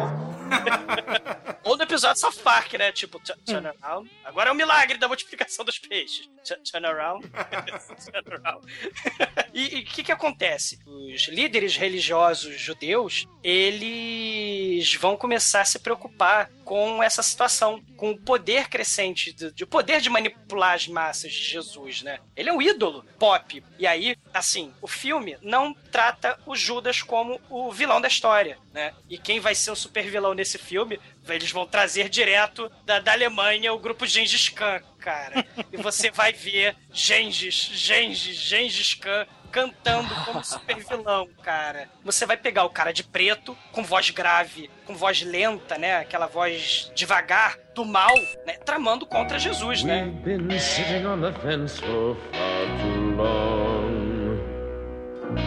Ou 1.63 1.77
no 1.77 1.83
episódio 1.83 2.21
Park, 2.43 2.73
né? 2.73 2.91
Tipo, 2.91 3.17
tu- 3.19 3.33
turn 3.45 3.65
around. 3.81 4.11
Agora 4.25 4.49
é 4.49 4.51
o 4.51 4.55
milagre 4.55 4.97
da 4.97 5.07
multiplicação 5.07 5.63
dos 5.63 5.79
peixes. 5.79 6.27
Tu- 6.45 6.59
Turn 6.69 6.85
around. 6.85 7.25
turn 7.31 8.43
around. 8.43 8.67
E 9.53 9.79
o 9.79 9.85
que 9.85 10.03
que 10.03 10.11
acontece? 10.13 10.79
Os 10.85 11.27
líderes 11.27 11.75
religiosos 11.75 12.57
judeus, 12.59 13.27
eles 13.43 14.93
vão 14.95 15.17
começar 15.17 15.61
a 15.61 15.65
se 15.65 15.77
preocupar 15.79 16.49
com 16.71 17.03
essa 17.03 17.21
situação, 17.21 17.83
com 17.97 18.11
o 18.11 18.17
poder 18.17 18.69
crescente, 18.69 19.33
de, 19.33 19.61
o 19.61 19.67
poder 19.67 19.99
de 19.99 20.09
manipular 20.09 20.73
as 20.73 20.87
massas 20.87 21.33
de 21.33 21.43
Jesus, 21.43 22.01
né? 22.01 22.19
Ele 22.33 22.47
é 22.47 22.53
um 22.53 22.61
ídolo 22.61 23.03
pop. 23.19 23.61
E 23.77 23.85
aí, 23.85 24.15
assim, 24.33 24.73
o 24.81 24.87
filme 24.87 25.37
não 25.41 25.73
trata 25.73 26.39
o 26.45 26.55
Judas 26.55 27.01
como 27.01 27.41
o 27.49 27.73
vilão 27.73 27.99
da 27.99 28.07
história, 28.07 28.57
né? 28.71 28.93
E 29.09 29.17
quem 29.17 29.37
vai 29.37 29.53
ser 29.53 29.71
o 29.71 29.75
super 29.75 30.09
vilão 30.09 30.33
nesse 30.33 30.57
filme, 30.57 30.97
eles 31.27 31.51
vão 31.51 31.67
trazer 31.67 32.07
direto 32.07 32.71
da, 32.85 32.99
da 33.01 33.11
Alemanha 33.11 33.73
o 33.73 33.79
grupo 33.79 34.07
Gengis 34.07 34.47
Khan, 34.47 34.81
cara. 34.97 35.45
E 35.73 35.75
você 35.75 36.09
vai 36.09 36.31
ver 36.31 36.77
Gengis, 36.93 37.69
Gengis, 37.73 38.37
Gengis 38.37 38.93
Khan 38.93 39.27
cantando 39.51 40.13
como 40.25 40.43
super 40.43 40.77
vilão, 40.77 41.27
cara. 41.43 41.89
Você 42.03 42.25
vai 42.25 42.37
pegar 42.37 42.63
o 42.63 42.69
cara 42.69 42.91
de 42.93 43.03
preto, 43.03 43.55
com 43.71 43.83
voz 43.83 44.09
grave, 44.09 44.69
com 44.85 44.95
voz 44.95 45.21
lenta, 45.21 45.77
né? 45.77 45.99
Aquela 45.99 46.27
voz 46.27 46.91
devagar, 46.95 47.57
do 47.75 47.85
mal, 47.85 48.15
né? 48.45 48.53
Tramando 48.65 49.05
contra 49.05 49.37
Jesus, 49.37 49.83
né? 49.83 50.05
Been 50.23 50.59
sitting 50.59 51.05
on 51.05 51.21
the 51.21 51.33
fence 51.41 51.79
for 51.79 52.15
far 52.31 52.67
too 52.81 53.15
long. 53.15 53.60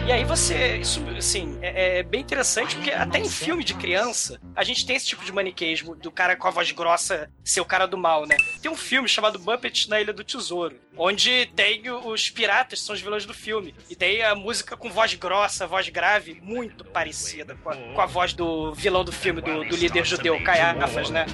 E 0.05 0.11
aí 0.11 0.23
você, 0.23 0.77
isso, 0.77 1.03
assim, 1.17 1.57
é, 1.63 1.97
é 1.97 2.03
bem 2.03 2.21
interessante, 2.21 2.75
porque 2.75 2.91
até 2.91 3.17
em 3.17 3.27
filme 3.27 3.63
de 3.63 3.73
criança, 3.73 4.39
a 4.55 4.63
gente 4.63 4.85
tem 4.85 4.95
esse 4.95 5.07
tipo 5.07 5.25
de 5.25 5.31
maniqueísmo 5.31 5.95
do 5.95 6.11
cara 6.11 6.35
com 6.35 6.47
a 6.47 6.51
voz 6.51 6.71
grossa 6.71 7.27
ser 7.43 7.59
o 7.59 7.65
cara 7.65 7.87
do 7.87 7.97
mal, 7.97 8.27
né? 8.27 8.37
Tem 8.61 8.69
um 8.69 8.75
filme 8.75 9.09
chamado 9.09 9.39
Muppet 9.39 9.89
na 9.89 9.99
Ilha 9.99 10.13
do 10.13 10.23
Tesouro, 10.23 10.75
onde 10.95 11.47
tem 11.55 11.81
os 11.89 12.29
piratas, 12.29 12.81
são 12.81 12.93
os 12.93 13.01
vilões 13.01 13.25
do 13.25 13.33
filme, 13.33 13.73
e 13.89 13.95
tem 13.95 14.21
a 14.21 14.35
música 14.35 14.77
com 14.77 14.91
voz 14.91 15.15
grossa, 15.15 15.65
voz 15.65 15.89
grave, 15.89 16.39
muito 16.39 16.85
parecida 16.85 17.55
com 17.63 17.71
a, 17.71 17.75
com 17.75 18.01
a 18.01 18.05
voz 18.05 18.31
do 18.31 18.75
vilão 18.75 19.03
do 19.03 19.11
filme, 19.11 19.41
do, 19.41 19.63
do 19.63 19.75
líder 19.75 20.05
judeu, 20.05 20.39
Caiafas, 20.43 21.09
né? 21.09 21.25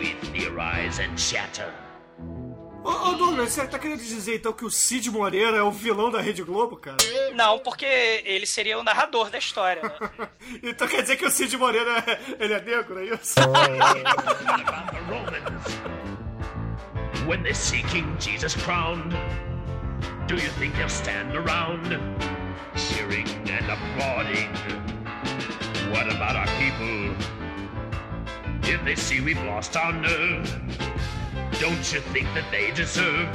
We 0.00 0.16
theorize 0.32 1.00
and 1.00 1.16
chatter. 1.16 1.89
Ô, 2.82 2.90
ô 2.90 3.14
Douglas, 3.14 3.52
você 3.52 3.66
tá 3.66 3.78
querendo 3.78 3.98
dizer 4.00 4.36
então 4.36 4.52
que 4.52 4.64
o 4.64 4.70
Cid 4.70 5.10
Moreira 5.10 5.58
é 5.58 5.62
o 5.62 5.70
vilão 5.70 6.10
da 6.10 6.20
Rede 6.20 6.42
Globo, 6.42 6.76
cara? 6.76 6.96
Não, 7.34 7.58
porque 7.58 7.84
ele 8.24 8.46
seria 8.46 8.78
o 8.78 8.82
narrador 8.82 9.30
da 9.30 9.38
história, 9.38 9.82
né? 9.82 10.28
Então 10.62 10.88
quer 10.88 11.02
dizer 11.02 11.16
que 11.16 11.26
o 11.26 11.30
Cid 11.30 11.56
Moreira 11.56 12.04
é, 12.06 12.20
ele 12.44 12.54
é 12.54 12.60
negro, 12.60 12.98
é 12.98 13.14
isso? 13.14 13.34
Romans? 15.08 15.80
When 17.26 17.42
they 17.42 17.54
see 17.54 17.82
King 17.84 18.16
Jesus 18.18 18.54
crowned, 18.54 19.14
do 20.26 20.34
you 20.34 20.50
think 20.58 20.74
they'll 20.76 20.88
stand 20.88 21.36
around 21.36 21.98
cheering 22.74 23.26
and 23.48 23.70
applauding? 23.70 24.48
What 25.92 26.08
about 26.08 26.36
our 26.36 26.46
people? 26.58 27.14
If 28.62 28.82
they 28.84 28.96
see 28.96 29.20
we've 29.20 29.42
lost 29.44 29.76
our 29.76 29.92
nerve, 29.92 30.48
don't 31.58 31.92
you 31.92 32.00
think 32.00 32.26
that 32.34 32.44
they 32.50 32.70
deserve 32.70 33.28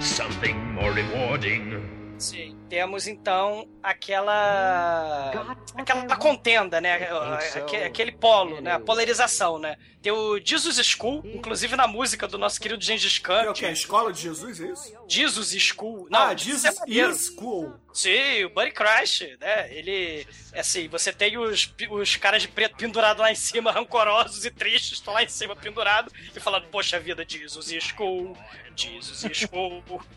something 0.00 0.72
more 0.72 0.92
rewarding? 0.92 1.99
Sim. 2.20 2.56
Temos 2.68 3.06
então 3.06 3.66
aquela. 3.82 5.30
aquela 5.74 6.16
contenda, 6.16 6.80
né? 6.80 7.08
Aque- 7.56 7.76
Aquele 7.76 8.12
polo, 8.12 8.60
né? 8.60 8.72
A 8.72 8.80
polarização, 8.80 9.58
né? 9.58 9.76
Tem 10.02 10.12
o 10.12 10.38
Jesus 10.42 10.76
School, 10.86 11.22
inclusive 11.26 11.76
na 11.76 11.86
música 11.86 12.26
do 12.28 12.38
nosso 12.38 12.60
querido 12.60 12.82
Gengis 12.82 13.18
Khan. 13.18 13.42
É 13.42 13.50
o 13.50 13.52
que? 13.54 13.66
A 13.66 13.70
escola 13.72 14.12
de 14.12 14.22
Jesus, 14.22 14.60
é 14.60 14.66
isso? 14.66 14.94
Jesus 15.08 15.50
School. 15.62 16.06
Não, 16.10 16.20
ah, 16.20 16.36
Jesus 16.36 16.64
é 16.64 16.72
cool. 17.36 17.74
Sim, 17.92 18.44
o 18.44 18.50
Buddy 18.50 18.70
Crash, 18.72 19.22
né? 19.40 19.72
Ele. 19.74 20.26
Assim, 20.54 20.88
você 20.88 21.12
tem 21.12 21.36
os, 21.38 21.74
os 21.90 22.16
caras 22.16 22.42
de 22.42 22.48
preto 22.48 22.76
pendurados 22.76 23.20
lá 23.20 23.30
em 23.32 23.34
cima, 23.34 23.72
rancorosos 23.72 24.44
e 24.44 24.50
tristes, 24.50 24.92
estão 24.92 25.12
lá 25.14 25.22
em 25.22 25.28
cima 25.28 25.56
pendurados 25.56 26.12
e 26.34 26.40
falando: 26.40 26.66
Poxa 26.68 26.98
vida, 27.00 27.24
Jesus 27.26 27.70
is 27.70 27.92
cool, 27.92 28.36
Jesus 28.80 29.24
is. 29.24 29.48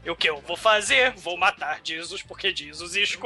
E 0.04 0.10
o 0.10 0.16
que 0.16 0.30
eu 0.30 0.42
vou 0.42 0.56
fazer? 0.56 1.12
Vou 1.16 1.38
matar 1.38 1.82
Jesus 1.84 2.22
porque 2.22 2.56
Jesus 2.56 2.96
is. 2.96 3.18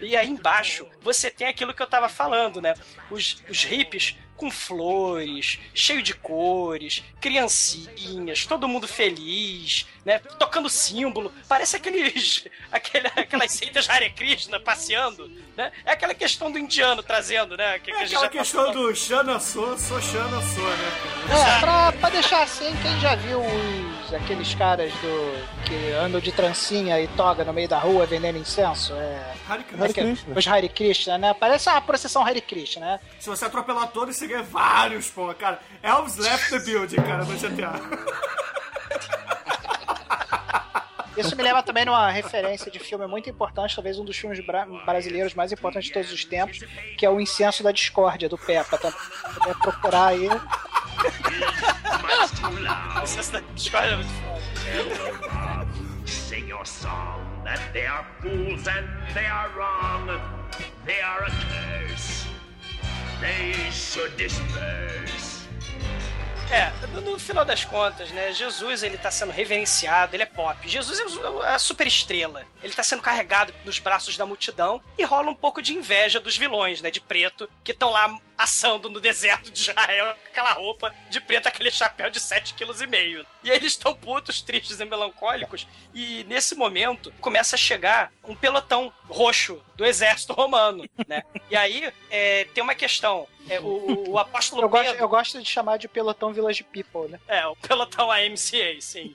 E 0.00 0.16
aí 0.16 0.28
embaixo 0.28 0.86
você 1.02 1.30
tem 1.30 1.48
aquilo 1.48 1.74
que 1.74 1.82
eu 1.82 1.86
tava 1.86 2.08
falando, 2.08 2.60
né? 2.60 2.74
Os, 3.10 3.42
os 3.48 3.64
hippies 3.64 4.16
com 4.36 4.50
flores, 4.50 5.58
cheio 5.74 6.02
de 6.02 6.14
cores, 6.14 7.02
criancinhas, 7.20 8.46
todo 8.46 8.68
mundo 8.68 8.86
feliz, 8.86 9.86
né? 10.04 10.18
Tocando 10.38 10.68
símbolo. 10.68 11.32
Parece 11.48 11.76
aqueles. 11.76 12.44
Aquele, 12.70 13.06
aquelas 13.08 13.52
seitas 13.52 13.88
Hare 13.88 14.10
Krishna 14.10 14.60
passeando, 14.60 15.30
né? 15.56 15.72
É 15.84 15.92
aquela 15.92 16.14
questão 16.14 16.50
do 16.50 16.58
indiano 16.58 17.02
trazendo, 17.02 17.56
né? 17.56 17.78
Que, 17.78 17.86
que 17.86 17.90
É 17.92 18.02
a 18.02 18.04
gente 18.04 18.16
aquela 18.16 18.28
questão 18.28 18.72
do 18.72 18.94
Xana 18.94 19.40
sou, 19.40 19.78
sou 19.78 20.00
Xana 20.02 20.42
sou, 20.42 20.64
né? 20.64 21.56
É, 21.56 21.60
pra, 21.60 21.92
pra 21.92 22.10
deixar 22.10 22.42
assim, 22.42 22.74
quem 22.82 23.00
já 23.00 23.14
viu 23.14 23.40
os, 23.40 24.14
aqueles 24.14 24.54
caras 24.54 24.92
do 24.94 25.55
que 25.66 25.92
andam 25.92 26.20
de 26.20 26.30
trancinha 26.30 27.00
e 27.00 27.08
toga 27.08 27.44
no 27.44 27.52
meio 27.52 27.68
da 27.68 27.78
rua 27.78 28.06
vendendo 28.06 28.38
incenso? 28.38 28.94
É, 28.94 29.34
Hare 29.48 29.64
Krishna. 29.64 30.34
Os 30.36 30.46
Hare 30.46 30.68
Krishna, 30.68 31.18
né? 31.18 31.34
Parece 31.34 31.68
uma 31.68 31.80
procissão 31.80 32.24
Hare 32.24 32.40
Krishna, 32.40 32.86
né? 32.86 33.00
Se 33.18 33.28
você 33.28 33.44
atropelar 33.44 33.88
todos, 33.88 34.16
você 34.16 34.26
ganha 34.28 34.42
vários, 34.42 35.10
pô, 35.10 35.34
cara. 35.34 35.60
Elves 35.82 36.16
left 36.16 36.50
the 36.50 36.58
building, 36.60 36.96
cara, 36.96 37.24
no 37.24 37.36
GTA. 37.36 37.72
Isso 41.16 41.34
me 41.36 41.42
leva 41.42 41.62
também 41.62 41.84
numa 41.84 42.10
referência 42.10 42.70
de 42.70 42.78
filme 42.78 43.06
muito 43.06 43.30
importante, 43.30 43.74
talvez 43.74 43.98
um 43.98 44.04
dos 44.04 44.16
filmes 44.16 44.44
bra- 44.44 44.66
brasileiros 44.84 45.34
mais 45.34 45.52
importantes 45.52 45.88
de 45.88 45.94
todos 45.94 46.12
os 46.12 46.24
tempos, 46.24 46.60
que 46.98 47.06
é 47.06 47.10
o 47.10 47.20
Incenso 47.20 47.62
da 47.62 47.72
Discórdia, 47.72 48.28
do 48.28 48.36
Peppa. 48.36 48.76
Tá? 48.78 48.92
Puder 48.92 49.54
procurar 49.56 50.06
aí. 50.08 50.28
Incenso 53.02 53.32
da 53.32 53.40
Discórdia 53.54 53.90
é 53.92 53.96
muito 53.96 54.10
foda. 54.10 54.36
They 63.20 63.54
should 63.70 64.14
disperse. 64.18 65.35
É, 66.50 66.70
no, 66.88 67.00
no 67.00 67.18
final 67.18 67.44
das 67.44 67.64
contas, 67.64 68.10
né? 68.12 68.32
Jesus 68.32 68.82
ele 68.82 68.96
tá 68.96 69.10
sendo 69.10 69.32
reverenciado, 69.32 70.14
ele 70.14 70.22
é 70.22 70.26
pop. 70.26 70.68
Jesus 70.68 71.00
é 71.00 71.48
a 71.48 71.58
super 71.58 71.86
estrela. 71.86 72.44
Ele 72.62 72.72
tá 72.72 72.82
sendo 72.82 73.02
carregado 73.02 73.52
nos 73.64 73.78
braços 73.78 74.16
da 74.16 74.24
multidão 74.24 74.80
e 74.96 75.04
rola 75.04 75.30
um 75.30 75.34
pouco 75.34 75.60
de 75.60 75.74
inveja 75.74 76.20
dos 76.20 76.36
vilões, 76.36 76.80
né? 76.80 76.90
De 76.90 77.00
preto, 77.00 77.48
que 77.64 77.72
estão 77.72 77.90
lá 77.90 78.16
assando 78.36 78.88
no 78.90 79.00
deserto 79.00 79.50
de 79.50 79.58
Israel 79.60 80.14
com 80.14 80.28
aquela 80.28 80.52
roupa 80.52 80.94
de 81.10 81.20
preto, 81.20 81.46
aquele 81.46 81.70
chapéu 81.70 82.10
de 82.10 82.20
7,5 82.20 82.54
kg. 82.56 83.26
E 83.42 83.50
eles 83.50 83.72
estão 83.72 83.94
putos, 83.94 84.42
tristes 84.42 84.78
e 84.80 84.84
melancólicos. 84.84 85.66
E 85.94 86.24
nesse 86.24 86.54
momento 86.54 87.12
começa 87.20 87.56
a 87.56 87.58
chegar 87.58 88.12
um 88.24 88.34
pelotão 88.34 88.92
roxo 89.08 89.62
do 89.76 89.84
exército 89.84 90.32
romano, 90.32 90.88
né? 91.06 91.22
E 91.50 91.56
aí 91.56 91.92
é, 92.10 92.44
tem 92.54 92.62
uma 92.62 92.74
questão. 92.74 93.26
É, 93.48 93.60
o, 93.60 94.10
o 94.10 94.18
apóstolo 94.20 94.62
Eu 94.62 94.68
gosto, 94.68 94.84
Pedro- 94.86 95.00
eu 95.04 95.08
gosto 95.08 95.40
de 95.40 95.48
chamar 95.48 95.76
de 95.78 95.86
pelotão 95.88 96.32
Village 96.32 96.64
People, 96.64 97.08
né? 97.10 97.20
é, 97.28 97.46
o 97.46 97.54
pelotão 97.56 98.10
AMCA, 98.10 98.80
sim. 98.80 99.14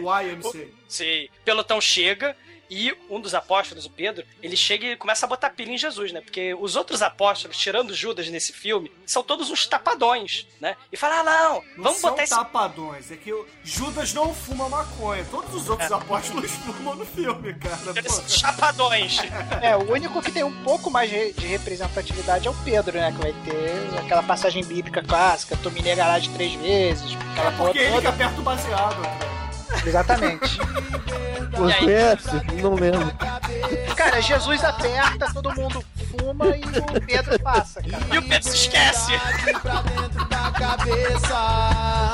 O 0.00 0.20
IMCA. 0.20 0.68
Sim. 0.86 1.28
Pelotão 1.44 1.80
chega 1.80 2.36
e 2.70 2.96
um 3.10 3.20
dos 3.20 3.34
apóstolos, 3.34 3.84
o 3.86 3.90
Pedro, 3.90 4.24
ele 4.42 4.56
chega 4.56 4.86
e 4.86 4.96
começa 4.96 5.26
a 5.26 5.28
botar 5.28 5.50
pilha 5.50 5.72
em 5.72 5.78
Jesus, 5.78 6.12
né? 6.12 6.20
Porque 6.20 6.54
os 6.54 6.76
outros 6.76 7.02
apóstolos, 7.02 7.56
tirando 7.56 7.94
Judas 7.94 8.28
nesse 8.28 8.52
filme, 8.52 8.90
são 9.06 9.22
todos 9.22 9.50
uns 9.50 9.66
tapadões, 9.66 10.46
né? 10.60 10.76
E 10.92 10.96
fala, 10.96 11.20
ah, 11.20 11.22
não, 11.24 11.54
Não 11.76 11.84
vamos 11.84 11.98
são 11.98 12.10
botar 12.10 12.22
esse... 12.24 12.34
tapadões, 12.34 13.10
é 13.10 13.16
que 13.16 13.32
o 13.32 13.46
Judas 13.62 14.12
não 14.14 14.34
fuma 14.34 14.68
maconha. 14.68 15.24
Todos 15.30 15.54
os 15.54 15.68
outros 15.68 15.90
apóstolos 15.90 16.50
fumam 16.64 16.94
no 16.94 17.06
filme, 17.06 17.54
cara. 17.54 17.78
Eles 17.96 18.12
são 18.12 18.28
chapadões. 18.28 19.18
É, 19.62 19.76
o 19.76 19.90
único 19.92 20.20
que 20.22 20.30
tem 20.32 20.44
um 20.44 20.62
pouco 20.62 20.90
mais 20.90 21.10
de 21.10 21.24
de 21.34 21.46
representatividade 21.46 22.46
é 22.46 22.50
o 22.50 22.54
Pedro, 22.64 22.98
né? 22.98 23.12
Que 23.12 23.18
vai 23.18 23.32
ter 23.44 23.98
aquela 23.98 24.22
passagem 24.22 24.64
bíblica 24.64 25.02
clássica, 25.02 25.56
tu 25.62 25.70
me 25.70 25.80
negarás 25.82 26.22
de 26.24 26.30
três 26.30 26.54
vezes, 26.54 27.12
aquela 27.32 27.50
porra 27.52 27.64
Porque 27.66 27.78
ele 27.78 27.88
que 27.88 27.94
toda. 27.96 28.08
aperta 28.10 28.40
o 28.40 28.42
baseado. 28.44 29.02
cara. 29.02 29.33
Exatamente. 29.86 30.58
Você 31.56 31.74
conhece? 31.74 32.30
Não 32.62 32.74
lembro. 32.74 33.12
Cara, 33.96 34.20
Jesus 34.20 34.64
aperta, 34.64 35.32
todo 35.32 35.54
mundo 35.54 35.84
fuma 36.10 36.56
e 36.56 36.62
o 36.62 37.00
Pedro 37.06 37.38
passa, 37.40 37.80
cara. 37.82 38.04
E 38.12 38.18
o 38.18 38.22
Pedro 38.22 38.50
se 38.50 38.56
esquece. 38.56 39.12
pra 39.62 39.82
dentro 39.82 40.24
da 40.26 40.50
cabeça. 40.50 42.12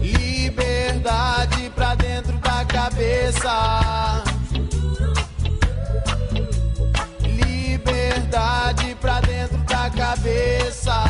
Liberdade 0.00 1.70
pra 1.74 1.94
dentro 1.94 2.38
da 2.38 2.64
cabeça. 2.64 4.24
Liberdade 7.20 8.96
pra 9.00 9.20
dentro 9.20 9.58
da 9.58 9.90
cabeça. 9.90 11.04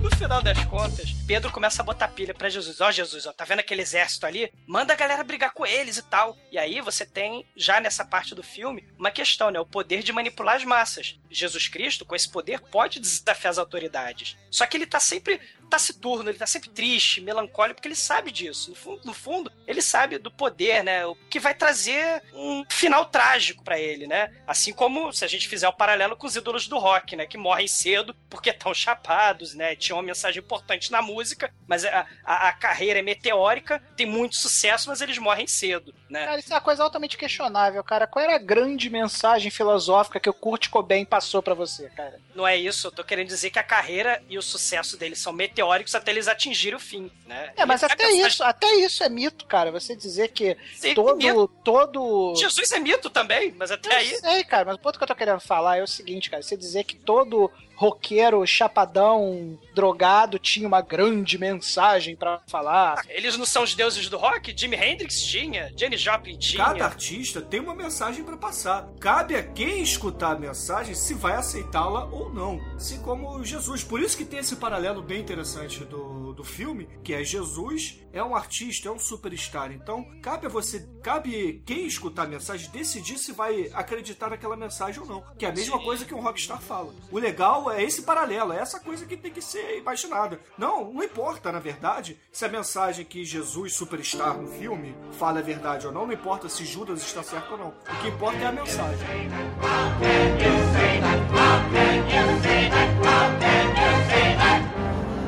No 0.00 0.10
final 0.16 0.42
das 0.42 0.64
contas, 0.64 1.21
Pedro 1.32 1.50
começa 1.50 1.80
a 1.80 1.84
botar 1.84 2.08
pilha 2.08 2.34
pra 2.34 2.50
Jesus. 2.50 2.78
Ó, 2.82 2.90
Jesus, 2.90 3.24
ó, 3.24 3.32
tá 3.32 3.42
vendo 3.46 3.60
aquele 3.60 3.80
exército 3.80 4.26
ali? 4.26 4.52
Manda 4.66 4.92
a 4.92 4.96
galera 4.96 5.24
brigar 5.24 5.54
com 5.54 5.64
eles 5.64 5.96
e 5.96 6.02
tal. 6.02 6.36
E 6.50 6.58
aí 6.58 6.78
você 6.82 7.06
tem, 7.06 7.48
já 7.56 7.80
nessa 7.80 8.04
parte 8.04 8.34
do 8.34 8.42
filme, 8.42 8.86
uma 8.98 9.10
questão, 9.10 9.50
né? 9.50 9.58
O 9.58 9.64
poder 9.64 10.02
de 10.02 10.12
manipular 10.12 10.56
as 10.56 10.64
massas. 10.66 11.18
Jesus 11.30 11.68
Cristo, 11.68 12.04
com 12.04 12.14
esse 12.14 12.30
poder, 12.30 12.60
pode 12.60 13.00
desafiar 13.00 13.50
as 13.50 13.56
autoridades. 13.56 14.36
Só 14.50 14.66
que 14.66 14.76
ele 14.76 14.84
tá 14.84 15.00
sempre 15.00 15.40
taciturno, 15.72 16.28
ele 16.28 16.38
tá 16.38 16.46
sempre 16.46 16.68
triste, 16.68 17.22
melancólico, 17.22 17.76
porque 17.76 17.88
ele 17.88 17.96
sabe 17.96 18.30
disso. 18.30 18.70
No 18.70 18.76
fundo, 18.76 19.00
no 19.06 19.14
fundo, 19.14 19.52
ele 19.66 19.80
sabe 19.80 20.18
do 20.18 20.30
poder, 20.30 20.84
né? 20.84 21.06
O 21.06 21.14
que 21.30 21.40
vai 21.40 21.54
trazer 21.54 22.22
um 22.34 22.62
final 22.68 23.06
trágico 23.06 23.64
pra 23.64 23.78
ele, 23.78 24.06
né? 24.06 24.30
Assim 24.46 24.70
como 24.70 25.10
se 25.14 25.24
a 25.24 25.28
gente 25.28 25.48
fizer 25.48 25.66
o 25.66 25.72
paralelo 25.72 26.14
com 26.14 26.26
os 26.26 26.36
ídolos 26.36 26.68
do 26.68 26.78
rock, 26.78 27.16
né? 27.16 27.26
Que 27.26 27.38
morrem 27.38 27.66
cedo 27.66 28.14
porque 28.28 28.50
estão 28.50 28.74
chapados, 28.74 29.54
né? 29.54 29.74
Tinha 29.74 29.96
uma 29.96 30.02
mensagem 30.02 30.42
importante 30.42 30.92
na 30.92 31.00
música, 31.00 31.50
mas 31.66 31.86
a, 31.86 32.06
a, 32.22 32.48
a 32.48 32.52
carreira 32.52 32.98
é 32.98 33.02
meteórica, 33.02 33.82
tem 33.96 34.04
muito 34.04 34.36
sucesso, 34.36 34.90
mas 34.90 35.00
eles 35.00 35.16
morrem 35.16 35.46
cedo, 35.46 35.94
né? 36.10 36.26
Cara, 36.26 36.38
isso 36.38 36.52
é 36.52 36.56
uma 36.56 36.60
coisa 36.60 36.82
altamente 36.82 37.16
questionável, 37.16 37.82
cara. 37.82 38.06
Qual 38.06 38.22
era 38.22 38.34
a 38.34 38.38
grande 38.38 38.90
mensagem 38.90 39.50
filosófica 39.50 40.20
que 40.20 40.28
o 40.28 40.34
Kurt 40.34 40.68
Cobain 40.68 41.06
passou 41.06 41.42
pra 41.42 41.54
você, 41.54 41.88
cara? 41.88 42.20
Não 42.34 42.46
é 42.46 42.58
isso, 42.58 42.88
eu 42.88 42.92
tô 42.92 43.02
querendo 43.02 43.28
dizer 43.28 43.48
que 43.48 43.58
a 43.58 43.62
carreira 43.62 44.22
e 44.28 44.36
o 44.36 44.42
sucesso 44.42 44.98
deles 44.98 45.18
são 45.18 45.32
meteóricos 45.32 45.61
meteóricos 45.62 45.94
até 45.94 46.10
eles 46.10 46.28
atingirem 46.28 46.76
o 46.76 46.80
fim, 46.80 47.10
né? 47.26 47.52
É, 47.56 47.64
mas 47.64 47.82
até 47.82 48.10
isso, 48.10 48.42
até 48.42 48.66
isso 48.74 49.02
é 49.04 49.08
mito, 49.08 49.46
cara. 49.46 49.70
Você 49.70 49.94
dizer 49.94 50.28
que 50.28 50.56
Sim, 50.74 50.94
todo, 50.94 51.16
mito. 51.16 51.48
todo. 51.64 52.34
Jesus 52.36 52.72
é 52.72 52.78
mito 52.78 53.08
também, 53.08 53.54
mas 53.56 53.70
até 53.70 53.94
aí. 53.94 54.12
Eu 54.12 54.20
sei, 54.20 54.44
cara, 54.44 54.64
mas 54.64 54.74
o 54.76 54.78
ponto 54.78 54.98
que 54.98 55.04
eu 55.04 55.08
tô 55.08 55.14
querendo 55.14 55.40
falar 55.40 55.78
é 55.78 55.82
o 55.82 55.86
seguinte, 55.86 56.28
cara. 56.28 56.42
Você 56.42 56.56
dizer 56.56 56.84
que 56.84 56.96
todo 56.96 57.50
roqueiro 57.82 58.46
chapadão 58.46 59.58
drogado 59.74 60.38
tinha 60.38 60.68
uma 60.68 60.80
grande 60.80 61.36
mensagem 61.36 62.14
pra 62.14 62.40
falar. 62.46 63.02
Eles 63.08 63.36
não 63.36 63.44
são 63.44 63.64
os 63.64 63.74
deuses 63.74 64.08
do 64.08 64.16
rock? 64.16 64.54
Jimi 64.56 64.76
Hendrix 64.76 65.20
tinha, 65.22 65.72
Jenny 65.76 65.96
Joplin 65.96 66.38
tinha. 66.38 66.64
Cada 66.64 66.84
artista 66.84 67.40
tem 67.40 67.58
uma 67.58 67.74
mensagem 67.74 68.22
pra 68.22 68.36
passar. 68.36 68.88
Cabe 69.00 69.34
a 69.34 69.42
quem 69.42 69.82
escutar 69.82 70.36
a 70.36 70.38
mensagem 70.38 70.94
se 70.94 71.12
vai 71.12 71.32
aceitá-la 71.32 72.04
ou 72.04 72.32
não. 72.32 72.60
Assim 72.76 73.02
como 73.02 73.42
Jesus. 73.42 73.82
Por 73.82 74.00
isso 74.00 74.16
que 74.16 74.24
tem 74.24 74.38
esse 74.38 74.54
paralelo 74.54 75.02
bem 75.02 75.20
interessante 75.20 75.84
do, 75.84 76.32
do 76.34 76.44
filme, 76.44 76.88
que 77.02 77.12
é 77.12 77.24
Jesus 77.24 77.98
é 78.12 78.22
um 78.22 78.36
artista, 78.36 78.88
é 78.88 78.92
um 78.92 78.98
superstar. 78.98 79.72
Então, 79.72 80.06
cabe 80.20 80.46
a 80.46 80.48
você, 80.48 80.86
cabe 81.02 81.62
quem 81.66 81.86
escutar 81.86 82.24
a 82.24 82.28
mensagem 82.28 82.70
decidir 82.70 83.18
se 83.18 83.32
vai 83.32 83.70
acreditar 83.72 84.30
naquela 84.30 84.56
mensagem 84.56 85.00
ou 85.00 85.06
não. 85.06 85.24
Que 85.36 85.46
é 85.46 85.48
a 85.48 85.52
mesma 85.52 85.78
Sim. 85.78 85.84
coisa 85.84 86.04
que 86.04 86.14
um 86.14 86.20
rockstar 86.20 86.60
fala. 86.60 86.92
O 87.10 87.18
legal 87.18 87.70
é 87.70 87.71
esse 87.80 88.02
paralelo, 88.02 88.52
é 88.52 88.58
essa 88.58 88.80
coisa 88.80 89.06
que 89.06 89.16
tem 89.16 89.32
que 89.32 89.40
ser 89.40 89.78
imaginada. 89.78 90.40
Não, 90.58 90.92
não 90.92 91.02
importa, 91.02 91.50
na 91.52 91.58
verdade, 91.58 92.18
se 92.30 92.44
a 92.44 92.48
mensagem 92.48 93.04
que 93.04 93.24
Jesus, 93.24 93.74
superstar 93.74 94.36
no 94.36 94.48
filme, 94.48 94.94
fala 95.12 95.38
é 95.38 95.42
verdade 95.42 95.86
ou 95.86 95.92
não, 95.92 96.06
não 96.06 96.12
importa 96.12 96.48
se 96.48 96.64
Judas 96.64 97.02
está 97.02 97.22
certo 97.22 97.52
ou 97.52 97.58
não. 97.58 97.68
O 97.68 98.02
que 98.02 98.08
importa 98.08 98.38
é 98.38 98.46
a 98.46 98.52
mensagem. 98.52 99.06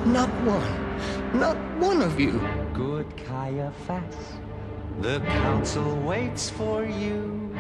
Not 0.07 0.31
one. 0.47 0.85
Not 1.35 1.57
one 1.81 2.03
of 2.03 2.21
you. 2.21 2.41
Good 2.75 3.07
Caiaphas, 3.27 4.39
the 5.01 5.21
council 5.43 5.97
waits 6.07 6.51
for 6.51 6.85
you. 6.85 7.51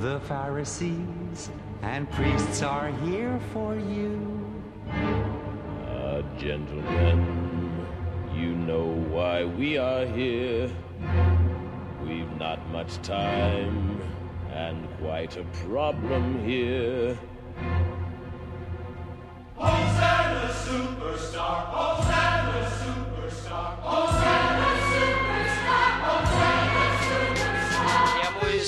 The 0.00 0.20
Pharisees 0.20 1.50
and 1.82 2.10
priests 2.10 2.62
are 2.62 2.90
here 3.04 3.38
for 3.52 3.76
you. 3.76 4.62
Ah, 4.90 6.22
gentlemen, 6.36 7.86
you 8.34 8.54
know 8.54 8.86
why 9.10 9.44
we 9.44 9.78
are 9.78 10.06
here. 10.06 10.70
We've 12.04 12.36
not 12.36 12.68
much 12.70 13.00
time 13.02 14.00
and 14.50 14.88
quite 14.98 15.36
a 15.36 15.44
problem 15.66 16.44
here. 16.44 17.18
Hosanna 19.54 20.48
superstar, 20.64 21.66
Hosanna 21.74 22.70
superstar, 22.80 23.76
Hosanna 23.80 24.57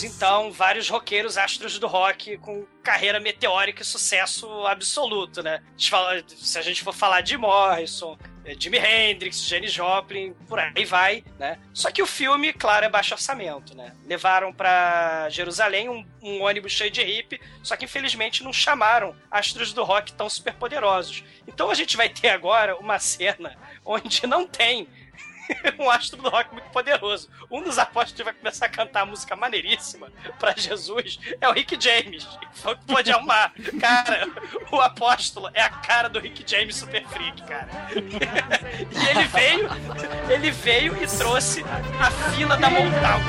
Então 0.05 0.53
vários 0.53 0.89
roqueiros 0.89 1.37
astros 1.37 1.79
do 1.79 1.87
rock 1.87 2.39
com 2.39 2.65
carreira 2.83 3.19
meteórica 3.19 3.83
e 3.83 3.85
sucesso 3.85 4.49
absoluto, 4.67 5.43
né? 5.43 5.63
Se 5.77 6.59
a 6.59 6.63
gente 6.63 6.83
for 6.83 6.95
falar 6.95 7.21
de 7.21 7.37
Morrison, 7.37 8.17
eh, 8.45 8.55
Jimi 8.59 8.79
Hendrix, 8.79 9.43
Jenny 9.43 9.69
Joplin, 9.69 10.33
por 10.49 10.59
aí 10.59 10.85
vai, 10.85 11.25
né? 11.39 11.59
Só 11.75 11.91
que 11.91 12.03
o 12.03 12.07
filme, 12.07 12.53
claro, 12.53 12.87
é 12.87 12.89
baixo 12.89 13.15
orçamento, 13.15 13.77
né? 13.77 13.93
Levaram 14.07 14.53
pra 14.53 15.29
Jerusalém 15.29 15.89
um, 15.89 16.07
um 16.23 16.43
ônibus 16.43 16.73
cheio 16.73 16.91
de 16.91 17.03
hippie, 17.03 17.41
só 17.63 17.77
que 17.77 17.85
infelizmente 17.85 18.43
não 18.43 18.53
chamaram 18.53 19.15
astros 19.31 19.73
do 19.73 19.85
rock 19.85 20.13
tão 20.13 20.31
superpoderosos. 20.31 21.25
Então 21.47 21.71
a 21.71 21.75
gente 21.75 21.97
vai 21.97 22.09
ter 22.09 22.29
agora 22.29 22.77
uma 22.77 22.99
cena 22.99 23.57
onde 23.85 24.27
não 24.27 24.47
tem 24.47 24.89
um 25.79 25.91
astro 25.91 26.21
do 26.21 26.29
rock 26.29 26.53
muito 26.53 26.71
poderoso. 26.71 27.29
Um 27.51 27.63
dos 27.63 27.79
apóstolos 27.79 28.13
que 28.13 28.25
vai 28.25 28.35
começar 28.35 28.67
a 28.67 28.69
cantar 28.69 29.03
a 29.03 29.07
música 29.07 29.37
maneiríssima 29.37 30.09
pra 30.39 30.55
Jesus 30.57 31.19
é 31.41 31.49
o 31.49 31.53
Rick 31.53 31.79
James. 31.81 32.27
Foi 32.53 32.75
o 32.75 32.77
que 32.77 32.85
pode 32.87 33.11
arrumar. 33.11 33.53
Cara, 33.81 34.29
o 34.71 34.81
apóstolo 34.81 35.51
é 35.55 35.63
a 35.63 35.71
cara 35.71 36.09
do 36.09 36.19
Rick 36.19 36.45
James 36.47 36.77
Super 36.77 37.05
Freak, 37.07 37.43
cara. 37.43 37.69
E 37.93 39.09
ele 39.09 39.25
veio, 39.25 39.69
ele 40.29 40.51
veio 40.51 41.03
e 41.03 41.07
trouxe 41.07 41.65
a 41.99 42.11
fila 42.33 42.57
da 42.57 42.71
Motown. 42.71 43.21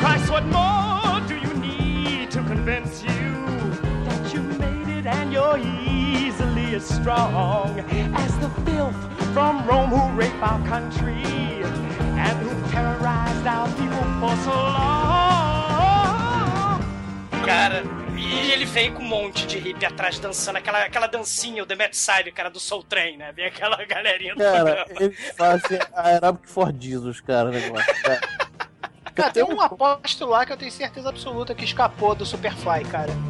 Christ, 0.00 0.30
what 0.30 0.44
more 0.46 1.20
do 1.26 1.34
you 1.34 1.54
need 1.54 2.30
to 2.30 2.42
convince 2.42 3.02
you 3.04 3.19
easily 5.58 6.74
as 6.74 6.84
strong 6.84 7.78
as 8.14 8.36
the 8.38 8.48
filth 8.64 8.96
from 9.34 9.64
Rome 9.66 9.90
who 9.90 10.16
rape 10.16 10.42
our 10.42 10.60
country 10.66 11.22
and 12.18 12.36
who 12.42 12.70
terrorized 12.70 13.46
our 13.46 13.68
people 13.76 14.04
for 14.20 14.36
so 14.44 14.50
long? 14.50 15.00
Cara, 17.44 17.82
e 18.16 18.50
ele 18.52 18.64
veio 18.64 18.92
com 18.92 19.02
um 19.02 19.06
monte 19.08 19.46
de 19.46 19.58
hippie 19.58 19.86
atrás 19.86 20.18
dançando 20.18 20.58
aquela, 20.58 20.84
aquela 20.84 21.06
dancinha, 21.06 21.62
o 21.62 21.66
The 21.66 21.74
Mad 21.74 21.94
Side, 21.94 22.30
cara, 22.32 22.50
do 22.50 22.60
Soul 22.60 22.82
Train, 22.84 23.16
né? 23.16 23.32
Vem 23.32 23.46
aquela 23.46 23.82
galerinha 23.86 24.34
do 24.34 24.40
Cara, 24.40 24.84
programa. 24.84 24.86
eles 25.00 25.18
fazem 25.36 25.78
aeróbico 25.94 26.46
for 26.46 26.72
Jesus, 26.78 27.20
cara, 27.20 27.50
negócio. 27.50 28.02
Cara. 28.02 28.20
Cara, 29.20 29.32
tem 29.32 29.44
um 29.44 29.60
apóstolo 29.60 30.32
lá 30.32 30.46
que 30.46 30.52
eu 30.52 30.56
tenho 30.56 30.72
certeza 30.72 31.08
absoluta 31.08 31.54
que 31.54 31.64
escapou 31.64 32.14
do 32.14 32.24
Superfly, 32.24 32.84
cara. 32.84 33.12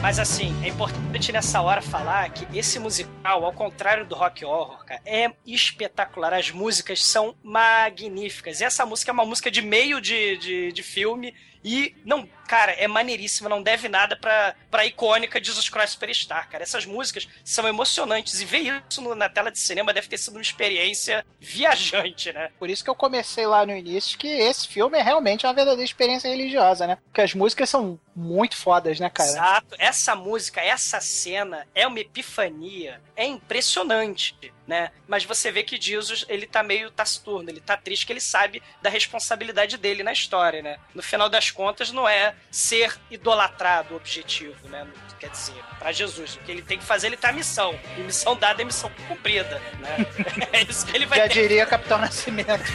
Mas 0.00 0.18
assim, 0.18 0.56
é 0.64 0.68
importante 0.68 1.30
nessa 1.30 1.60
hora 1.60 1.82
falar 1.82 2.30
que 2.30 2.46
esse 2.56 2.78
musical, 2.78 3.44
ao 3.44 3.52
contrário 3.52 4.06
do 4.06 4.14
rock 4.14 4.44
horror, 4.44 4.84
cara, 4.86 5.00
é 5.04 5.30
espetacular. 5.46 6.32
As 6.32 6.50
músicas 6.50 7.04
são 7.04 7.34
magníficas. 7.42 8.60
E 8.60 8.64
essa 8.64 8.86
música 8.86 9.10
é 9.10 9.12
uma 9.12 9.26
música 9.26 9.50
de 9.50 9.60
meio 9.60 10.00
de, 10.00 10.38
de, 10.38 10.72
de 10.72 10.82
filme. 10.82 11.34
E, 11.62 11.94
não, 12.04 12.26
cara, 12.50 12.72
é 12.72 12.88
maneiríssima, 12.88 13.48
não 13.48 13.62
deve 13.62 13.88
nada 13.88 14.16
pra, 14.16 14.56
pra 14.68 14.84
icônica 14.84 15.42
Jesus 15.42 15.68
Christ 15.68 15.92
Superstar, 15.92 16.48
cara. 16.50 16.64
Essas 16.64 16.84
músicas 16.84 17.28
são 17.44 17.68
emocionantes. 17.68 18.40
E 18.40 18.44
ver 18.44 18.82
isso 18.90 19.00
no- 19.00 19.14
na 19.14 19.28
tela 19.28 19.52
de 19.52 19.58
cinema 19.60 19.92
deve 19.92 20.08
ter 20.08 20.18
sido 20.18 20.34
uma 20.34 20.42
experiência 20.42 21.24
viajante, 21.38 22.32
né? 22.32 22.50
Por 22.58 22.68
isso 22.68 22.82
que 22.82 22.90
eu 22.90 22.94
comecei 22.96 23.46
lá 23.46 23.64
no 23.64 23.72
início 23.76 24.18
que 24.18 24.26
esse 24.26 24.66
filme 24.66 24.98
é 24.98 25.02
realmente 25.02 25.46
uma 25.46 25.52
verdadeira 25.54 25.84
experiência 25.84 26.28
religiosa, 26.28 26.88
né? 26.88 26.98
Porque 27.04 27.20
as 27.20 27.34
músicas 27.34 27.70
são 27.70 28.00
muito 28.16 28.56
fodas, 28.56 28.98
né, 28.98 29.08
cara? 29.08 29.30
Exato. 29.30 29.76
Essa 29.78 30.16
música, 30.16 30.60
essa 30.60 31.00
cena 31.00 31.68
é 31.72 31.86
uma 31.86 32.00
epifania. 32.00 33.00
É 33.14 33.24
impressionante, 33.26 34.34
né? 34.70 34.92
Mas 35.08 35.24
você 35.24 35.50
vê 35.50 35.64
que 35.64 35.80
Jesus, 35.80 36.24
ele 36.28 36.46
tá 36.46 36.62
meio 36.62 36.92
taciturno, 36.92 37.50
ele 37.50 37.60
tá 37.60 37.76
triste, 37.76 38.06
que 38.06 38.12
ele 38.12 38.20
sabe 38.20 38.62
da 38.80 38.88
responsabilidade 38.88 39.76
dele 39.76 40.04
na 40.04 40.12
história, 40.12 40.62
né? 40.62 40.78
No 40.94 41.02
final 41.02 41.28
das 41.28 41.50
contas, 41.50 41.90
não 41.90 42.08
é 42.08 42.36
ser 42.52 42.96
idolatrado 43.10 43.94
o 43.94 43.96
objetivo, 43.96 44.68
né? 44.68 44.86
Quer 45.18 45.30
dizer, 45.30 45.60
pra 45.76 45.90
Jesus, 45.90 46.36
o 46.36 46.38
que 46.38 46.52
ele 46.52 46.62
tem 46.62 46.78
que 46.78 46.84
fazer, 46.84 47.08
ele 47.08 47.16
tá 47.16 47.30
a 47.30 47.32
missão. 47.32 47.76
E 47.98 48.00
missão 48.02 48.36
dada 48.36 48.62
é 48.62 48.64
missão 48.64 48.88
cumprida, 49.08 49.60
né? 49.80 50.06
É 50.52 50.62
isso 50.62 50.86
que 50.86 50.96
ele 50.96 51.06
vai 51.06 51.18
Já 51.18 51.28
ter. 51.28 51.42
diria 51.42 51.66
Capitão 51.66 51.98
Nascimento. 51.98 52.62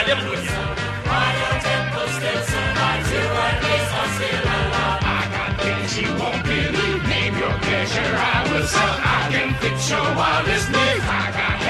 Aleluia. 0.00 0.80
Your 7.40 7.58
pleasure. 7.64 8.12
I 8.16 8.52
will 8.52 8.66
sell. 8.66 8.96
I 9.16 9.28
can 9.32 9.54
fix 9.60 9.88
your 9.88 10.08
wildest 10.14 10.68
need. 10.68 11.00
I 11.00 11.32
got 11.38 11.69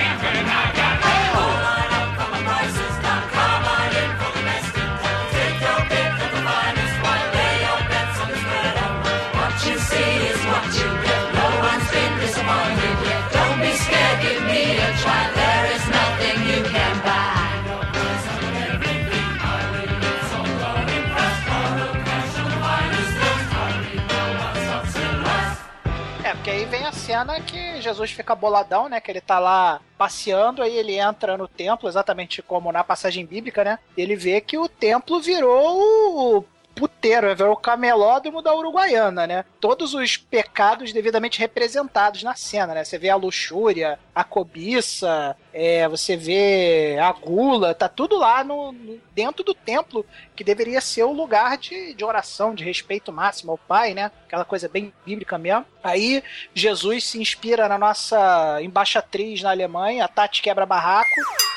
cena 27.10 27.40
que 27.40 27.82
Jesus 27.82 28.12
fica 28.12 28.36
boladão, 28.36 28.88
né? 28.88 29.00
Que 29.00 29.10
ele 29.10 29.20
tá 29.20 29.40
lá 29.40 29.80
passeando, 29.98 30.62
aí 30.62 30.76
ele 30.76 30.96
entra 30.96 31.36
no 31.36 31.48
templo, 31.48 31.88
exatamente 31.88 32.40
como 32.40 32.70
na 32.70 32.84
passagem 32.84 33.26
bíblica, 33.26 33.64
né? 33.64 33.80
Ele 33.96 34.14
vê 34.14 34.40
que 34.40 34.56
o 34.56 34.68
templo 34.68 35.20
virou 35.20 36.38
o 36.38 36.44
puteiro, 36.74 37.34
virar 37.34 37.50
o 37.50 37.56
camelódromo 37.56 38.40
da 38.40 38.54
Uruguaiana, 38.54 39.26
né? 39.26 39.44
Todos 39.60 39.92
os 39.94 40.16
pecados 40.16 40.92
devidamente 40.92 41.38
representados 41.38 42.22
na 42.22 42.34
cena, 42.34 42.74
né? 42.74 42.84
Você 42.84 42.98
vê 42.98 43.10
a 43.10 43.16
luxúria, 43.16 43.98
a 44.14 44.24
cobiça, 44.24 45.36
é, 45.52 45.86
você 45.88 46.16
vê 46.16 46.96
a 47.00 47.12
gula, 47.12 47.74
tá 47.74 47.88
tudo 47.88 48.16
lá 48.18 48.42
no, 48.44 48.72
no- 48.72 49.00
dentro 49.14 49.44
do 49.44 49.52
templo, 49.54 50.06
que 50.34 50.44
deveria 50.44 50.80
ser 50.80 51.02
o 51.02 51.12
lugar 51.12 51.58
de, 51.58 51.92
de 51.92 52.04
oração, 52.04 52.54
de 52.54 52.64
respeito 52.64 53.12
máximo 53.12 53.52
ao 53.52 53.58
Pai, 53.58 53.92
né? 53.92 54.10
Aquela 54.26 54.44
coisa 54.44 54.68
bem 54.68 54.92
bíblica 55.04 55.36
mesmo. 55.36 55.66
Aí 55.82 56.22
Jesus 56.54 57.04
se 57.04 57.20
inspira 57.20 57.68
na 57.68 57.76
nossa 57.78 58.58
embaixatriz 58.62 59.42
na 59.42 59.50
Alemanha, 59.50 60.04
a 60.04 60.08
Tati 60.08 60.40
quebra 60.40 60.64
barraco, 60.64 61.08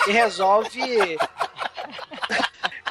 e 0.08 0.12
resolve 0.12 0.82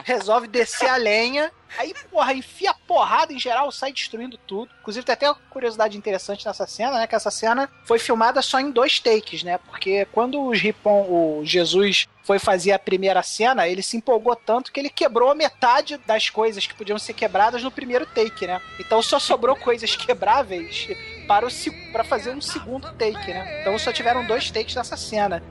resolve 0.05 0.49
descer 0.49 0.89
a 0.89 0.97
lenha. 0.97 1.51
Aí, 1.79 1.95
porra, 2.11 2.35
enfia 2.35 2.75
porrada 2.87 3.33
em 3.33 3.39
geral, 3.39 3.73
sai 3.73 3.93
destruindo 3.93 4.37
tudo. 4.37 4.71
Inclusive, 4.81 5.05
tem 5.05 5.13
até 5.15 5.31
uma 5.31 5.39
curiosidade 5.51 5.97
interessante 5.97 6.45
nessa 6.45 6.67
cena, 6.67 6.99
né? 6.99 7.07
Que 7.07 7.15
essa 7.15 7.31
cena 7.31 7.71
foi 7.85 7.99
filmada 7.99 8.43
só 8.43 8.61
em 8.61 8.71
dois 8.71 9.01
takes, 9.01 9.43
né? 9.43 9.59
Porque 9.59 10.07
quando 10.13 10.51
Ripon, 10.51 11.07
o 11.09 11.43
Jesus 11.45 12.07
foi 12.25 12.39
fazer 12.39 12.73
a 12.73 12.79
primeira 12.79 13.23
cena, 13.23 13.67
ele 13.67 13.83
se 13.83 13.97
empolgou 13.97 14.37
tanto 14.37 14.71
que 14.71 14.79
ele 14.79 14.91
quebrou 14.91 15.35
metade 15.35 15.97
das 16.07 16.31
coisas 16.31 16.67
que 16.67 16.75
podiam 16.75 16.99
ser 16.99 17.15
quebradas 17.15 17.63
no 17.63 17.71
primeiro 17.71 18.07
take, 18.07 18.47
né? 18.47 18.61
Então 18.79 19.03
só 19.03 19.19
sobrou 19.19 19.57
coisas 19.57 19.97
quebráveis 19.97 20.89
para, 21.27 21.47
o, 21.47 21.51
para 21.91 22.05
fazer 22.05 22.31
um 22.31 22.41
segundo 22.41 22.93
take, 22.93 23.33
né? 23.33 23.61
Então 23.61 23.79
só 23.79 23.93
tiveram 23.93 24.27
dois 24.27 24.51
takes 24.51 24.75
nessa 24.75 24.97
cena. 24.97 25.43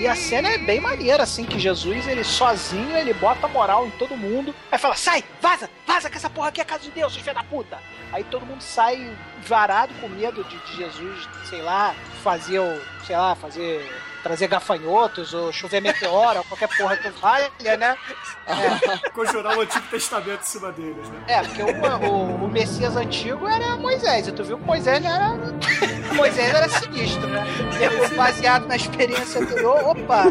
E 0.00 0.08
a 0.08 0.16
cena 0.16 0.48
é 0.48 0.56
bem 0.56 0.80
maneira, 0.80 1.24
assim, 1.24 1.44
que 1.44 1.58
Jesus, 1.58 2.08
ele 2.08 2.24
sozinho, 2.24 2.96
ele 2.96 3.12
bota 3.12 3.46
moral 3.46 3.86
em 3.86 3.90
todo 3.90 4.16
mundo. 4.16 4.54
Aí 4.72 4.78
fala, 4.78 4.94
sai, 4.94 5.22
vaza, 5.42 5.68
vaza 5.86 6.08
que 6.08 6.16
essa 6.16 6.30
porra 6.30 6.48
aqui 6.48 6.58
é 6.58 6.64
casa 6.64 6.84
de 6.84 6.90
Deus, 6.90 7.14
filho 7.14 7.34
da 7.34 7.44
puta. 7.44 7.78
Aí 8.10 8.24
todo 8.24 8.46
mundo 8.46 8.62
sai 8.62 9.14
varado 9.46 9.92
com 10.00 10.08
medo 10.08 10.42
de, 10.44 10.56
de 10.56 10.76
Jesus, 10.78 11.28
sei 11.50 11.60
lá, 11.60 11.94
fazer 12.22 12.60
o, 12.60 12.80
sei 13.06 13.14
lá, 13.14 13.34
fazer, 13.34 13.86
trazer 14.22 14.48
gafanhotos 14.48 15.34
ou 15.34 15.52
chover 15.52 15.80
meteoro, 15.80 16.38
ou 16.38 16.44
qualquer 16.44 16.68
porra 16.76 16.96
que 16.96 17.08
valha, 17.10 17.76
né? 17.76 17.96
Conjurar 19.14 19.56
o 19.56 19.62
Antigo 19.62 19.86
Testamento 19.88 20.42
em 20.42 20.46
cima 20.46 20.72
deles, 20.72 21.08
né? 21.08 21.24
É, 21.28 21.42
porque 21.42 21.62
o, 21.62 22.10
o, 22.10 22.44
o 22.44 22.48
Messias 22.48 22.96
antigo 22.96 23.46
era 23.46 23.76
Moisés, 23.76 24.28
e 24.28 24.32
tu 24.32 24.44
viu 24.44 24.58
que 24.58 24.64
Moisés 24.64 25.04
era. 25.04 25.34
Moisés 26.14 26.54
era 26.54 26.68
sinistro, 26.68 27.26
né? 27.28 27.44
Baseado 28.16 28.66
na 28.66 28.76
experiência 28.76 29.40
anterior, 29.40 29.82
opa, 29.84 30.24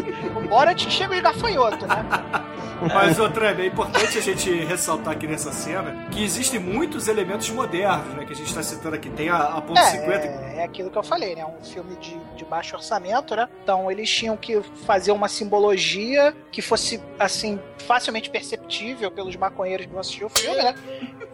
bora 0.48 0.74
te 0.74 0.90
chega 0.90 1.14
de 1.14 1.20
gafanhoto, 1.20 1.86
né? 1.86 2.49
Mas, 2.88 3.18
ô 3.18 3.28
Treme, 3.28 3.62
é 3.62 3.66
importante 3.66 4.18
a 4.18 4.20
gente 4.20 4.50
ressaltar 4.64 5.12
aqui 5.14 5.26
nessa 5.26 5.52
cena 5.52 6.06
que 6.10 6.22
existem 6.22 6.58
muitos 6.58 7.08
elementos 7.08 7.50
modernos, 7.50 8.14
né? 8.14 8.24
Que 8.24 8.32
a 8.32 8.36
gente 8.36 8.54
tá 8.54 8.62
citando 8.62 8.96
aqui. 8.96 9.10
Tem 9.10 9.28
a, 9.28 9.36
a 9.36 9.60
ponto 9.60 9.80
50. 9.80 10.10
É, 10.10 10.58
é 10.58 10.64
aquilo 10.64 10.90
que 10.90 10.98
eu 10.98 11.02
falei, 11.02 11.34
né? 11.34 11.44
Um 11.44 11.62
filme 11.64 11.96
de, 11.96 12.16
de 12.36 12.44
baixo 12.44 12.76
orçamento, 12.76 13.36
né? 13.36 13.48
Então 13.62 13.90
eles 13.90 14.10
tinham 14.10 14.36
que 14.36 14.60
fazer 14.86 15.12
uma 15.12 15.28
simbologia 15.28 16.34
que 16.50 16.62
fosse, 16.62 17.00
assim, 17.18 17.60
facilmente 17.86 18.30
perceptível 18.30 19.10
pelos 19.10 19.36
maconheiros 19.36 19.86
que 19.86 19.92
vão 19.92 20.00
assistir 20.00 20.24
o 20.24 20.28
filme, 20.28 20.56
né? 20.62 20.74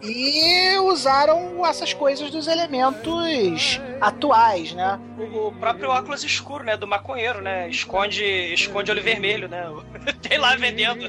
E 0.03 0.79
usaram 0.79 1.65
essas 1.65 1.95
coisas 1.95 2.31
dos 2.31 2.47
elementos 2.47 3.81
atuais, 4.01 4.73
né? 4.73 5.01
O 5.19 5.53
próprio 5.53 5.89
óculos 5.91 6.23
escuro, 6.23 6.65
né? 6.65 6.77
Do 6.77 6.87
maconheiro, 6.87 7.41
né? 7.41 7.69
Esconde, 7.69 8.23
esconde 8.53 8.91
olho 8.91 9.03
vermelho, 9.03 9.49
né? 9.49 9.67
Tem 10.21 10.39
lá 10.39 10.55
vendendo. 10.57 11.07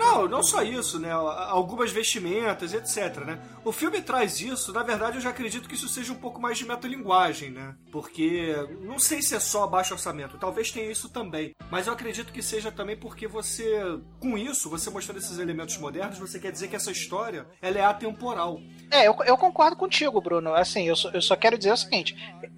Não, 0.00 0.26
não 0.26 0.42
só 0.42 0.62
isso, 0.62 0.98
né? 0.98 1.12
Algumas 1.12 1.92
vestimentas, 1.92 2.72
etc, 2.72 3.18
né? 3.18 3.38
O 3.62 3.70
filme 3.70 4.00
traz 4.00 4.40
isso, 4.40 4.72
na 4.72 4.82
verdade 4.82 5.18
eu 5.18 5.20
já 5.20 5.28
acredito 5.28 5.68
que 5.68 5.74
isso 5.74 5.88
seja 5.88 6.10
um 6.10 6.16
pouco 6.16 6.40
mais 6.40 6.56
de 6.56 6.66
metalinguagem, 6.66 7.50
né? 7.50 7.74
Porque 7.92 8.56
não 8.80 8.98
sei 8.98 9.20
se 9.20 9.34
é 9.34 9.40
só 9.40 9.66
baixo 9.66 9.92
orçamento, 9.92 10.38
talvez 10.38 10.70
tenha 10.70 10.90
isso 10.90 11.10
também, 11.10 11.54
mas 11.70 11.86
eu 11.86 11.92
acredito 11.92 12.32
que 12.32 12.42
seja 12.42 12.72
também 12.72 12.96
porque 12.96 13.28
você, 13.28 13.78
com 14.18 14.38
isso, 14.38 14.70
você 14.70 14.88
mostrando 14.88 15.18
esses 15.18 15.38
elementos 15.38 15.76
modernos, 15.76 16.18
você 16.18 16.40
quer 16.40 16.50
dizer 16.50 16.68
que 16.68 16.76
essa 16.76 16.90
história, 16.90 17.46
ela 17.60 17.78
é 17.78 17.84
atemporal. 17.84 18.58
É, 18.90 19.06
eu, 19.06 19.14
eu 19.26 19.36
concordo 19.36 19.76
contigo, 19.76 20.20
Bruno. 20.20 20.54
Assim, 20.54 20.88
eu 20.88 20.96
só, 20.96 21.10
eu 21.10 21.20
só 21.20 21.36
quero 21.36 21.58
dizer 21.58 21.72
o 21.72 21.76
seguinte: 21.76 22.16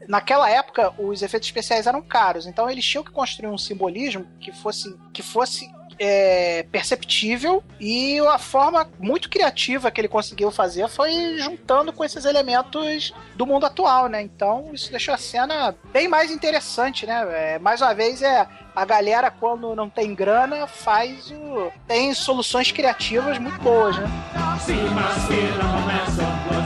naquela 0.08 0.48
época, 0.48 0.94
os 0.96 1.22
efeitos 1.22 1.48
especiais 1.48 1.88
eram 1.88 2.00
caros, 2.00 2.46
então 2.46 2.70
eles 2.70 2.84
tinham 2.84 3.02
que 3.02 3.10
construir 3.10 3.50
um 3.50 3.58
simbolismo 3.58 4.26
que 4.40 4.52
fosse, 4.52 4.96
que 5.12 5.22
fosse 5.22 5.68
é, 5.98 6.64
perceptível 6.70 7.62
e 7.80 8.18
a 8.20 8.38
forma 8.38 8.88
muito 8.98 9.28
criativa 9.28 9.90
que 9.90 10.00
ele 10.00 10.08
conseguiu 10.08 10.50
fazer 10.50 10.88
foi 10.88 11.38
juntando 11.38 11.92
com 11.92 12.04
esses 12.04 12.24
elementos 12.24 13.12
do 13.34 13.46
mundo 13.46 13.66
atual, 13.66 14.08
né? 14.08 14.22
Então 14.22 14.70
isso 14.72 14.90
deixou 14.90 15.14
a 15.14 15.18
cena 15.18 15.74
bem 15.92 16.08
mais 16.08 16.30
interessante, 16.30 17.06
né? 17.06 17.54
É, 17.54 17.58
mais 17.58 17.80
uma 17.80 17.94
vez 17.94 18.22
é 18.22 18.46
a 18.74 18.84
galera 18.84 19.30
quando 19.30 19.74
não 19.74 19.88
tem 19.88 20.14
grana 20.14 20.66
faz 20.66 21.30
o 21.30 21.70
tem 21.86 22.14
soluções 22.14 22.72
criativas 22.72 23.38
muito 23.38 23.60
boas, 23.60 23.96
né? 23.98 24.06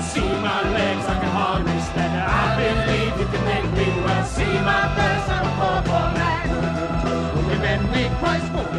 See 0.03 0.21
my 0.21 0.63
legs, 0.73 1.05
I 1.09 1.19
can 1.19 1.31
hardly 1.31 1.79
stand. 1.81 2.07
Well. 4.07 4.25
See 4.25 4.45
my 4.45 4.96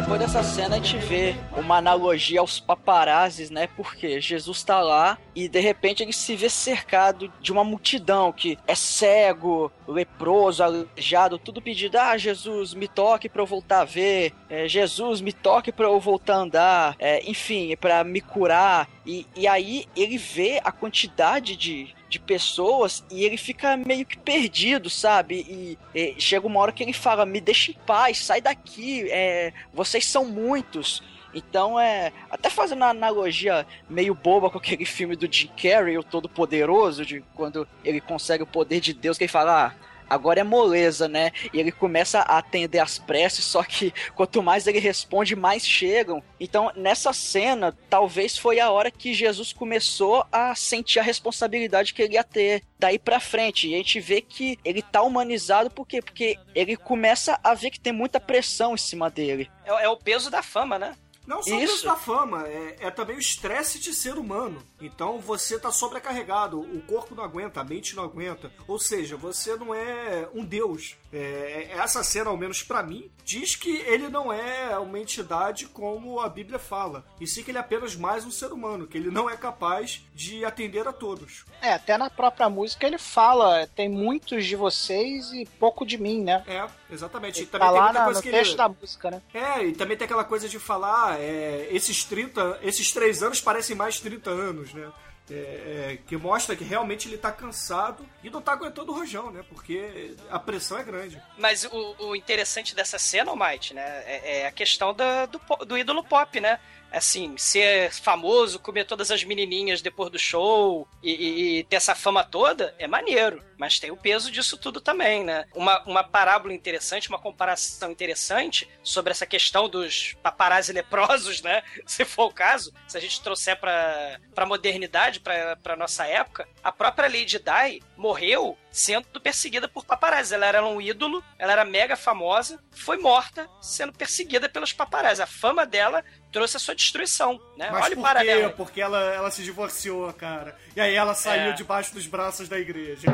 Depois 0.08 0.20
dessa 0.20 0.42
cena 0.42 0.76
a 0.76 0.78
gente 0.78 0.96
vê 0.96 1.36
uma 1.54 1.76
analogia 1.76 2.40
aos 2.40 2.58
paparazzis, 2.58 3.50
né? 3.50 3.68
Porque 3.76 4.20
Jesus 4.22 4.62
tá 4.62 4.80
lá 4.80 5.18
e 5.34 5.48
de 5.48 5.60
repente 5.60 6.02
ele 6.02 6.14
se 6.14 6.34
vê 6.34 6.48
cercado 6.48 7.30
de 7.40 7.52
uma 7.52 7.62
multidão 7.62 8.32
que 8.32 8.58
é 8.66 8.74
cego, 8.74 9.70
leproso, 9.86 10.62
aleijado, 10.62 11.38
tudo 11.38 11.60
pedindo: 11.60 11.98
Ah, 11.98 12.16
Jesus, 12.16 12.72
me 12.72 12.88
toque 12.88 13.28
pra 13.28 13.42
eu 13.42 13.46
voltar 13.46 13.80
a 13.80 13.84
ver. 13.84 14.32
É, 14.48 14.66
Jesus, 14.66 15.20
me 15.20 15.32
toque 15.32 15.70
pra 15.70 15.86
eu 15.86 16.00
voltar 16.00 16.36
a 16.36 16.38
andar. 16.38 16.96
É, 16.98 17.28
enfim, 17.28 17.76
pra 17.76 18.02
me 18.02 18.20
curar. 18.20 18.88
E, 19.04 19.26
e 19.36 19.46
aí 19.46 19.86
ele 19.94 20.16
vê 20.16 20.60
a 20.64 20.72
quantidade 20.72 21.56
de, 21.56 21.94
de 22.08 22.18
pessoas 22.18 23.04
e 23.10 23.24
ele 23.24 23.36
fica 23.36 23.76
meio 23.76 24.06
que 24.06 24.16
perdido, 24.16 24.88
sabe? 24.88 25.46
E, 25.48 25.78
e 25.94 26.20
chega 26.20 26.46
uma 26.46 26.60
hora 26.60 26.72
que 26.72 26.82
ele 26.82 26.92
fala: 26.92 27.26
Me 27.26 27.40
deixa 27.40 27.70
em 27.70 27.76
paz, 27.86 28.18
sai 28.24 28.40
daqui, 28.40 29.08
é, 29.10 29.52
vocês 29.72 30.04
são 30.06 30.24
muitos. 30.24 31.02
Então 31.34 31.78
é. 31.78 32.12
Até 32.30 32.48
fazendo 32.48 32.78
uma 32.78 32.90
analogia 32.90 33.66
meio 33.88 34.14
boba 34.14 34.50
com 34.50 34.58
aquele 34.58 34.84
filme 34.84 35.14
do 35.14 35.30
Jim 35.30 35.50
Carrey, 35.60 35.98
o 35.98 36.02
Todo-Poderoso, 36.02 37.04
de 37.04 37.22
quando 37.34 37.68
ele 37.84 38.00
consegue 38.00 38.42
o 38.42 38.46
poder 38.46 38.80
de 38.80 38.92
Deus, 38.92 39.18
que 39.18 39.24
ele 39.24 39.32
fala. 39.32 39.66
Ah, 39.66 39.87
Agora 40.08 40.40
é 40.40 40.44
moleza, 40.44 41.08
né? 41.08 41.32
E 41.52 41.58
ele 41.58 41.72
começa 41.72 42.20
a 42.20 42.38
atender 42.38 42.78
as 42.78 42.98
preces, 42.98 43.44
só 43.44 43.62
que 43.62 43.92
quanto 44.14 44.42
mais 44.42 44.66
ele 44.66 44.78
responde, 44.78 45.36
mais 45.36 45.66
chegam. 45.66 46.22
Então, 46.40 46.70
nessa 46.74 47.12
cena, 47.12 47.76
talvez 47.90 48.38
foi 48.38 48.60
a 48.60 48.70
hora 48.70 48.90
que 48.90 49.12
Jesus 49.12 49.52
começou 49.52 50.24
a 50.30 50.54
sentir 50.54 50.98
a 50.98 51.02
responsabilidade 51.02 51.92
que 51.94 52.02
ele 52.02 52.14
ia 52.14 52.24
ter 52.24 52.62
daí 52.78 52.98
pra 52.98 53.20
frente. 53.20 53.68
E 53.68 53.74
a 53.74 53.78
gente 53.78 54.00
vê 54.00 54.20
que 54.20 54.58
ele 54.64 54.82
tá 54.82 55.02
humanizado, 55.02 55.70
por 55.70 55.86
quê? 55.86 56.00
Porque 56.00 56.38
ele 56.54 56.76
começa 56.76 57.38
a 57.42 57.54
ver 57.54 57.70
que 57.70 57.80
tem 57.80 57.92
muita 57.92 58.20
pressão 58.20 58.74
em 58.74 58.78
cima 58.78 59.10
dele. 59.10 59.50
É, 59.64 59.84
é 59.84 59.88
o 59.88 59.96
peso 59.96 60.30
da 60.30 60.42
fama, 60.42 60.78
né? 60.78 60.94
Não 61.28 61.42
só 61.42 61.50
o 61.54 61.58
Isso. 61.62 61.74
peso 61.74 61.84
da 61.84 61.94
fama, 61.94 62.48
é, 62.48 62.76
é 62.80 62.90
também 62.90 63.14
o 63.16 63.20
estresse 63.20 63.78
de 63.78 63.92
ser 63.92 64.14
humano. 64.16 64.62
Então 64.80 65.18
você 65.18 65.58
tá 65.58 65.70
sobrecarregado, 65.70 66.58
o 66.58 66.80
corpo 66.82 67.14
não 67.14 67.22
aguenta, 67.22 67.60
a 67.60 67.64
mente 67.64 67.94
não 67.94 68.02
aguenta. 68.02 68.50
Ou 68.66 68.78
seja, 68.78 69.14
você 69.14 69.54
não 69.56 69.74
é 69.74 70.26
um 70.32 70.42
deus. 70.42 70.96
É, 71.12 71.68
essa 71.72 72.02
cena, 72.02 72.30
ao 72.30 72.36
menos 72.36 72.62
pra 72.62 72.82
mim, 72.82 73.10
diz 73.24 73.56
que 73.56 73.76
ele 73.78 74.08
não 74.08 74.32
é 74.32 74.78
uma 74.78 74.98
entidade 74.98 75.66
como 75.66 76.18
a 76.20 76.28
Bíblia 76.30 76.58
fala. 76.58 77.04
E 77.20 77.26
sim 77.26 77.42
que 77.42 77.50
ele 77.50 77.58
é 77.58 77.60
apenas 77.60 77.94
mais 77.94 78.24
um 78.24 78.30
ser 78.30 78.50
humano, 78.52 78.86
que 78.86 78.96
ele 78.96 79.10
não 79.10 79.28
é 79.28 79.36
capaz 79.36 80.02
de 80.14 80.44
atender 80.46 80.88
a 80.88 80.92
todos. 80.92 81.44
É, 81.60 81.72
até 81.74 81.98
na 81.98 82.08
própria 82.08 82.48
música 82.48 82.86
ele 82.86 82.98
fala, 82.98 83.66
tem 83.74 83.88
muitos 83.88 84.46
de 84.46 84.56
vocês 84.56 85.30
e 85.32 85.44
pouco 85.58 85.84
de 85.84 85.98
mim, 85.98 86.22
né? 86.22 86.42
É, 86.46 86.66
exatamente. 86.90 87.38
E 87.38 87.42
Ele 87.42 87.50
também 87.50 87.68
tá 87.68 87.72
tem 87.74 87.82
muita 87.82 87.98
na- 87.98 88.04
coisa 88.04 88.20
no 88.20 88.22
que 88.22 88.30
texto 88.30 88.50
ele... 88.50 88.56
da 88.58 88.68
música, 88.68 89.10
né? 89.10 89.22
É, 89.34 89.64
e 89.64 89.72
também 89.72 89.96
tem 89.96 90.04
aquela 90.06 90.24
coisa 90.24 90.48
de 90.48 90.58
falar, 90.58 91.17
é, 91.18 91.68
esses 91.70 92.04
30, 92.04 92.60
esses 92.62 92.90
3 92.92 93.22
anos 93.22 93.40
parecem 93.40 93.74
mais 93.76 93.98
30 94.00 94.30
anos, 94.30 94.72
né? 94.72 94.90
É, 95.30 95.34
é, 95.34 95.98
que 96.06 96.16
mostra 96.16 96.56
que 96.56 96.64
realmente 96.64 97.06
ele 97.06 97.18
tá 97.18 97.30
cansado 97.30 98.02
e 98.24 98.30
não 98.30 98.40
tá 98.40 98.52
aguentando 98.52 98.90
o 98.92 98.94
rojão, 98.94 99.30
né? 99.30 99.44
Porque 99.46 100.14
a 100.30 100.38
pressão 100.38 100.78
é 100.78 100.82
grande. 100.82 101.20
Mas 101.36 101.64
o, 101.64 101.96
o 101.98 102.16
interessante 102.16 102.74
dessa 102.74 102.98
cena, 102.98 103.30
Almighty, 103.30 103.74
né? 103.74 103.82
É, 104.06 104.38
é 104.40 104.46
a 104.46 104.50
questão 104.52 104.94
do, 104.94 105.64
do 105.66 105.76
ídolo 105.76 106.02
pop, 106.02 106.40
né? 106.40 106.58
Assim, 106.90 107.36
ser 107.36 107.92
famoso, 107.92 108.58
comer 108.58 108.86
todas 108.86 109.10
as 109.10 109.22
menininhas 109.22 109.82
depois 109.82 110.10
do 110.10 110.18
show 110.18 110.88
e, 111.02 111.10
e- 111.12 111.58
e 111.58 111.64
ter 111.64 111.76
essa 111.76 111.94
fama 111.94 112.24
toda 112.24 112.74
é 112.78 112.86
maneiro. 112.88 113.42
Mas 113.58 113.78
tem 113.80 113.90
o 113.90 113.96
peso 113.96 114.30
disso 114.30 114.56
tudo 114.56 114.80
também, 114.80 115.24
né? 115.24 115.44
Uma, 115.54 115.82
uma 115.84 116.04
parábola 116.04 116.54
interessante, 116.54 117.08
uma 117.08 117.18
comparação 117.18 117.90
interessante 117.90 118.68
sobre 118.82 119.10
essa 119.10 119.26
questão 119.26 119.68
dos 119.68 120.14
paparazzi 120.22 120.72
leprosos, 120.72 121.42
né? 121.42 121.62
Se 121.84 122.04
for 122.04 122.26
o 122.26 122.32
caso, 122.32 122.72
se 122.86 122.96
a 122.96 123.00
gente 123.00 123.20
trouxer 123.20 123.58
pra, 123.58 124.20
pra 124.34 124.46
modernidade, 124.46 125.18
pra, 125.20 125.56
pra 125.56 125.74
nossa 125.76 126.06
época, 126.06 126.46
a 126.62 126.70
própria 126.70 127.08
Lady 127.08 127.38
Di 127.38 127.82
morreu 127.96 128.56
sendo 128.70 129.20
perseguida 129.20 129.66
por 129.66 129.84
paparazzi. 129.84 130.34
Ela 130.34 130.46
era 130.46 130.64
um 130.64 130.80
ídolo, 130.80 131.24
ela 131.38 131.50
era 131.52 131.64
mega 131.64 131.96
famosa, 131.96 132.62
foi 132.70 132.96
morta 132.98 133.48
sendo 133.60 133.92
perseguida 133.92 134.48
pelos 134.48 134.72
paparazzi. 134.72 135.20
A 135.22 135.26
fama 135.26 135.66
dela 135.66 136.04
trouxe 136.30 136.56
a 136.58 136.60
sua 136.60 136.74
destruição, 136.76 137.40
né? 137.56 137.70
Mas 137.72 137.86
Olha 137.86 137.92
o 137.94 137.96
por 137.96 138.02
paralelo. 138.02 138.48
quê? 138.50 138.54
Porque 138.56 138.80
ela, 138.80 139.00
ela 139.14 139.30
se 139.30 139.42
divorciou, 139.42 140.12
cara. 140.12 140.56
E 140.76 140.80
aí 140.80 140.94
ela 140.94 141.14
saiu 141.14 141.50
É. 141.50 141.52
debaixo 141.52 141.92
dos 141.94 142.06
braços 142.06 142.48
da 142.48 142.58
igreja. 142.58 143.08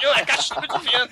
Viu? 0.00 0.12
É 0.14 0.24
castigo 0.24 0.66
divino. 0.78 1.08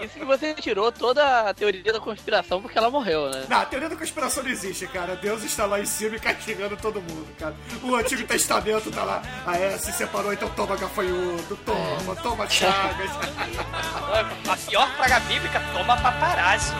Isso 0.00 0.18
que 0.18 0.24
você 0.24 0.54
tirou 0.54 0.92
toda 0.92 1.48
a 1.48 1.54
teoria 1.54 1.92
da 1.92 2.00
conspiração 2.00 2.60
porque 2.60 2.76
ela 2.78 2.90
morreu, 2.90 3.30
né? 3.30 3.44
Não, 3.48 3.58
a 3.58 3.66
teoria 3.66 3.88
da 3.88 3.96
conspiração 3.96 4.42
não 4.42 4.50
existe, 4.50 4.86
cara. 4.86 5.16
Deus 5.16 5.42
está 5.42 5.66
lá 5.66 5.80
em 5.80 5.86
cima 5.86 6.16
e 6.16 6.20
castigando 6.20 6.76
todo 6.76 7.00
mundo, 7.00 7.26
cara. 7.38 7.54
O 7.82 7.94
Antigo 7.94 8.22
Testamento 8.24 8.90
tá 8.90 9.04
lá. 9.04 9.22
Ah, 9.46 9.56
é, 9.56 9.76
se 9.78 9.92
separou, 9.92 10.32
então 10.32 10.48
toma 10.50 10.76
gafanhoto, 10.76 11.56
toma, 11.64 12.16
toma 12.22 12.48
chagas. 12.48 13.10
A 14.48 14.56
pior 14.68 14.88
praga 14.96 15.20
bíblica, 15.20 15.60
toma 15.72 15.96
paparazzi. 15.96 16.72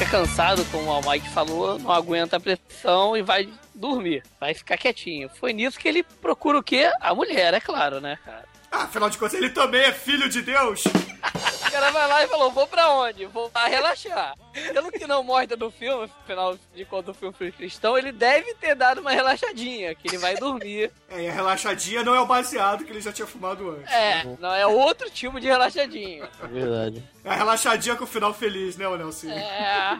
fica 0.00 0.10
cansado, 0.10 0.64
como 0.66 0.90
o 0.90 1.10
Mike 1.10 1.28
falou, 1.28 1.78
não 1.78 1.92
aguenta 1.92 2.38
a 2.38 2.40
pressão 2.40 3.14
e 3.14 3.22
vai 3.22 3.50
dormir. 3.74 4.22
Vai 4.40 4.54
ficar 4.54 4.78
quietinho. 4.78 5.28
Foi 5.38 5.52
nisso 5.52 5.78
que 5.78 5.86
ele 5.86 6.02
procura 6.02 6.58
o 6.58 6.62
quê? 6.62 6.90
A 7.00 7.14
mulher, 7.14 7.52
é 7.52 7.60
claro, 7.60 8.00
né, 8.00 8.18
cara? 8.24 8.44
Ah, 8.72 8.84
afinal 8.84 9.10
de 9.10 9.18
contas, 9.18 9.34
ele 9.34 9.50
também 9.50 9.82
é 9.82 9.92
filho 9.92 10.28
de 10.28 10.40
Deus. 10.40 10.84
O 11.70 11.72
cara 11.72 11.92
vai 11.92 12.08
lá 12.08 12.24
e 12.24 12.26
falou, 12.26 12.50
vou 12.50 12.66
pra 12.66 12.90
onde? 12.90 13.26
Vou 13.26 13.48
lá 13.54 13.66
relaxar. 13.68 14.34
Pelo 14.72 14.90
que 14.90 15.06
não 15.06 15.22
mostra 15.22 15.56
no 15.56 15.70
filme, 15.70 16.10
afinal 16.24 16.58
de 16.74 16.84
contas 16.84 17.14
o 17.14 17.18
filme 17.18 17.32
foi 17.32 17.52
cristão, 17.52 17.96
ele 17.96 18.10
deve 18.10 18.52
ter 18.54 18.74
dado 18.74 19.00
uma 19.00 19.12
relaxadinha, 19.12 19.94
que 19.94 20.08
ele 20.08 20.18
vai 20.18 20.34
dormir. 20.34 20.90
É, 21.08 21.22
e 21.22 21.28
a 21.28 21.32
relaxadinha 21.32 22.02
não 22.02 22.12
é 22.12 22.20
o 22.20 22.26
baseado 22.26 22.84
que 22.84 22.90
ele 22.90 23.00
já 23.00 23.12
tinha 23.12 23.26
fumado 23.26 23.70
antes. 23.70 23.92
É, 23.92 24.24
não 24.40 24.52
é 24.52 24.66
outro 24.66 25.08
tipo 25.08 25.38
de 25.38 25.46
relaxadinho. 25.46 26.28
É 26.42 26.46
verdade. 26.48 27.04
É 27.24 27.30
a 27.30 27.34
relaxadinha 27.34 27.94
com 27.94 28.02
o 28.02 28.08
final 28.08 28.34
feliz, 28.34 28.76
né, 28.76 28.88
ô 28.88 28.96
Nelson? 28.96 29.30
É. 29.30 29.96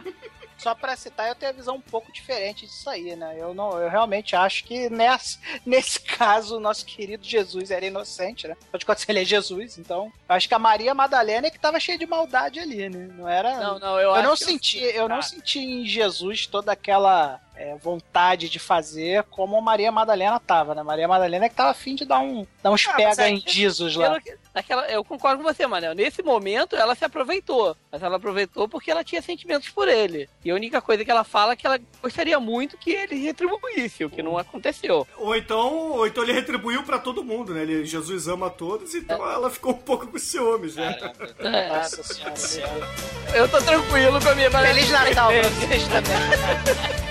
Só 0.61 0.75
pra 0.75 0.95
citar, 0.95 1.27
eu 1.27 1.33
tenho 1.33 1.51
a 1.51 1.55
visão 1.55 1.75
um 1.77 1.81
pouco 1.81 2.11
diferente 2.11 2.67
disso 2.67 2.87
aí, 2.87 3.15
né? 3.15 3.35
Eu 3.35 3.51
não, 3.51 3.79
eu 3.79 3.89
realmente 3.89 4.35
acho 4.35 4.63
que 4.63 4.91
nesse, 4.91 5.39
nesse 5.65 5.99
caso 5.99 6.57
o 6.57 6.59
nosso 6.59 6.85
querido 6.85 7.23
Jesus 7.23 7.71
era 7.71 7.83
inocente, 7.83 8.47
né? 8.47 8.53
Afinal 8.53 8.77
de 8.79 8.85
contas, 8.85 9.09
ele 9.09 9.21
é 9.21 9.25
Jesus, 9.25 9.79
então. 9.79 10.11
Eu 10.29 10.35
acho 10.35 10.47
que 10.47 10.53
a 10.53 10.59
Maria 10.59 10.93
Madalena 10.93 11.47
é 11.47 11.49
que 11.49 11.59
tava 11.59 11.79
cheia 11.79 11.97
de 11.97 12.05
maldade 12.05 12.59
ali, 12.59 12.87
né? 12.89 13.09
Não 13.17 13.27
era. 13.27 13.59
Não, 13.59 13.79
não, 13.79 13.99
eu 13.99 14.13
acho 14.13 14.23
não 14.23 14.35
que 14.35 14.43
eu 14.43 14.47
senti, 14.47 14.79
sei, 14.79 14.91
eu 14.91 15.09
não 15.09 15.19
cara. 15.19 15.21
senti 15.23 15.59
em 15.59 15.85
Jesus 15.87 16.45
toda 16.45 16.71
aquela 16.71 17.41
é, 17.61 17.75
vontade 17.75 18.49
de 18.49 18.57
fazer 18.59 19.23
como 19.29 19.55
a 19.57 19.61
Maria 19.61 19.91
Madalena 19.91 20.39
tava, 20.39 20.73
né? 20.75 20.81
Maria 20.83 21.07
Madalena 21.07 21.45
é 21.45 21.49
que 21.49 21.55
tava 21.55 21.69
afim 21.71 21.95
de 21.95 22.05
dar 22.05 22.19
um 22.19 22.45
dar 22.63 22.71
uns 22.71 22.87
Ah, 22.87 22.93
pega 22.93 23.23
aí, 23.23 23.33
em 23.35 23.43
Jesus 23.45 23.95
lá. 23.95 24.19
Que- 24.19 24.35
naquela, 24.53 24.85
eu 24.87 25.03
concordo 25.03 25.43
com 25.43 25.53
você, 25.53 25.65
Manel. 25.67 25.93
Nesse 25.95 26.21
momento, 26.23 26.75
ela 26.75 26.95
se 26.95 27.05
aproveitou. 27.05 27.75
Mas 27.91 28.01
ela 28.03 28.17
aproveitou 28.17 28.67
porque 28.67 28.89
ela 28.91 29.03
tinha 29.03 29.21
sentimentos 29.21 29.69
por 29.69 29.87
ele. 29.87 30.29
E 30.43 30.51
a 30.51 30.55
única 30.55 30.81
coisa 30.81 31.03
que 31.05 31.11
ela 31.11 31.23
fala 31.23 31.53
é 31.53 31.55
que 31.55 31.65
ela 31.67 31.79
gostaria 32.01 32.39
muito 32.39 32.77
que 32.77 32.91
ele 32.91 33.15
retribuísse, 33.15 34.03
o 34.05 34.09
que 34.09 34.23
não 34.23 34.37
aconteceu. 34.37 35.07
Ou 35.17 35.35
então, 35.35 35.91
ou 35.91 36.07
então 36.07 36.23
ele 36.23 36.33
retribuiu 36.33 36.83
pra 36.83 36.99
todo 36.99 37.23
mundo, 37.23 37.53
né? 37.53 37.61
Ele, 37.61 37.85
Jesus 37.85 38.27
ama 38.27 38.47
a 38.47 38.49
todos, 38.49 38.95
então 38.95 39.23
ela 39.29 39.49
ficou 39.49 39.71
um 39.73 39.77
pouco 39.77 40.07
com 40.07 40.17
ciúmes, 40.17 40.75
né? 40.75 40.97
É. 41.39 41.69
Nossa 41.69 42.03
senhora. 42.03 42.33
Eu 43.33 43.47
tô 43.49 43.61
tranquilo 43.61 44.21
com 44.21 44.29
a 44.29 44.35
minha 44.35 44.49
Feliz 44.51 44.89
Natal 44.89 45.31
pra 45.31 45.41
vocês 45.49 45.83
também. 45.87 47.10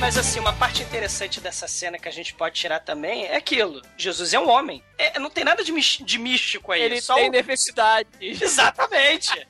Mas 0.00 0.18
assim, 0.18 0.38
uma 0.38 0.52
parte 0.52 0.82
interessante 0.82 1.40
dessa 1.40 1.66
cena 1.66 1.98
que 1.98 2.06
a 2.08 2.12
gente 2.12 2.34
pode 2.34 2.54
tirar 2.60 2.80
também 2.80 3.24
é 3.26 3.36
aquilo. 3.36 3.80
Jesus 3.96 4.34
é 4.34 4.38
um 4.38 4.48
homem. 4.48 4.82
É, 4.98 5.18
não 5.18 5.30
tem 5.30 5.44
nada 5.44 5.64
de, 5.64 5.72
de 5.72 6.18
místico 6.18 6.72
aí. 6.72 6.82
Ele 6.82 7.00
só 7.00 7.14
tem 7.14 7.28
o- 7.28 7.32
necessidade. 7.32 8.08
Exatamente. 8.20 9.46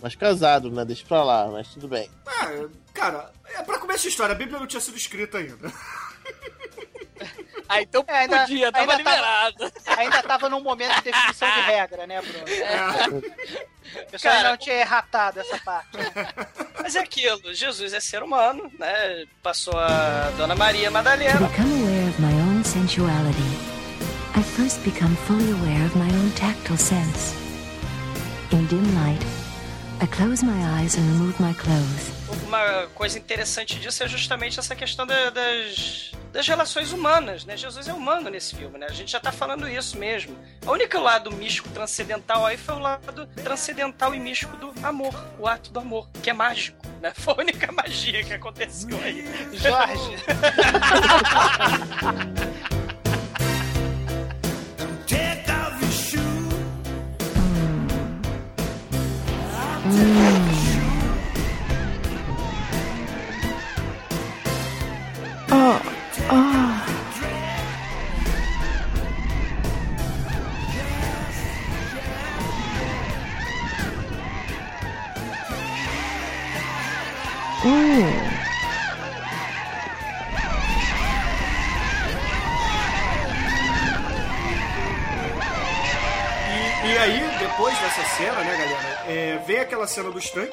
Mas 0.00 0.14
casado, 0.14 0.70
né? 0.70 0.84
Deixa 0.84 1.04
pra 1.04 1.24
lá, 1.24 1.48
mas 1.48 1.68
tudo 1.68 1.88
bem. 1.88 2.08
É, 2.28 2.66
cara, 2.94 3.32
é 3.46 3.62
pra 3.62 3.78
começar 3.78 4.06
a 4.06 4.10
história, 4.10 4.32
a 4.34 4.38
Bíblia 4.38 4.60
não 4.60 4.66
tinha 4.66 4.80
sido 4.80 4.96
escrita 4.96 5.38
ainda. 5.38 5.72
Ah, 7.72 7.82
então 7.82 8.04
É, 8.06 8.18
ainda- 8.18 8.38
podia, 8.40 8.70
tava 8.72 8.82
ainda 8.82 8.96
liberado. 8.96 9.72
Ainda 9.96 10.22
tava 10.22 10.48
num 10.48 10.60
momento 10.60 10.94
de 10.96 11.02
definição 11.02 11.50
de 11.50 11.60
regra, 11.62 12.06
né, 12.06 12.20
Bruno? 12.20 12.44
É. 12.48 14.02
O 14.02 14.10
pessoal 14.10 14.34
Cara, 14.34 14.50
não 14.50 14.56
tinha 14.56 14.76
erratado 14.76 15.40
essa 15.40 15.58
parte. 15.58 15.88
Mas 16.82 16.94
é 16.96 17.00
aquilo. 17.00 17.52
Jesus 17.54 17.92
é 17.92 18.00
ser 18.00 18.22
humano, 18.22 18.70
né? 18.78 19.24
Passou 19.42 19.74
a 19.78 20.30
Dona 20.36 20.54
Maria 20.54 20.90
Madalena. 20.90 21.38
become 21.48 21.72
aware 21.82 22.08
of 22.08 22.20
my 22.20 22.32
own 22.32 22.64
sensuality, 22.64 23.42
I 24.34 24.42
first 24.42 24.80
become 24.84 25.14
fully 25.26 25.50
aware 25.52 25.84
of 25.86 25.96
my 25.98 26.08
own 26.14 26.30
tactile 26.32 26.78
sense. 26.78 27.34
Close 30.12 30.44
my 30.44 30.52
eyes 30.78 30.94
and 30.96 31.02
remove 31.12 31.34
my 31.42 31.54
clothes. 31.54 32.12
Uma 32.46 32.86
coisa 32.94 33.18
interessante 33.18 33.78
disso 33.78 34.02
é 34.02 34.08
justamente 34.08 34.58
essa 34.58 34.74
questão 34.76 35.06
da- 35.06 35.30
das, 35.30 36.12
das 36.32 36.46
relações 36.46 36.92
humanas, 36.92 37.44
né? 37.44 37.56
Jesus 37.56 37.88
é 37.88 37.92
humano 37.92 38.28
nesse 38.30 38.54
filme, 38.54 38.78
né? 38.78 38.86
A 38.88 38.92
gente 38.92 39.10
já 39.10 39.20
tá 39.20 39.32
falando 39.32 39.68
isso 39.68 39.98
mesmo. 39.98 40.36
O 40.66 40.70
único 40.72 40.98
lado 40.98 41.30
místico 41.32 41.68
transcendental 41.70 42.44
aí 42.44 42.56
foi 42.56 42.74
o 42.74 42.78
lado 42.78 43.26
transcendental 43.42 44.14
e 44.14 44.20
místico 44.20 44.56
do 44.56 44.72
amor, 44.86 45.14
o 45.38 45.46
ato 45.46 45.70
do 45.72 45.80
amor, 45.80 46.08
que 46.22 46.28
é 46.30 46.32
mágico, 46.32 46.78
né? 47.00 47.12
Foi 47.16 47.34
a 47.34 47.38
única 47.38 47.72
magia 47.72 48.22
que 48.22 48.34
aconteceu 48.34 48.98
aí. 49.02 49.24
Jorge. 49.52 50.16
Oh, 59.94 60.41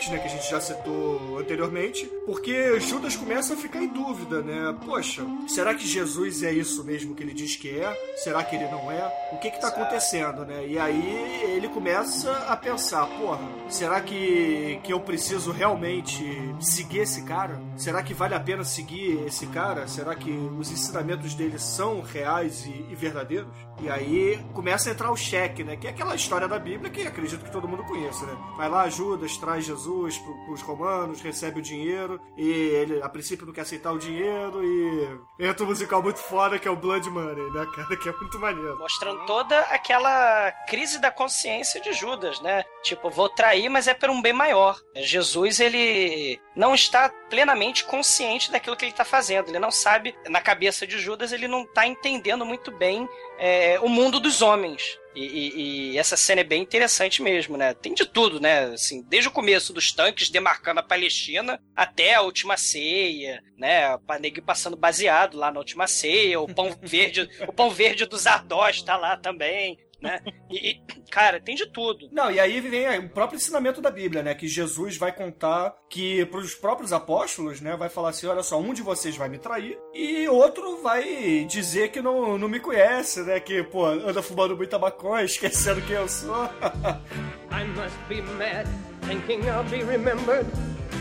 né, 0.10 0.20
que 0.20 0.28
a 0.28 0.30
gente 0.30 0.50
já 0.50 0.60
citou 0.60 1.38
anteriormente, 1.38 2.06
porque 2.26 2.80
Judas 2.80 3.16
começa 3.16 3.54
a 3.54 3.58
ficar 3.58 3.82
em 3.82 3.88
dúvida, 3.88 4.42
né? 4.42 4.76
Poxa, 4.86 5.26
será 5.48 5.74
que 5.74 5.88
Jesus 5.88 6.44
é 6.44 6.52
isso 6.52 6.84
mesmo 6.84 7.16
que 7.16 7.24
ele 7.24 7.34
diz 7.34 7.56
que 7.56 7.80
é? 7.80 7.94
Será 8.18 8.44
que 8.44 8.56
ele 8.56 8.68
não 8.68 8.92
é? 8.92 9.30
O 9.32 9.38
que 9.38 9.52
que 9.52 9.60
tá 9.60 9.70
acontecendo, 9.70 10.46
né? 10.46 10.66
E 10.68 10.78
aí 10.78 11.42
ele 11.56 11.68
começa 11.70 12.32
a 12.48 12.56
pensar, 12.56 13.06
porra, 13.06 13.48
será 13.70 14.02
que, 14.02 14.80
que 14.84 14.94
eu 14.94 15.00
preciso 15.00 15.52
realmente 15.52 16.24
seguir 16.60 17.00
esse 17.00 17.24
cara? 17.24 17.60
Será 17.78 18.04
que 18.04 18.14
vale 18.14 18.36
a 18.36 18.40
pena 18.40 18.64
seguir 18.64 19.24
esse 19.26 19.48
cara? 19.48 19.88
Será 19.88 20.16
que 20.16 20.32
os 20.32 20.72
ensinamentos 20.72 21.34
dele 21.34 21.58
são 21.60 22.02
reais 22.02 22.66
e, 22.66 22.86
e 22.92 22.96
verdadeiros? 22.96 23.50
E 23.82 23.90
aí 23.90 24.40
começa 24.54 24.90
a 24.90 24.94
entrar 24.94 25.12
o 25.12 25.16
cheque, 25.16 25.64
né? 25.64 25.76
Que 25.76 25.88
é 25.88 25.90
aquela 25.92 26.16
história 26.16 26.48
da 26.48 26.60
Bíblia, 26.60 26.90
que 26.90 27.08
acredito 27.08 27.44
que 27.44 27.52
todo 27.52 27.68
mundo 27.68 27.84
conheça, 27.84 28.26
né? 28.26 28.38
Vai 28.58 28.70
lá, 28.70 28.90
Judas, 28.90 29.38
traz 29.38 29.66
Jesus 29.66 30.18
pro, 30.18 30.46
pros 30.46 30.62
romanos, 30.62 31.22
recebe 31.22 31.60
o 31.60 31.64
dinheiro, 31.64 32.20
e 32.38 32.50
ele, 32.50 33.02
a 33.02 33.10
princípio, 33.10 33.46
não 33.46 33.54
quer 33.54 33.62
aceitar 33.62 33.92
o 33.92 34.00
dinheiro, 34.00 34.64
e 34.64 35.46
entra 35.46 35.64
um 35.64 35.68
musical 35.68 36.04
muito 36.04 36.20
foda, 36.20 36.60
que 36.60 36.68
é 36.68 36.72
o 36.72 36.76
Blood 36.76 37.10
Money, 37.10 37.52
né, 37.52 37.66
cara? 37.76 37.96
Que 37.96 38.10
é 38.10 38.14
muito 38.14 38.40
maneiro. 38.40 38.78
Mostrando 38.80 39.26
toda 39.26 39.60
aquela 39.62 40.52
crise 40.68 41.00
da 41.00 41.12
consciência 41.12 41.82
de 41.82 41.94
Judas, 41.94 42.42
né? 42.42 42.64
Tipo, 42.84 43.10
vou 43.10 43.30
trair, 43.30 43.70
mas 43.70 43.88
é 43.88 43.94
por 43.94 44.10
um 44.10 44.22
bem 44.22 44.34
maior. 44.34 44.80
Jesus, 44.96 45.60
ele 45.60 46.40
não 46.56 46.76
está 46.76 47.10
plenamente 47.30 47.86
consciente 47.86 48.52
daquilo 48.52 48.76
que 48.76 48.86
ele 48.86 48.92
está 48.92 49.06
fazendo. 49.06 49.50
Ele 49.50 49.60
não 49.60 49.72
sabe, 49.72 50.16
na 50.28 50.42
cabeça 50.42 50.86
de 50.86 51.00
Judas, 51.00 51.32
ele 51.32 51.48
não 51.48 51.64
está 51.64 51.86
entendendo 51.86 52.46
muito 52.46 52.72
bem 52.72 53.08
é, 53.40 53.80
o 53.80 53.90
mundo 53.90 54.20
dos 54.20 54.42
homens. 54.42 54.98
E, 55.16 55.26
e- 55.26 55.92
e 55.94 55.98
essa 55.98 56.16
cena 56.16 56.42
é 56.42 56.44
bem 56.44 56.62
interessante 56.62 57.22
mesmo, 57.22 57.58
né? 57.58 57.74
Tem 57.74 57.94
de 57.96 58.06
tudo, 58.06 58.40
né? 58.40 58.66
Assim, 58.66 59.02
desde 59.10 59.28
o 59.28 59.32
começo 59.32 59.74
dos 59.74 59.92
tanques 59.92 60.30
demarcando 60.30 60.80
a 60.80 60.84
Palestina 60.84 61.60
até 61.76 62.14
a 62.14 62.22
última 62.22 62.56
ceia, 62.58 63.42
né? 63.58 63.96
O 63.96 64.00
Panegui 64.00 64.40
passando 64.42 64.78
baseado 64.78 65.36
lá 65.36 65.52
na 65.52 65.60
última 65.60 65.88
ceia, 65.88 66.40
o 66.40 66.48
pão 66.54 66.78
verde, 66.84 67.28
o 67.48 67.52
pão 67.52 67.70
verde 67.72 68.06
dos 68.06 68.28
Ardós 68.28 68.82
tá 68.84 68.96
lá 68.98 69.18
também, 69.18 69.78
né? 70.02 70.20
E, 70.50 70.72
e, 70.72 70.82
cara, 71.12 71.40
tem 71.40 71.56
de 71.56 71.66
tudo. 71.68 72.10
Não, 72.12 72.32
e 72.32 72.40
aí 72.40 72.60
vem 72.62 73.00
o 73.00 73.10
próprio 73.10 73.38
ensinamento 73.38 73.82
da 73.82 73.92
Bíblia, 73.92 74.24
né? 74.24 74.34
Que 74.34 74.48
Jesus 74.48 74.98
vai 74.98 75.12
contar 75.12 75.76
que 75.90 76.26
pros 76.26 76.56
próprios 76.56 76.94
apóstolos, 76.94 77.60
né? 77.62 77.76
Vai 77.76 77.90
falar 77.90 78.10
assim: 78.10 78.28
olha 78.28 78.44
só, 78.44 78.60
um 78.60 78.74
de 78.74 78.82
vocês 78.82 79.18
vai 79.18 79.30
me 79.30 79.38
trair 79.38 79.78
e 79.94 80.28
outro 80.28 80.82
vai 80.82 81.46
dizer 81.46 81.90
que 81.90 82.02
não, 82.02 82.38
não 82.38 82.48
me 82.48 82.60
conhece, 82.60 83.22
né? 83.22 83.40
Que, 83.40 83.64
pô, 83.64 83.86
anda 83.86 84.22
fumando 84.22 84.56
muita 84.56 84.80
maconha, 84.80 85.24
esquecendo 85.26 85.82
quem 85.82 85.96
eu 85.96 86.08
sou. 86.08 86.46
I 87.52 87.66
must 87.66 87.98
be 88.08 88.22
mad, 88.38 88.68
thinking 89.06 89.42
I'll 89.50 89.64
be 89.70 89.84
remembered. 89.84 90.46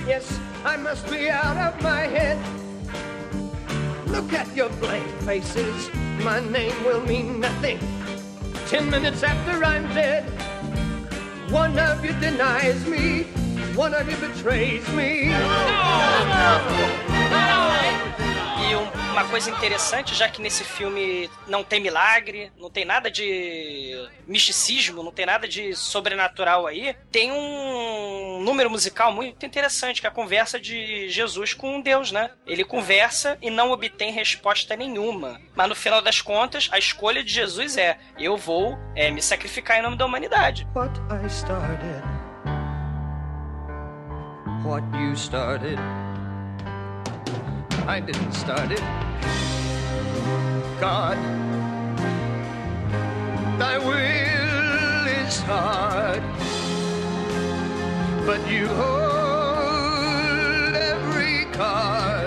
Yes, 0.06 0.26
I 0.64 0.76
must 0.76 1.08
be 1.08 1.30
out 1.30 1.56
of 1.56 1.82
my 1.82 2.06
head. 2.06 2.38
Look 4.08 4.32
at 4.32 4.48
your 4.56 4.70
blank 4.80 5.06
faces. 5.24 5.90
My 6.24 6.40
name 6.40 6.74
will 6.84 7.02
mean 7.02 7.40
nothing. 7.40 7.78
Ten 8.68 8.90
minutes 8.90 9.22
after 9.22 9.64
I'm 9.64 9.88
dead, 9.94 10.24
one 11.50 11.78
of 11.78 12.04
you 12.04 12.12
denies 12.20 12.86
me, 12.86 13.22
one 13.74 13.94
of 13.94 14.10
you 14.10 14.16
betrays 14.18 14.86
me. 14.90 15.30
Oh, 15.32 17.17
E 18.68 18.76
um- 18.76 19.12
uma 19.12 19.24
coisa 19.24 19.50
interessante, 19.50 20.14
já 20.14 20.28
que 20.28 20.42
nesse 20.42 20.62
filme 20.62 21.30
não 21.46 21.64
tem 21.64 21.80
milagre, 21.80 22.52
não 22.58 22.68
tem 22.70 22.84
nada 22.84 23.10
de 23.10 24.06
misticismo, 24.26 25.02
não 25.02 25.10
tem 25.10 25.24
nada 25.24 25.48
de 25.48 25.74
sobrenatural 25.74 26.66
aí, 26.66 26.94
tem 27.10 27.32
um 27.32 28.42
número 28.44 28.68
musical 28.70 29.10
muito 29.12 29.44
interessante, 29.46 30.00
que 30.00 30.06
é 30.06 30.10
a 30.10 30.12
conversa 30.12 30.60
de 30.60 31.08
Jesus 31.08 31.54
com 31.54 31.80
Deus, 31.80 32.12
né? 32.12 32.30
Ele 32.46 32.62
conversa 32.64 33.38
e 33.40 33.48
não 33.50 33.70
obtém 33.70 34.12
resposta 34.12 34.76
nenhuma. 34.76 35.40
Mas 35.56 35.68
no 35.68 35.74
final 35.74 36.02
das 36.02 36.20
contas, 36.20 36.68
a 36.70 36.78
escolha 36.78 37.24
de 37.24 37.32
Jesus 37.32 37.76
é: 37.78 37.96
eu 38.18 38.36
vou 38.36 38.78
é, 38.94 39.10
me 39.10 39.22
sacrificar 39.22 39.78
em 39.78 39.82
nome 39.82 39.96
da 39.96 40.04
humanidade. 40.04 40.66
What 40.74 40.92
I 41.10 41.26
started, 41.26 42.02
what 44.64 44.84
you 44.96 45.12
started, 45.16 45.78
I 47.88 48.00
didn't 48.00 48.32
start 48.32 48.70
it. 48.70 48.80
God, 50.78 51.16
thy 53.58 53.78
will 53.78 55.06
is 55.06 55.40
hard, 55.40 56.22
but 58.26 58.46
you 58.46 58.66
hold 58.68 59.56
every 60.76 61.46
card. 61.54 62.17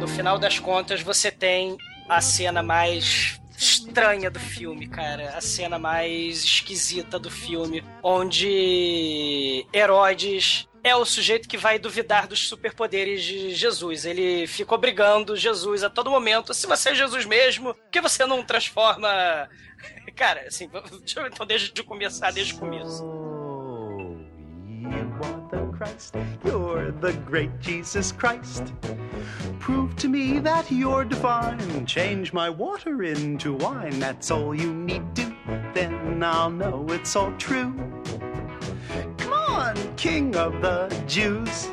No 0.00 0.08
final 0.08 0.38
das 0.38 0.58
contas, 0.58 1.02
você 1.02 1.30
tem 1.30 1.76
a 2.08 2.20
cena 2.20 2.62
mais 2.62 3.40
estranha 3.56 4.30
do 4.30 4.40
filme, 4.40 4.88
cara. 4.88 5.36
A 5.36 5.40
cena 5.40 5.78
mais 5.78 6.42
esquisita 6.42 7.18
do 7.18 7.30
filme. 7.30 7.84
Onde 8.02 9.66
Herodes 9.72 10.66
é 10.82 10.96
o 10.96 11.04
sujeito 11.04 11.48
que 11.48 11.58
vai 11.58 11.78
duvidar 11.78 12.26
dos 12.26 12.48
superpoderes 12.48 13.22
de 13.22 13.54
Jesus. 13.54 14.06
Ele 14.06 14.46
fica 14.46 14.74
obrigando 14.74 15.36
Jesus 15.36 15.84
a 15.84 15.90
todo 15.90 16.10
momento. 16.10 16.54
Se 16.54 16.66
você 16.66 16.90
é 16.90 16.94
Jesus 16.94 17.26
mesmo, 17.26 17.74
por 17.74 17.90
que 17.90 18.00
você 18.00 18.24
não 18.24 18.42
transforma. 18.42 19.08
Cara, 20.16 20.46
assim, 20.46 20.68
deixa 21.04 21.26
então 21.26 21.46
desde 21.46 21.82
começar, 21.82 22.30
desde 22.30 22.54
o 22.54 22.58
começo. 22.58 23.29
Christ, 25.80 26.14
you're 26.44 26.90
the 26.90 27.14
great 27.24 27.58
Jesus 27.58 28.12
Christ. 28.12 28.74
Prove 29.60 29.96
to 29.96 30.08
me 30.08 30.38
that 30.40 30.70
you're 30.70 31.06
divine. 31.06 31.86
Change 31.86 32.34
my 32.34 32.50
water 32.50 33.02
into 33.02 33.54
wine. 33.54 33.98
That's 33.98 34.30
all 34.30 34.54
you 34.54 34.74
need 34.74 35.16
to. 35.16 35.34
Then 35.72 36.22
I'll 36.22 36.50
know 36.50 36.84
it's 36.90 37.16
all 37.16 37.32
true. 37.38 37.72
Come 39.16 39.32
on, 39.32 39.74
King 39.96 40.36
of 40.36 40.60
the 40.60 40.94
Jews. 41.06 41.70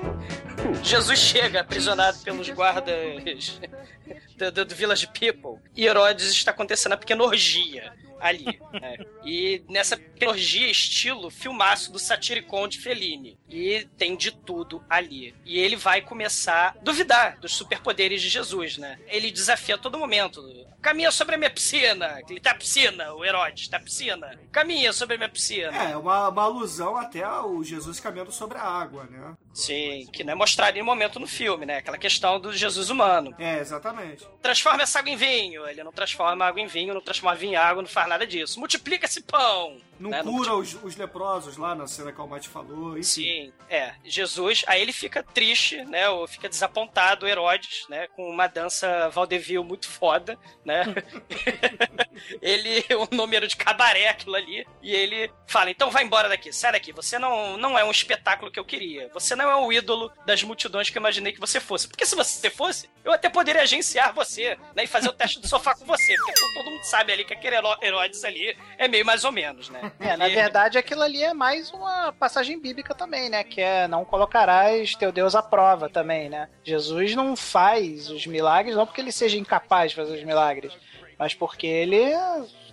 Jesus 0.81 1.19
chega 1.19 1.59
aprisionado 1.59 2.23
pelos 2.23 2.49
guardas 2.49 3.59
do, 4.37 4.51
do, 4.51 4.63
do 4.63 4.73
Village 4.75 5.07
People 5.07 5.59
e 5.75 5.85
Herodes 5.85 6.31
está 6.31 6.51
acontecendo 6.51 6.93
a 6.93 6.97
pequena 6.97 7.23
orgia 7.23 7.91
ali. 8.19 8.59
né? 8.73 8.97
E 9.25 9.61
nessa 9.69 9.99
orgia, 10.25 10.69
estilo 10.69 11.29
filmaço 11.29 11.91
do 11.91 11.99
Satiricon 11.99 12.67
de 12.67 12.79
Fellini. 12.79 13.37
E 13.49 13.87
tem 13.97 14.15
de 14.15 14.31
tudo 14.31 14.83
ali. 14.89 15.33
E 15.45 15.59
ele 15.59 15.75
vai 15.75 16.01
começar 16.01 16.75
a 16.77 16.83
duvidar 16.83 17.37
dos 17.39 17.53
superpoderes 17.53 18.21
de 18.21 18.29
Jesus, 18.29 18.77
né? 18.77 18.99
Ele 19.07 19.31
desafia 19.31 19.75
a 19.75 19.77
todo 19.77 19.97
momento. 19.97 20.41
Caminha 20.87 21.11
sobre 21.11 21.35
a 21.35 21.37
minha 21.37 21.49
piscina. 21.49 22.21
Ele 22.29 22.39
tá 22.39 22.55
piscina, 22.55 23.13
o 23.13 23.25
Herodes, 23.25 23.67
tá 23.67 23.77
piscina. 23.77 24.39
Caminha 24.53 24.93
sobre 24.93 25.15
a 25.15 25.17
minha 25.17 25.27
piscina. 25.27 25.75
É, 25.75 25.97
uma, 25.97 26.29
uma 26.29 26.43
alusão 26.43 26.95
até 26.95 27.21
ao 27.23 27.61
Jesus 27.61 27.99
caminhando 27.99 28.31
sobre 28.31 28.57
a 28.57 28.63
água, 28.63 29.03
né? 29.03 29.35
Sim, 29.53 30.07
que 30.13 30.23
não 30.23 30.31
é 30.31 30.35
mostrado 30.35 30.71
em 30.71 30.73
nenhum 30.75 30.85
momento 30.85 31.19
no 31.19 31.27
filme, 31.27 31.65
né? 31.65 31.79
Aquela 31.79 31.97
questão 31.97 32.39
do 32.39 32.53
Jesus 32.53 32.89
humano. 32.89 33.35
É, 33.37 33.59
exatamente. 33.59 34.25
Transforma 34.41 34.83
essa 34.83 34.99
água 34.99 35.11
em 35.11 35.17
vinho. 35.17 35.67
Ele 35.67 35.83
não 35.83 35.91
transforma 35.91 36.45
água 36.45 36.61
em 36.61 36.67
vinho, 36.67 36.93
não 36.93 37.01
transforma 37.01 37.35
vinho 37.35 37.51
em 37.51 37.57
água, 37.57 37.81
não 37.81 37.89
faz 37.89 38.07
nada 38.07 38.25
disso. 38.25 38.57
Multiplica 38.57 39.07
esse 39.07 39.21
pão. 39.23 39.75
Não 39.99 40.09
né? 40.09 40.21
cura 40.21 40.55
os, 40.55 40.77
os 40.83 40.95
leprosos 40.95 41.57
lá 41.57 41.73
na 41.73 41.87
cena 41.87 42.11
que 42.11 42.19
o 42.19 42.21
Almighty 42.21 42.49
falou. 42.49 42.97
Enfim. 42.97 43.03
Sim, 43.03 43.53
é. 43.69 43.93
Jesus, 44.03 44.63
aí 44.67 44.81
ele 44.81 44.93
fica 44.93 45.23
triste, 45.23 45.83
né? 45.85 46.07
Ou 46.09 46.27
fica 46.27 46.47
desapontado, 46.47 47.27
Herodes, 47.27 47.85
né? 47.89 48.07
Com 48.07 48.29
uma 48.29 48.47
dança 48.47 49.09
vaudeville 49.09 49.63
muito 49.63 49.87
foda, 49.87 50.37
né? 50.63 50.83
ele, 52.41 52.83
um 53.11 53.15
número 53.15 53.47
de 53.47 53.55
cabaré 53.55 54.09
aquilo 54.09 54.35
ali, 54.35 54.65
e 54.81 54.93
ele 54.93 55.31
fala, 55.47 55.69
então 55.71 55.89
vai 55.89 56.03
embora 56.03 56.29
daqui, 56.29 56.51
sai 56.51 56.71
daqui, 56.71 56.91
você 56.91 57.17
não, 57.17 57.57
não 57.57 57.77
é 57.77 57.83
um 57.83 57.91
espetáculo 57.91 58.51
que 58.51 58.59
eu 58.59 58.65
queria, 58.65 59.09
você 59.13 59.35
não 59.35 59.49
é 59.49 59.55
o 59.55 59.71
ídolo 59.71 60.11
das 60.25 60.43
multidões 60.43 60.89
que 60.89 60.97
eu 60.97 61.01
imaginei 61.01 61.31
que 61.33 61.39
você 61.39 61.59
fosse, 61.59 61.87
porque 61.87 62.05
se 62.05 62.15
você 62.15 62.49
fosse, 62.49 62.89
eu 63.03 63.11
até 63.11 63.29
poderia 63.29 63.61
agenciar 63.61 64.13
você, 64.13 64.57
né? 64.75 64.83
E 64.83 64.87
fazer 64.87 65.07
o 65.09 65.13
teste 65.13 65.39
do 65.39 65.47
sofá 65.47 65.73
com 65.75 65.85
você, 65.85 66.15
porque 66.17 66.33
todo 66.53 66.71
mundo 66.71 66.83
sabe 66.83 67.13
ali 67.13 67.23
que 67.23 67.33
aquele 67.33 67.55
Hero- 67.55 67.77
Herodes 67.81 68.23
ali 68.23 68.57
é 68.77 68.87
meio 68.87 69.05
mais 69.05 69.23
ou 69.23 69.31
menos, 69.31 69.69
né? 69.69 69.91
É, 69.99 70.17
na 70.17 70.27
verdade, 70.27 70.77
aquilo 70.77 71.03
ali 71.03 71.23
é 71.23 71.33
mais 71.33 71.71
uma 71.71 72.11
passagem 72.13 72.59
bíblica 72.59 72.93
também, 72.93 73.29
né? 73.29 73.43
Que 73.43 73.61
é 73.61 73.87
não 73.87 74.03
colocarás 74.03 74.93
teu 74.95 75.11
Deus 75.11 75.35
à 75.35 75.41
prova 75.41 75.89
também, 75.89 76.29
né? 76.29 76.49
Jesus 76.63 77.15
não 77.15 77.35
faz 77.35 78.09
os 78.09 78.25
milagres 78.27 78.75
não 78.75 78.85
porque 78.85 78.99
ele 79.01 79.11
seja 79.11 79.37
incapaz 79.37 79.91
de 79.91 79.95
fazer 79.95 80.17
os 80.17 80.23
milagres, 80.23 80.73
mas 81.17 81.33
porque 81.33 81.67
ele 81.67 82.13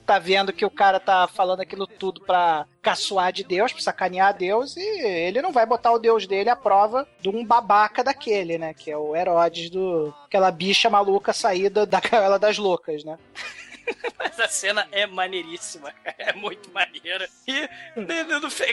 tá 0.04 0.18
vendo 0.18 0.52
que 0.52 0.64
o 0.64 0.70
cara 0.70 1.00
tá 1.00 1.26
falando 1.26 1.60
aquilo 1.60 1.86
tudo 1.86 2.20
pra 2.20 2.66
caçoar 2.82 3.32
de 3.32 3.42
Deus, 3.42 3.72
pra 3.72 3.82
sacanear 3.82 4.36
Deus, 4.36 4.76
e 4.76 4.80
ele 4.80 5.40
não 5.40 5.52
vai 5.52 5.64
botar 5.64 5.92
o 5.92 5.98
Deus 5.98 6.26
dele 6.26 6.50
à 6.50 6.56
prova 6.56 7.08
de 7.20 7.28
um 7.28 7.44
babaca 7.44 8.04
daquele, 8.04 8.58
né? 8.58 8.74
Que 8.74 8.90
é 8.90 8.96
o 8.96 9.16
Herodes 9.16 9.70
do. 9.70 10.14
aquela 10.26 10.50
bicha 10.50 10.90
maluca 10.90 11.32
saída 11.32 11.86
da 11.86 12.00
gaiola 12.00 12.38
das 12.38 12.58
loucas, 12.58 13.02
né? 13.04 13.18
Mas 14.18 14.38
a 14.40 14.48
cena 14.48 14.86
é 14.90 15.06
maneiríssima, 15.06 15.92
cara. 15.92 16.16
É 16.18 16.32
muito 16.32 16.70
maneira. 16.72 17.28
E, 17.46 17.68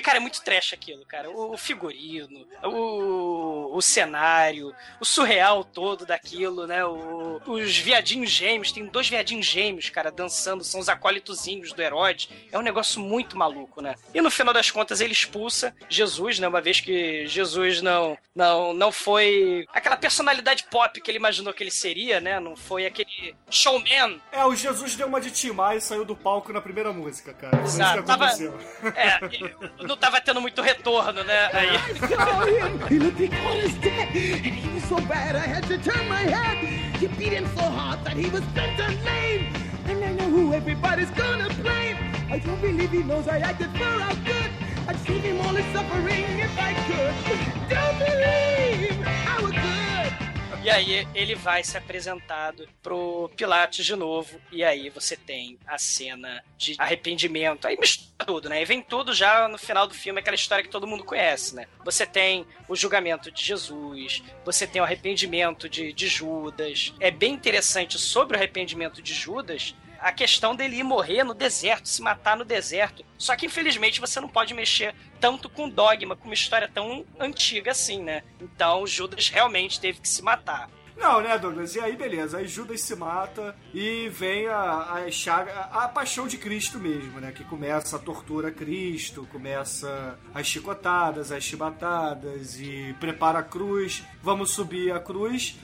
cara, 0.01 0.18
é 0.18 0.20
muito 0.20 0.41
trash 0.43 0.74
aquilo, 0.74 1.05
cara. 1.05 1.30
O 1.30 1.57
figurino, 1.57 2.47
o, 2.64 3.76
o 3.76 3.82
cenário, 3.82 4.74
o 4.99 5.05
surreal 5.05 5.64
todo 5.64 6.05
daquilo, 6.05 6.66
né? 6.68 6.86
O- 6.86 7.41
os 7.45 7.78
viadinhos 7.78 8.30
gêmeos, 8.30 8.72
tem 8.72 8.86
dois 8.86 9.07
viadinhos 9.09 9.45
gêmeos, 9.45 9.89
cara, 9.89 10.12
dançando, 10.12 10.64
são 10.64 10.80
os 10.80 10.89
acólitozinhos 10.89 11.74
do 11.74 11.82
Herodes. 11.82 12.30
É 12.51 12.57
um 12.57 12.62
negócio 12.62 12.99
muito 13.01 13.38
maluco, 13.38 13.82
né? 13.82 13.95
E 14.14 14.22
no 14.22 14.32
final 14.32 14.53
das 14.53 14.70
contas 14.72 15.01
ele 15.01 15.14
expulsa 15.14 15.76
Jesus, 15.89 16.39
né? 16.39 16.47
Uma 16.47 16.62
vez 16.62 16.80
que 16.80 17.26
Jesus 17.28 17.82
não, 17.82 18.18
não, 18.36 18.74
não 18.74 18.91
foi 18.91 19.66
aquela 19.74 19.97
personalidade 19.97 20.64
pop 20.66 20.99
que 21.01 21.09
ele 21.12 21.18
imaginou 21.18 21.53
que 21.53 21.64
ele 21.64 21.72
seria, 21.72 22.20
né? 22.20 22.39
Não 22.39 22.55
foi 22.55 22.86
aquele 22.86 23.36
showman 23.49 24.22
É, 24.32 24.45
o 24.45 24.55
Jesus 24.55 24.95
deu 25.02 25.08
uma 25.08 25.20
de 25.20 25.32
timar 25.32 25.76
e 25.76 25.82
saiu 25.82 26.06
do 26.06 26.16
palco 26.16 26.54
na 26.54 26.62
primeira 26.62 26.93
música, 26.93 27.34
cara. 27.34 27.58
Foi 27.58 27.66
isso 27.66 27.78
que 27.78 28.04
tava- 28.04 28.26
aconteceu. 28.26 28.56
É, 28.95 29.84
não 29.84 29.97
tava 29.97 30.22
tendo 30.22 30.39
muito 30.39 30.62
retorno, 30.62 31.24
né? 31.24 31.49
Aí. 31.54 31.70
And 35.32 35.38
I 35.38 35.47
had 35.47 35.64
to 35.70 35.78
turn 35.78 36.08
my 36.10 36.24
head. 36.24 37.02
You 37.02 37.08
beat 37.18 37.32
him 37.34 37.47
so 37.56 37.64
hard 37.64 38.04
that 38.04 38.18
he 38.18 38.30
was 38.30 38.41
bent 38.54 38.80
and 38.80 38.95
lame, 39.06 39.54
and 39.88 40.04
I 40.04 40.12
know 40.14 40.30
who 40.30 40.54
everybody's 40.54 41.10
gonna 41.12 41.47
blame. 41.62 41.95
I 42.30 42.39
don't 42.39 42.60
believe 42.62 42.91
he 42.91 43.02
knows 43.04 43.28
I 43.28 43.39
acted 43.39 43.70
for 43.78 43.86
our 43.86 44.14
good. 44.26 44.52
I'd 44.88 44.99
save 45.08 45.24
him 45.24 45.39
all 45.41 45.54
his 45.56 45.66
suffering 45.74 46.26
if 46.39 46.52
I 46.60 46.74
could. 46.88 47.16
Don't 47.70 47.97
believe. 47.99 49.31
E 50.64 50.70
aí 50.70 51.07
ele 51.16 51.34
vai 51.34 51.64
ser 51.64 51.80
apresentado 51.80 52.70
pro 52.84 53.32
Pilatos 53.36 53.84
de 53.84 53.95
novo. 53.95 54.39
E 54.51 54.64
aí 54.64 54.89
você 54.89 55.18
tem 55.18 55.57
a 55.66 55.80
cena 55.80 56.43
de 56.55 56.76
arrependimento. 56.78 57.68
Aí 57.68 57.76
mistura 57.80 58.12
tudo, 58.26 58.47
né? 58.47 58.62
E 58.62 58.66
vem 58.66 58.82
tudo 58.82 59.12
já 59.12 59.47
no 59.47 59.57
final 59.57 59.88
do 59.88 59.95
filme, 59.95 60.20
aquela 60.20 60.36
história 60.36 60.64
que 60.64 60.70
todo 60.70 60.86
mundo 60.86 61.03
conhece, 61.03 61.55
né? 61.55 61.66
Você 61.84 62.05
tem 62.05 62.45
o 62.70 62.76
julgamento 62.76 63.32
de 63.32 63.43
Jesus, 63.43 64.22
você 64.45 64.68
tem 64.68 64.80
o 64.80 64.86
arrependimento 64.86 65.68
de, 65.68 65.91
de 65.91 66.07
Judas. 66.07 66.93
É 66.99 67.09
bem 67.09 67.34
interessante 67.34 67.97
sobre 67.97 68.38
o 68.38 68.39
arrependimento 68.39 69.01
de 69.01 69.16
Judas. 69.16 69.76
A 70.02 70.12
questão 70.12 70.56
dele 70.56 70.78
ir 70.78 70.84
morrer 70.84 71.24
no 71.24 71.34
deserto, 71.34 71.88
se 71.88 72.02
matar 72.02 72.36
no 72.36 72.43
deserto. 72.43 73.06
Só 73.18 73.36
que 73.36 73.45
infelizmente 73.45 74.02
você 74.02 74.20
não 74.20 74.28
pode 74.28 74.54
mexer 74.54 74.95
tanto 75.20 75.47
com 75.47 75.70
dogma, 75.70 76.16
com 76.16 76.26
uma 76.26 76.34
história 76.34 76.68
tão 76.68 77.06
antiga 77.20 77.72
assim, 77.72 78.02
né? 78.02 78.24
Então 78.41 78.86
Judas 78.88 79.30
realmente 79.30 79.80
teve 79.80 80.02
que 80.02 80.10
se 80.10 80.24
matar. 80.24 80.70
Não, 81.02 81.20
né, 81.20 81.36
Douglas? 81.36 81.76
E 81.76 81.80
aí, 81.80 81.95
beleza. 81.95 82.38
Aí 82.38 82.47
Judas 82.47 82.82
se 82.82 82.95
mata 82.95 83.56
e 83.74 84.08
vem 84.10 84.47
a, 84.47 84.93
a 84.93 85.12
chaga, 85.12 85.52
a, 85.72 85.88
paixão 85.88 86.28
de 86.28 86.38
Cristo 86.38 86.78
mesmo, 86.78 87.20
né? 87.20 87.32
Que 87.32 87.43
começa 87.43 87.95
a 87.95 87.99
tortura 87.99 88.49
a 88.49 88.52
Cristo, 88.52 89.28
começa 89.32 90.20
as 90.32 90.45
chicotadas, 90.45 91.32
as 91.32 91.43
chibatadas 91.43 92.60
e 92.60 92.95
prepara 92.99 93.39
a 93.39 93.43
cruz. 93.43 94.04
Vamos 94.22 94.52
subir 94.52 94.93
a 94.93 94.99
cruz. 94.99 95.58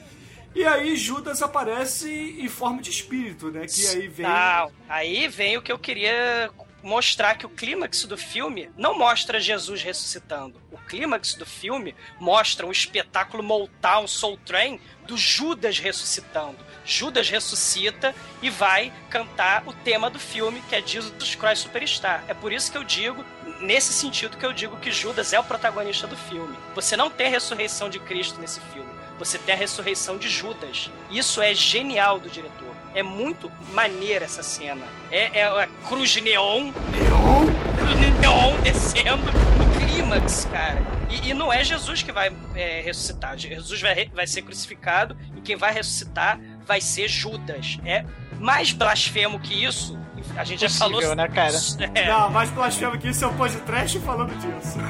E 0.58 0.66
aí 0.66 0.96
Judas 0.96 1.44
aparece 1.44 2.10
em 2.10 2.48
forma 2.48 2.82
de 2.82 2.90
espírito, 2.90 3.52
né? 3.52 3.68
Que 3.68 3.86
aí 3.90 4.08
vem. 4.08 4.26
Não, 4.26 4.72
aí 4.90 5.28
vem 5.28 5.56
o 5.56 5.62
que 5.62 5.72
eu 5.72 5.78
queria 5.78 6.50
mostrar 6.82 7.38
que 7.38 7.46
o 7.46 7.50
clímax 7.50 8.06
do 8.06 8.18
filme 8.18 8.72
não 8.76 8.98
mostra 8.98 9.40
Jesus 9.40 9.84
ressuscitando. 9.84 10.60
O 10.72 10.78
clímax 10.80 11.36
do 11.36 11.46
filme 11.46 11.94
mostra 12.20 12.66
um 12.66 12.72
espetáculo 12.72 13.44
Motown 13.44 14.08
Soul 14.08 14.40
Train 14.46 14.82
do 15.06 15.16
Judas 15.16 15.78
ressuscitando. 15.78 16.58
Judas 16.84 17.30
ressuscita 17.30 18.16
e 18.42 18.50
vai 18.50 18.92
cantar 19.12 19.62
o 19.68 19.74
tema 19.74 20.10
do 20.10 20.18
filme, 20.18 20.64
que 20.68 20.76
é 20.76 20.82
Jesus 20.82 21.36
Christ 21.36 21.64
Superstar. 21.64 22.24
É 22.28 22.34
por 22.34 22.52
isso 22.52 22.72
que 22.72 22.80
eu 22.80 22.84
digo, 22.84 23.24
nesse 23.62 23.94
sentido 23.94 24.38
que 24.38 24.46
eu 24.46 24.54
digo 24.54 24.78
que 24.78 24.90
Judas 24.90 25.34
é 25.34 25.40
o 25.40 25.44
protagonista 25.44 26.08
do 26.08 26.18
filme. 26.18 26.58
Você 26.74 26.98
não 26.98 27.12
tem 27.12 27.30
ressurreição 27.30 27.92
de 27.92 28.00
Cristo 28.00 28.42
nesse 28.42 28.60
filme. 28.74 28.98
Você 29.20 29.38
tem 29.38 29.56
a 29.56 29.58
ressurreição 29.58 30.18
de 30.18 30.30
Judas. 30.30 30.92
Isso 31.10 31.42
é 31.42 31.54
genial 31.54 32.20
do 32.20 32.30
diretor. 32.30 32.68
É 32.94 33.02
muito 33.02 33.52
maneira 33.74 34.26
essa 34.26 34.44
cena. 34.44 34.86
É, 35.12 35.40
é 35.40 35.44
a 35.46 35.68
cruz 35.88 36.10
de 36.12 36.22
neon. 36.22 36.72
Neon? 36.92 37.46
Cruz 37.78 38.00
de 38.00 38.12
neon 38.20 38.62
descendo 38.62 39.24
no 39.26 39.80
clímax, 39.80 40.46
cara. 40.52 40.82
E, 41.10 41.30
e 41.30 41.34
não 41.34 41.52
é 41.52 41.64
Jesus 41.64 42.04
que 42.04 42.12
vai 42.12 42.32
é, 42.56 42.82
ressuscitar. 42.82 43.38
Jesus 43.38 43.82
vai, 43.82 44.10
vai 44.14 44.28
ser 44.28 44.44
crucificado 44.44 45.18
e 45.36 45.42
quem 45.42 45.56
vai 45.56 45.74
ressuscitar 45.74 46.40
vai 46.66 46.80
ser 46.80 47.08
Judas. 47.08 47.80
É 47.84 48.06
mais 48.40 48.72
blasfemo 48.72 49.40
que 49.40 49.66
isso. 49.66 49.98
A 50.36 50.44
gente 50.44 50.62
já 50.62 50.70
falou. 50.70 50.96
Possível, 50.96 51.16
né, 51.16 51.28
cara? 51.28 51.54
É. 51.96 52.08
Não, 52.08 52.30
mais 52.30 52.50
blasfemo 52.52 52.98
que 52.98 53.10
isso 53.10 53.24
é 53.24 53.28
o 53.28 53.34
podcast 53.34 54.00
falando 54.00 54.34
disso. 54.36 54.78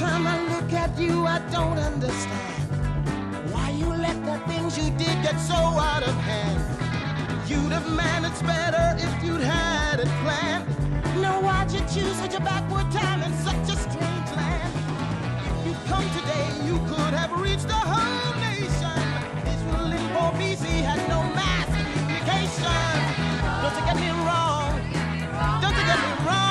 I 0.00 0.57
look 0.68 0.78
at 0.78 0.98
you, 0.98 1.24
I 1.24 1.38
don't 1.50 1.78
understand 1.78 2.68
why 3.52 3.70
you 3.70 3.86
let 3.86 4.16
the 4.26 4.38
things 4.52 4.76
you 4.76 4.90
did 4.98 5.16
get 5.22 5.38
so 5.40 5.54
out 5.54 6.02
of 6.02 6.14
hand. 6.14 6.60
You'd 7.48 7.72
have 7.72 7.90
managed 7.90 8.44
better 8.44 8.96
if 8.98 9.24
you'd 9.24 9.40
had 9.40 10.00
it 10.00 10.12
planned. 10.22 10.68
Now 11.22 11.40
why'd 11.40 11.72
you 11.72 11.80
choose 11.80 12.16
such 12.16 12.34
a 12.34 12.40
backward 12.40 12.90
time 12.92 13.22
in 13.22 13.32
such 13.38 13.68
a 13.74 13.76
strange 13.76 14.30
land? 14.36 14.72
If 15.48 15.66
you'd 15.66 15.84
come 15.86 16.04
today, 16.20 16.48
you 16.66 16.76
could 16.90 17.14
have 17.14 17.32
reached 17.40 17.68
the 17.68 17.80
whole 17.92 18.34
nation. 18.40 19.00
Israel 19.48 19.92
in 19.92 20.04
for 20.12 20.30
BC 20.36 20.64
had 20.84 21.00
no 21.08 21.22
mass 21.32 21.68
communication. 21.72 22.92
Don't 23.62 23.76
you 23.78 23.84
get 23.88 23.96
me 24.04 24.10
wrong? 24.26 24.72
Don't 25.62 25.76
you 25.80 25.86
get 25.86 26.00
me 26.04 26.26
wrong? 26.26 26.47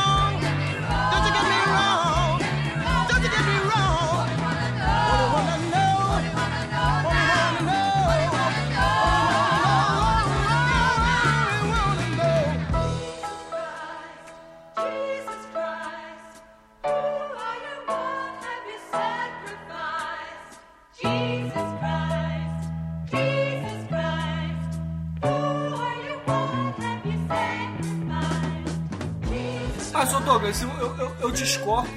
Douglas, 30.48 30.62
eu, 30.62 30.70
eu, 30.98 31.16
eu- 31.22 31.32
discordo 31.32 31.90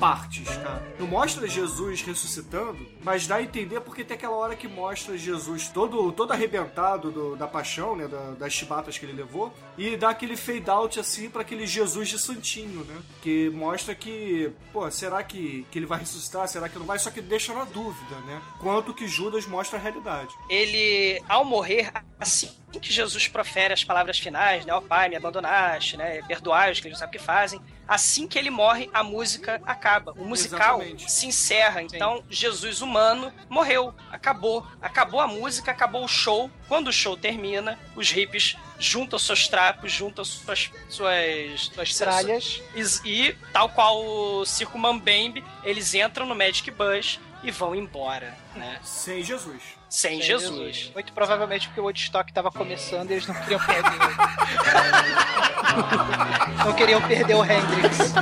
partes, 0.00 0.48
tá? 0.56 0.80
Não 0.98 1.06
mostra 1.06 1.46
Jesus 1.46 2.00
ressuscitando, 2.02 2.78
mas 3.04 3.26
dá 3.26 3.36
a 3.36 3.42
entender 3.42 3.80
porque 3.82 4.02
tem 4.02 4.16
aquela 4.16 4.34
hora 4.34 4.56
que 4.56 4.66
mostra 4.66 5.16
Jesus 5.18 5.68
todo, 5.68 6.10
todo 6.12 6.32
arrebentado 6.32 7.10
do- 7.12 7.36
da 7.36 7.46
paixão, 7.46 7.94
né? 7.94 8.08
da- 8.08 8.30
das 8.32 8.52
chibatas 8.52 8.96
que 8.96 9.04
ele 9.04 9.12
levou, 9.12 9.52
e 9.76 9.96
dá 9.96 10.08
aquele 10.10 10.36
fade 10.36 10.68
out 10.70 10.98
assim 10.98 11.28
pra 11.28 11.42
aquele 11.42 11.66
Jesus 11.66 12.08
de 12.08 12.18
santinho, 12.18 12.82
né? 12.84 12.96
Que 13.22 13.50
mostra 13.50 13.94
que, 13.94 14.50
pô, 14.72 14.90
será 14.90 15.22
que, 15.22 15.66
que 15.70 15.78
ele 15.78 15.86
vai 15.86 15.98
ressuscitar? 16.00 16.48
Será 16.48 16.68
que 16.68 16.78
não 16.78 16.86
vai? 16.86 16.98
Só 16.98 17.10
que 17.10 17.20
deixa 17.20 17.52
na 17.52 17.64
dúvida, 17.64 18.16
né? 18.26 18.40
Quanto 18.58 18.94
que 18.94 19.06
Judas 19.06 19.46
mostra 19.46 19.78
a 19.78 19.82
realidade. 19.82 20.32
ele, 20.48 21.22
ao 21.28 21.44
morrer, 21.44 21.92
assim 22.18 22.50
que 22.80 22.92
Jesus 22.92 23.26
profere 23.26 23.74
as 23.74 23.82
palavras 23.82 24.18
finais, 24.18 24.64
né? 24.64 24.72
Ó 24.72 24.80
Pai, 24.80 25.08
me 25.08 25.16
abandonaste, 25.16 25.96
né? 25.96 26.22
Perdoai 26.28 26.70
os 26.70 26.78
que 26.80 26.86
eles 26.86 26.96
não 26.98 27.00
sabem 27.06 27.16
o 27.16 27.18
que 27.20 27.26
fazem. 27.26 27.60
Assim 27.90 28.28
que 28.28 28.38
ele 28.38 28.50
morre, 28.50 28.88
a 28.94 29.02
música 29.02 29.60
acaba. 29.66 30.12
O 30.12 30.24
musical 30.24 30.80
Exatamente. 30.80 31.10
se 31.10 31.26
encerra. 31.26 31.82
Então, 31.82 32.22
Jesus 32.30 32.82
humano 32.82 33.32
morreu. 33.48 33.92
Acabou. 34.12 34.64
Acabou 34.80 35.18
a 35.18 35.26
música, 35.26 35.72
acabou 35.72 36.04
o 36.04 36.08
show. 36.08 36.48
Quando 36.68 36.86
o 36.86 36.92
show 36.92 37.16
termina, 37.16 37.76
os 37.96 38.08
hippies 38.08 38.56
juntam 38.78 39.18
seus 39.18 39.48
trapos, 39.48 39.90
juntam 39.90 40.24
suas... 40.24 40.70
Suas, 40.88 41.62
suas 41.74 41.98
Tralhas. 41.98 42.62
E, 42.76 43.08
e, 43.10 43.32
tal 43.52 43.68
qual 43.70 44.00
o 44.00 44.46
Circo 44.46 44.78
Mambembe, 44.78 45.42
eles 45.64 45.92
entram 45.92 46.26
no 46.26 46.36
Magic 46.36 46.70
Bus 46.70 47.18
e 47.42 47.50
vão 47.50 47.74
embora, 47.74 48.34
né? 48.54 48.78
Sem 48.82 49.22
Jesus. 49.22 49.62
Sem, 49.88 50.18
Sem 50.18 50.22
Jesus. 50.22 50.90
Muito 50.94 51.12
provavelmente 51.12 51.66
porque 51.68 51.80
o 51.80 51.84
Woodstock 51.84 52.32
tava 52.32 52.50
começando 52.50 53.10
e 53.10 53.14
eles 53.14 53.26
não 53.26 53.34
queriam 53.34 53.60
perder. 53.60 53.90
não 56.64 56.72
queriam 56.74 57.02
perder 57.02 57.34
o 57.34 57.44
Hendrix. 57.44 58.12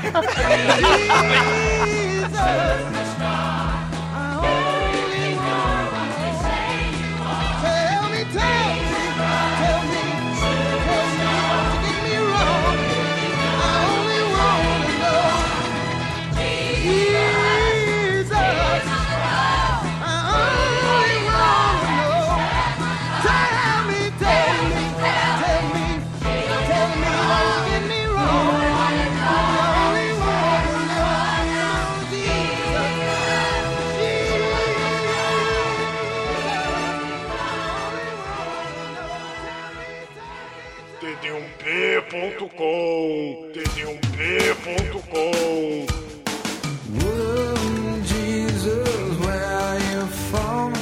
td1p.com, 42.48 43.52
td1p.com. 43.52 45.86
Jesus, 48.04 49.18
where 49.20 49.44
are 49.44 49.78
you 49.78 50.06
from? 50.30 50.72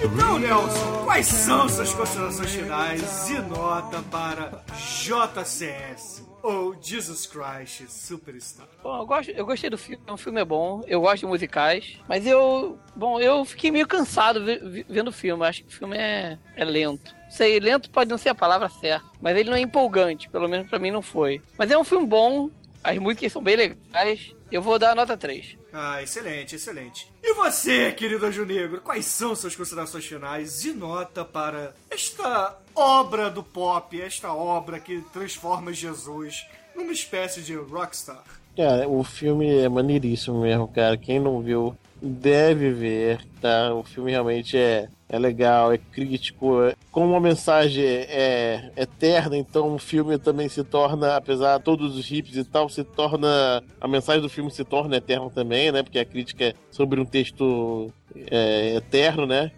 Então, 0.00 0.38
Nelson, 0.38 1.04
quais 1.04 1.26
são 1.26 1.68
suas 1.68 1.92
considerações 1.92 2.54
finais 2.54 3.28
e 3.30 3.38
nota 3.40 4.00
para 4.10 4.62
JCS 4.76 6.24
ou 6.42 6.76
Jesus 6.80 7.26
Christ 7.26 7.82
Superstar? 7.88 8.68
Bom, 8.82 8.98
eu, 8.98 9.06
gosto, 9.06 9.30
eu 9.32 9.44
gostei 9.44 9.68
do 9.70 9.76
filme, 9.78 10.02
o 10.08 10.16
filme 10.16 10.40
é 10.40 10.44
bom, 10.44 10.82
eu 10.86 11.00
gosto 11.00 11.18
de 11.20 11.26
musicais, 11.26 11.98
mas 12.08 12.24
eu. 12.26 12.78
Bom, 12.94 13.18
eu 13.20 13.44
fiquei 13.44 13.70
meio 13.72 13.86
cansado 13.88 14.44
ve- 14.44 14.58
ve- 14.58 14.86
vendo 14.88 15.08
o 15.08 15.12
filme, 15.12 15.44
acho 15.44 15.62
que 15.64 15.68
o 15.68 15.72
filme 15.76 15.96
é, 15.96 16.38
é 16.56 16.64
lento. 16.64 17.17
Sei, 17.28 17.60
lento 17.60 17.90
pode 17.90 18.10
não 18.10 18.18
ser 18.18 18.30
a 18.30 18.34
palavra 18.34 18.68
certa, 18.68 19.04
mas 19.20 19.36
ele 19.36 19.50
não 19.50 19.56
é 19.56 19.60
empolgante, 19.60 20.28
pelo 20.28 20.48
menos 20.48 20.68
pra 20.68 20.78
mim 20.78 20.90
não 20.90 21.02
foi. 21.02 21.40
Mas 21.56 21.70
é 21.70 21.78
um 21.78 21.84
filme 21.84 22.06
bom, 22.06 22.50
as 22.82 22.98
músicas 22.98 23.32
são 23.32 23.42
bem 23.42 23.56
legais, 23.56 24.34
eu 24.50 24.62
vou 24.62 24.78
dar 24.78 24.92
a 24.92 24.94
nota 24.94 25.16
3. 25.16 25.56
Ah, 25.72 26.02
excelente, 26.02 26.54
excelente. 26.56 27.12
E 27.22 27.34
você, 27.34 27.92
querido 27.92 28.24
Anjo 28.24 28.46
Negro, 28.46 28.80
quais 28.80 29.04
são 29.04 29.36
suas 29.36 29.54
considerações 29.54 30.06
finais 30.06 30.64
e 30.64 30.72
nota 30.72 31.24
para 31.24 31.74
esta 31.90 32.56
obra 32.74 33.30
do 33.30 33.42
pop, 33.42 34.00
esta 34.00 34.32
obra 34.32 34.80
que 34.80 35.02
transforma 35.12 35.72
Jesus 35.72 36.46
numa 36.74 36.92
espécie 36.92 37.42
de 37.42 37.54
rockstar? 37.54 38.24
Cara, 38.56 38.88
o 38.88 39.04
filme 39.04 39.58
é 39.58 39.68
maneiríssimo 39.68 40.40
mesmo, 40.40 40.66
cara. 40.66 40.96
Quem 40.96 41.20
não 41.20 41.40
viu 41.42 41.76
deve 42.00 42.70
ver, 42.70 43.24
tá? 43.40 43.74
O 43.74 43.84
filme 43.84 44.10
realmente 44.10 44.56
é, 44.56 44.88
é 45.08 45.18
legal, 45.18 45.72
é 45.72 45.78
crítico. 45.78 46.62
é- 46.62 46.74
Como 46.92 47.10
uma 47.12 47.20
mensagem 47.20 47.84
é 47.84 48.70
eterna, 48.76 49.36
então 49.36 49.74
o 49.74 49.78
filme 49.78 50.18
também 50.18 50.48
se 50.48 50.62
torna, 50.64 51.16
apesar 51.16 51.58
de 51.58 51.64
todos 51.64 51.96
os 51.96 52.10
hips 52.10 52.36
e 52.36 52.44
tal, 52.44 52.68
se 52.68 52.84
torna. 52.84 53.62
A 53.80 53.88
mensagem 53.88 54.20
do 54.22 54.28
filme 54.28 54.50
se 54.50 54.64
torna 54.64 54.96
eterna 54.96 55.30
também, 55.30 55.72
né? 55.72 55.82
Porque 55.82 55.98
a 55.98 56.04
crítica 56.04 56.44
é 56.46 56.54
sobre 56.70 57.00
um 57.00 57.04
texto 57.04 57.92
é, 58.30 58.74
eterno, 58.76 59.26
né? 59.26 59.50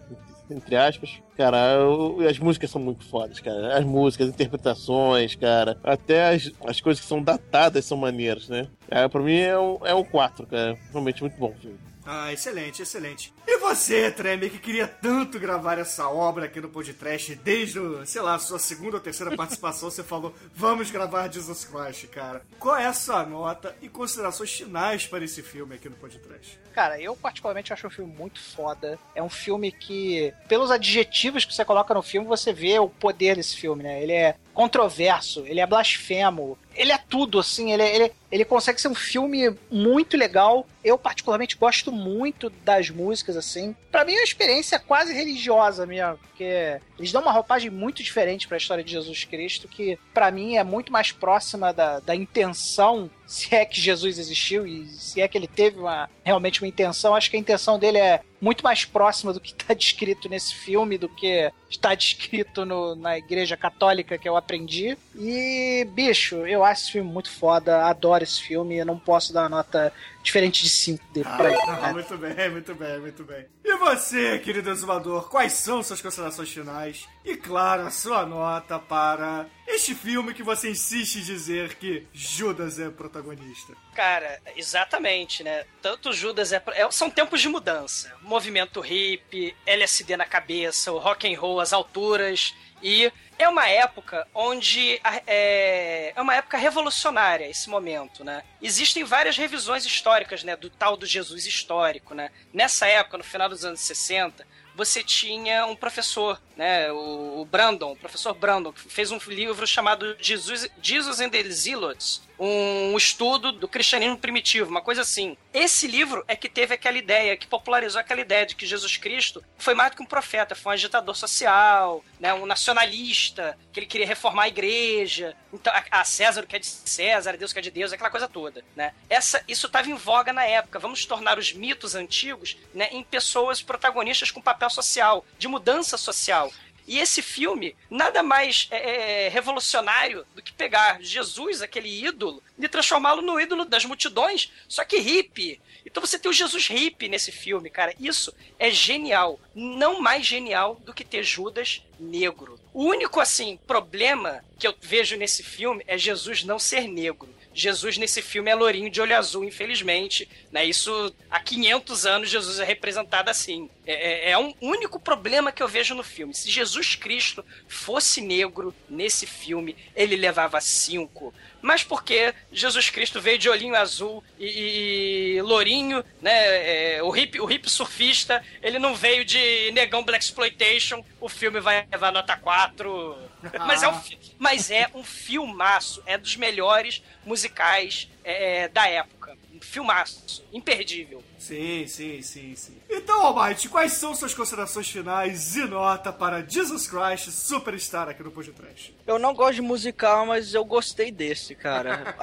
Entre 0.49 0.75
aspas. 0.75 1.11
Cara, 1.37 1.87
o- 1.87 2.19
as 2.27 2.37
músicas 2.37 2.69
são 2.69 2.81
muito 2.81 3.05
fodas, 3.05 3.39
cara. 3.39 3.77
As 3.77 3.85
músicas, 3.85 4.27
as 4.27 4.33
interpretações, 4.33 5.33
cara. 5.35 5.77
Até 5.83 6.29
as, 6.29 6.51
as 6.65 6.81
coisas 6.81 7.01
que 7.01 7.07
são 7.07 7.21
datadas 7.23 7.85
são 7.85 7.97
maneiras, 7.97 8.49
né? 8.49 8.67
É, 8.89 9.07
pra 9.07 9.21
mim 9.21 9.37
é 9.39 9.57
um, 9.57 9.77
é 9.85 9.93
um 9.95 10.03
4, 10.03 10.45
cara. 10.45 10.77
Realmente 10.91 11.21
muito 11.21 11.37
bom 11.37 11.49
o 11.49 11.61
filme. 11.61 11.77
Ah, 12.13 12.33
excelente, 12.33 12.81
excelente. 12.81 13.33
E 13.47 13.57
você, 13.59 14.11
Tremor, 14.11 14.49
que 14.49 14.59
queria 14.59 14.85
tanto 14.85 15.39
gravar 15.39 15.77
essa 15.77 16.09
obra 16.09 16.43
aqui 16.43 16.59
no 16.59 16.67
podcast 16.67 17.33
desde, 17.35 17.79
sei 18.05 18.21
lá, 18.21 18.37
sua 18.37 18.59
segunda 18.59 18.97
ou 18.97 19.01
terceira 19.01 19.33
participação, 19.33 19.89
você 19.89 20.03
falou, 20.03 20.35
vamos 20.53 20.91
gravar 20.91 21.31
Jesus 21.31 21.63
Christ, 21.63 22.07
cara. 22.07 22.41
Qual 22.59 22.75
é 22.75 22.85
a 22.85 22.91
sua 22.91 23.25
nota 23.25 23.73
e 23.81 23.87
considerações 23.87 24.51
finais 24.51 25.07
para 25.07 25.23
esse 25.23 25.41
filme 25.41 25.75
aqui 25.75 25.87
no 25.87 25.95
podcast? 25.95 26.59
Cara, 26.73 26.99
eu 26.99 27.15
particularmente 27.15 27.71
acho 27.71 27.87
um 27.87 27.89
filme 27.89 28.13
muito 28.13 28.41
foda. 28.41 28.99
É 29.15 29.23
um 29.23 29.29
filme 29.29 29.71
que, 29.71 30.33
pelos 30.49 30.69
adjetivos 30.69 31.45
que 31.45 31.55
você 31.55 31.63
coloca 31.63 31.93
no 31.93 32.01
filme, 32.01 32.27
você 32.27 32.51
vê 32.51 32.77
o 32.77 32.89
poder 32.89 33.37
desse 33.37 33.55
filme, 33.55 33.83
né? 33.83 34.03
Ele 34.03 34.11
é 34.11 34.35
controverso, 34.53 35.45
ele 35.45 35.61
é 35.61 35.65
blasfemo, 35.65 36.57
ele 36.75 36.91
é 36.91 36.97
tudo, 36.97 37.39
assim, 37.39 37.71
ele, 37.71 37.83
ele, 37.83 38.11
ele 38.31 38.45
consegue 38.45 38.79
ser 38.79 38.87
um 38.87 38.95
filme 38.95 39.53
muito 39.69 40.15
legal. 40.15 40.65
Eu, 40.83 40.97
particularmente, 40.97 41.57
gosto 41.57 41.91
muito 41.91 42.49
das 42.63 42.89
músicas, 42.89 43.37
assim. 43.37 43.75
Pra 43.91 44.03
mim 44.05 44.13
é 44.13 44.17
uma 44.19 44.23
experiência 44.23 44.79
quase 44.79 45.13
religiosa 45.13 45.85
mesmo, 45.85 46.17
porque 46.17 46.79
eles 46.97 47.11
dão 47.11 47.21
uma 47.21 47.31
roupagem 47.31 47.69
muito 47.69 48.01
diferente 48.01 48.47
pra 48.47 48.57
história 48.57 48.83
de 48.83 48.91
Jesus 48.91 49.23
Cristo, 49.25 49.67
que 49.67 49.99
pra 50.13 50.31
mim 50.31 50.55
é 50.57 50.63
muito 50.63 50.91
mais 50.91 51.11
próxima 51.11 51.71
da, 51.71 51.99
da 51.99 52.15
intenção, 52.15 53.09
se 53.27 53.53
é 53.53 53.63
que 53.65 53.79
Jesus 53.79 54.17
existiu 54.17 54.65
e 54.65 54.87
se 54.87 55.21
é 55.21 55.27
que 55.27 55.37
ele 55.37 55.47
teve 55.47 55.79
uma, 55.79 56.09
realmente 56.23 56.61
uma 56.63 56.67
intenção. 56.67 57.13
Acho 57.15 57.29
que 57.29 57.37
a 57.37 57.39
intenção 57.39 57.77
dele 57.77 57.97
é 57.99 58.21
muito 58.41 58.63
mais 58.63 58.83
próxima 58.83 59.31
do 59.33 59.39
que 59.39 59.51
está 59.51 59.73
descrito 59.75 60.27
nesse 60.27 60.55
filme 60.55 60.97
do 60.97 61.07
que 61.07 61.51
está 61.69 61.93
descrito 61.93 62.65
no- 62.65 62.95
na 62.95 63.17
igreja 63.19 63.55
católica 63.55 64.17
que 64.17 64.27
eu 64.27 64.35
aprendi. 64.35 64.97
E, 65.15 65.87
bicho, 65.93 66.37
eu 66.47 66.63
acho 66.63 66.81
esse 66.83 66.91
filme 66.93 67.09
muito 67.11 67.29
foda, 67.29 67.85
adoro 67.85 68.20
esse 68.23 68.41
filme, 68.41 68.77
eu 68.77 68.85
não 68.85 68.97
posso 68.97 69.33
dar 69.33 69.41
uma 69.43 69.49
nota 69.49 69.93
diferente 70.23 70.63
de 70.63 70.69
5 70.69 71.03
dele 71.11 71.29
pra 71.37 71.49
ele. 71.51 71.61
Ah, 71.67 71.87
né? 71.87 71.93
muito 71.93 72.17
bem, 72.17 72.49
muito 72.49 72.75
bem, 72.75 72.99
muito 72.99 73.23
bem. 73.23 73.45
E 73.63 73.75
você, 73.77 74.39
querido 74.39 74.69
exumador, 74.69 75.29
quais 75.29 75.53
são 75.53 75.81
suas 75.81 76.01
considerações 76.01 76.49
finais? 76.49 77.07
E, 77.23 77.35
claro, 77.35 77.83
a 77.87 77.91
sua 77.91 78.25
nota 78.25 78.77
para 78.79 79.45
este 79.67 79.95
filme 79.95 80.33
que 80.33 80.43
você 80.43 80.69
insiste 80.69 81.17
em 81.17 81.23
dizer 81.23 81.75
que 81.75 82.05
Judas 82.11 82.79
é 82.79 82.89
protagonista. 82.89 83.73
Cara, 83.95 84.39
exatamente, 84.55 85.43
né? 85.43 85.65
Tanto 85.81 86.11
Judas 86.13 86.51
é, 86.51 86.61
é- 86.73 86.91
São 86.91 87.09
tempos 87.09 87.41
de 87.41 87.49
mudança. 87.49 88.13
Movimento 88.21 88.81
hippie, 88.81 89.55
LSD 89.65 90.17
na 90.17 90.25
cabeça, 90.25 90.91
o 90.91 90.97
rock 90.97 91.31
and 91.33 91.39
roll 91.39 91.59
às 91.59 91.73
alturas. 91.73 92.53
E 92.83 93.11
é 93.43 93.49
uma 93.49 93.67
época 93.67 94.27
onde. 94.33 94.99
É, 95.27 96.13
é 96.15 96.21
uma 96.21 96.35
época 96.35 96.57
revolucionária 96.57 97.49
esse 97.49 97.69
momento, 97.69 98.23
né? 98.23 98.43
Existem 98.61 99.03
várias 99.03 99.37
revisões 99.37 99.85
históricas, 99.85 100.43
né? 100.43 100.55
Do 100.55 100.69
tal 100.69 100.95
do 100.95 101.05
Jesus 101.05 101.45
histórico, 101.45 102.13
né? 102.13 102.31
Nessa 102.53 102.87
época, 102.87 103.17
no 103.17 103.23
final 103.23 103.49
dos 103.49 103.65
anos 103.65 103.79
60, 103.81 104.45
você 104.75 105.03
tinha 105.03 105.65
um 105.65 105.75
professor, 105.75 106.41
né, 106.55 106.91
o 106.91 107.21
o 107.41 107.45
Brandon, 107.45 107.93
o 107.93 107.95
professor 107.95 108.33
Brandon, 108.35 108.71
que 108.71 108.81
fez 108.81 109.11
um 109.11 109.17
livro 109.27 109.65
chamado 109.65 110.15
Jesus, 110.19 110.69
Jesus 110.81 111.19
and 111.19 111.29
the 111.29 111.43
Zealots, 111.49 112.21
um 112.43 112.97
estudo 112.97 113.51
do 113.51 113.67
cristianismo 113.67 114.17
primitivo, 114.17 114.71
uma 114.71 114.81
coisa 114.81 115.01
assim. 115.01 115.37
Esse 115.53 115.85
livro 115.85 116.23
é 116.27 116.35
que 116.35 116.49
teve 116.49 116.73
aquela 116.73 116.97
ideia, 116.97 117.37
que 117.37 117.45
popularizou 117.45 118.01
aquela 118.01 118.19
ideia 118.19 118.47
de 118.47 118.55
que 118.55 118.65
Jesus 118.65 118.97
Cristo 118.97 119.43
foi 119.59 119.75
mais 119.75 119.91
do 119.91 119.97
que 119.97 120.01
um 120.01 120.07
profeta, 120.07 120.55
foi 120.55 120.71
um 120.71 120.73
agitador 120.73 121.15
social, 121.15 122.03
né, 122.19 122.33
um 122.33 122.47
nacionalista, 122.47 123.55
que 123.71 123.79
ele 123.79 123.85
queria 123.85 124.07
reformar 124.07 124.43
a 124.43 124.47
igreja, 124.47 125.35
então 125.53 125.71
a, 125.91 126.03
César 126.03 126.43
o 126.43 126.47
que 126.47 126.55
é 126.55 126.59
de 126.59 126.65
César, 126.65 127.31
a 127.31 127.35
Deus 127.35 127.51
o 127.51 127.53
que 127.53 127.59
é 127.59 127.63
de 127.63 127.69
Deus, 127.69 127.93
aquela 127.93 128.09
coisa 128.09 128.27
toda, 128.27 128.65
né? 128.75 128.93
Essa, 129.07 129.43
isso 129.47 129.67
estava 129.67 129.89
em 129.89 129.95
voga 129.95 130.33
na 130.33 130.43
época. 130.43 130.79
Vamos 130.79 131.05
tornar 131.05 131.37
os 131.37 131.53
mitos 131.53 131.93
antigos, 131.93 132.57
né, 132.73 132.89
em 132.91 133.03
pessoas 133.03 133.61
protagonistas 133.61 134.31
com 134.31 134.41
papel 134.41 134.69
social, 134.69 135.23
de 135.37 135.47
mudança 135.47 135.95
social. 135.95 136.51
E 136.91 136.99
esse 136.99 137.21
filme, 137.21 137.73
nada 137.89 138.21
mais 138.21 138.67
é, 138.69 139.27
é, 139.27 139.29
revolucionário 139.29 140.25
do 140.35 140.41
que 140.41 140.51
pegar 140.51 141.01
Jesus, 141.01 141.61
aquele 141.61 141.87
ídolo, 141.87 142.43
e 142.59 142.67
transformá-lo 142.67 143.21
no 143.21 143.39
ídolo 143.39 143.63
das 143.63 143.85
multidões, 143.85 144.51
só 144.67 144.83
que 144.83 144.97
hippie. 144.97 145.61
Então 145.85 146.05
você 146.05 146.19
tem 146.19 146.29
o 146.29 146.33
Jesus 146.33 146.67
hippie 146.67 147.07
nesse 147.07 147.31
filme, 147.31 147.69
cara. 147.69 147.95
Isso 147.97 148.35
é 148.59 148.69
genial. 148.69 149.39
Não 149.55 150.01
mais 150.01 150.25
genial 150.25 150.81
do 150.85 150.93
que 150.93 151.05
ter 151.05 151.23
Judas 151.23 151.81
negro. 151.97 152.59
O 152.73 152.83
único, 152.83 153.21
assim, 153.21 153.57
problema 153.65 154.43
que 154.59 154.67
eu 154.67 154.75
vejo 154.81 155.15
nesse 155.15 155.43
filme 155.43 155.85
é 155.87 155.97
Jesus 155.97 156.43
não 156.43 156.59
ser 156.59 156.89
negro. 156.89 157.33
Jesus 157.53 157.97
nesse 157.97 158.21
filme 158.21 158.49
é 158.49 158.55
lourinho 158.55 158.89
de 158.89 159.01
olho 159.01 159.15
azul, 159.15 159.43
infelizmente. 159.43 160.27
Né? 160.51 160.65
Isso 160.65 161.13
há 161.29 161.39
500 161.39 162.05
anos 162.05 162.29
Jesus 162.29 162.59
é 162.59 162.63
representado 162.63 163.29
assim. 163.29 163.69
É, 163.85 164.29
é, 164.29 164.31
é 164.31 164.37
um 164.37 164.53
único 164.61 164.99
problema 164.99 165.51
que 165.51 165.61
eu 165.61 165.67
vejo 165.67 165.93
no 165.93 166.03
filme. 166.03 166.33
Se 166.33 166.49
Jesus 166.49 166.95
Cristo 166.95 167.43
fosse 167.67 168.21
negro 168.21 168.73
nesse 168.89 169.25
filme, 169.25 169.75
ele 169.95 170.15
levava 170.15 170.61
cinco. 170.61 171.33
Mas 171.61 171.83
porque 171.83 172.33
Jesus 172.51 172.89
Cristo 172.89 173.21
veio 173.21 173.37
de 173.37 173.49
olhinho 173.49 173.75
azul 173.75 174.23
e, 174.39 175.35
e 175.35 175.41
lourinho, 175.41 176.03
né? 176.21 176.95
É, 176.95 177.03
o, 177.03 177.15
hip, 177.15 177.39
o 177.39 177.51
hip 177.51 177.69
surfista, 177.69 178.43
ele 178.63 178.79
não 178.79 178.95
veio 178.95 179.23
de 179.23 179.71
negão 179.71 180.03
Black 180.03 180.23
Exploitation, 180.23 181.03
o 181.19 181.29
filme 181.29 181.59
vai 181.59 181.85
levar 181.91 182.11
nota 182.11 182.35
4. 182.35 183.30
Mas 183.65 183.83
é 183.83 183.87
um, 183.87 184.01
mas 184.37 184.71
é 184.71 184.89
um 184.93 185.03
filmaço, 185.03 186.01
é 186.05 186.17
dos 186.17 186.35
melhores 186.35 187.03
musicais 187.25 188.07
é, 188.23 188.67
da 188.67 188.87
época. 188.87 189.37
Um 189.53 189.59
filmaço, 189.59 190.43
imperdível. 190.53 191.23
Sim, 191.41 191.87
sim, 191.87 192.21
sim, 192.21 192.55
sim. 192.55 192.77
Então, 192.87 193.25
Almighty, 193.25 193.67
quais 193.67 193.93
são 193.93 194.13
suas 194.13 194.31
considerações 194.31 194.87
finais 194.87 195.55
e 195.55 195.65
nota 195.65 196.13
para 196.13 196.45
Jesus 196.47 196.87
Christ 196.87 197.31
Superstar 197.31 198.07
aqui 198.07 198.21
no 198.21 198.29
Pod 198.29 198.51
Trash? 198.51 198.91
Eu 199.07 199.17
não 199.17 199.33
gosto 199.33 199.55
de 199.55 199.61
musical, 199.63 200.23
mas 200.27 200.53
eu 200.53 200.63
gostei 200.63 201.11
desse, 201.11 201.55
cara. 201.55 202.15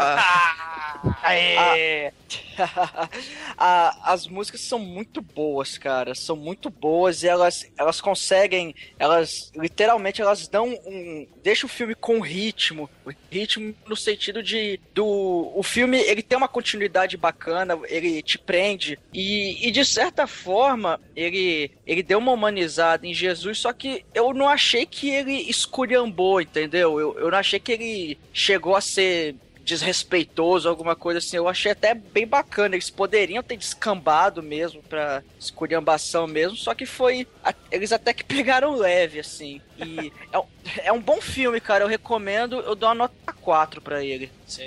Ah, 1.01 1.17
Aê! 1.23 2.13
a- 3.57 3.95
as 4.13 4.27
músicas 4.27 4.61
são 4.63 4.79
muito 4.79 5.21
boas, 5.21 5.79
cara. 5.79 6.15
São 6.15 6.35
muito 6.37 6.71
boas 6.71 7.23
e 7.23 7.29
elas, 7.29 7.65
elas 7.77 8.01
conseguem. 8.01 8.75
Elas 8.99 9.53
literalmente 9.55 10.21
elas 10.23 10.49
dão 10.49 10.67
um. 10.87 11.27
Deixa 11.43 11.67
o 11.67 11.69
filme 11.69 11.95
com 11.95 12.21
ritmo. 12.21 12.89
O 13.05 13.13
ritmo 13.31 13.75
no 13.87 13.95
sentido 13.97 14.43
de. 14.43 14.81
Do, 14.95 15.53
o 15.55 15.63
filme 15.63 15.99
ele 15.99 16.23
tem 16.23 16.37
uma 16.39 16.49
continuidade 16.49 17.17
bacana, 17.17 17.79
ele 17.85 18.23
te 18.23 18.39
prende 18.39 18.99
E, 19.13 19.67
e 19.67 19.71
de 19.71 19.85
certa 19.85 20.27
forma, 20.27 21.01
ele, 21.17 21.71
ele 21.87 22.03
deu 22.03 22.19
uma 22.19 22.33
humanizada 22.33 23.07
em 23.07 23.15
Jesus, 23.15 23.59
só 23.59 23.73
que 23.73 24.05
eu 24.15 24.35
não 24.35 24.49
achei 24.49 24.85
que 24.85 25.09
ele 25.09 25.49
esculhambou, 25.49 26.41
entendeu? 26.41 27.01
Eu, 27.01 27.19
eu 27.19 27.31
não 27.31 27.39
achei 27.39 27.59
que 27.59 27.73
ele 27.73 28.19
chegou 28.33 28.77
a 28.77 28.81
ser 28.81 29.35
desrespeitoso, 29.69 30.69
alguma 30.69 30.97
coisa 30.97 31.19
assim. 31.19 31.37
Eu 31.37 31.49
achei 31.49 31.73
até 31.73 31.95
bem 31.95 32.27
bacana. 32.27 32.75
Eles 32.75 32.91
poderiam 32.91 33.43
ter 33.43 33.57
descambado 33.57 34.43
mesmo 34.43 34.83
pra 34.83 35.23
esculhambação 35.39 36.27
mesmo, 36.27 36.57
só 36.57 36.75
que 36.75 36.87
foi. 36.87 37.27
Eles 37.71 37.93
até 37.93 38.13
que 38.13 38.25
pegaram 38.25 38.75
leve, 38.77 39.21
assim. 39.21 39.61
E 39.77 40.13
é, 40.33 40.39
um- 40.39 40.47
é 40.85 40.93
um 40.93 41.01
bom 41.01 41.21
filme, 41.21 41.61
cara. 41.61 41.85
Eu 41.85 41.89
recomendo. 41.89 42.61
Eu 42.61 42.75
dou 42.75 42.89
uma 42.89 42.95
nota 42.95 43.33
4 43.41 43.81
pra 43.81 44.03
ele. 44.03 44.31
Sim. 44.47 44.63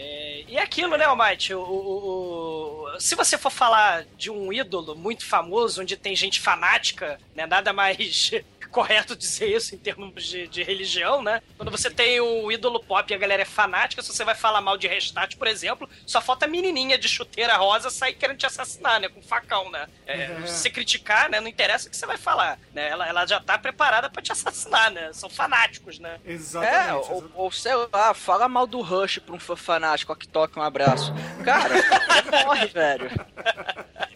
E 0.47 0.57
aquilo, 0.57 0.95
né, 0.97 1.05
Almighty? 1.05 1.53
O, 1.53 1.61
o- 1.61 2.85
o- 2.95 2.99
se 2.99 3.15
você 3.15 3.37
for 3.37 3.49
falar 3.51 4.05
de 4.17 4.29
um 4.29 4.51
ídolo 4.53 4.95
muito 4.95 5.25
famoso, 5.25 5.81
onde 5.81 5.97
tem 5.97 6.15
gente 6.15 6.39
fanática, 6.39 7.19
né, 7.35 7.45
nada 7.45 7.73
mais 7.73 8.31
correto 8.71 9.15
dizer 9.15 9.47
isso 9.55 9.75
em 9.75 9.77
termos 9.77 10.23
de, 10.25 10.47
de 10.47 10.63
religião, 10.63 11.21
né? 11.21 11.41
Quando 11.57 11.69
você 11.69 11.89
tem 11.89 12.19
o 12.19 12.51
ídolo 12.51 12.79
pop 12.83 13.11
e 13.11 13.13
a 13.13 13.17
galera 13.17 13.41
é 13.41 13.45
fanática, 13.45 14.01
se 14.01 14.11
você 14.13 14.23
vai 14.23 14.35
falar 14.35 14.61
mal 14.61 14.77
de 14.77 14.87
Restart, 14.87 15.35
por 15.37 15.47
exemplo, 15.47 15.89
só 16.05 16.21
falta 16.21 16.45
a 16.45 16.47
menininha 16.47 16.97
de 16.97 17.07
chuteira 17.07 17.55
rosa 17.57 17.89
sair 17.89 18.13
querendo 18.13 18.37
te 18.37 18.45
assassinar, 18.45 18.99
né? 18.99 19.09
Com 19.09 19.21
facão, 19.21 19.69
né? 19.69 19.87
É, 20.07 20.31
Uhum. 20.31 20.47
Se 20.47 20.53
você 20.53 20.69
criticar, 20.69 21.29
né? 21.29 21.39
Não 21.41 21.47
interessa 21.47 21.87
o 21.87 21.91
que 21.91 21.97
você 21.97 22.05
vai 22.05 22.17
falar, 22.17 22.57
né? 22.73 22.89
Ela, 22.89 23.07
ela 23.07 23.25
já 23.25 23.39
tá 23.39 23.57
preparada 23.57 24.09
pra 24.09 24.21
te 24.21 24.31
assassinar, 24.31 24.91
né? 24.91 25.11
São 25.13 25.29
fanáticos, 25.29 25.99
né? 25.99 26.19
É, 26.63 26.93
ou, 26.93 27.29
ou 27.35 27.51
sei 27.51 27.73
lá, 27.91 28.13
fala 28.13 28.47
mal 28.47 28.65
do 28.65 28.81
Rush 28.81 29.19
pra 29.19 29.35
um 29.35 29.39
fã 29.39 29.55
fanático 29.55 30.13
ó, 30.13 30.15
que 30.15 30.27
toca 30.27 30.59
um 30.59 30.63
abraço. 30.63 31.13
Cara, 31.43 31.73
morre, 32.45 32.67
velho. 32.67 33.11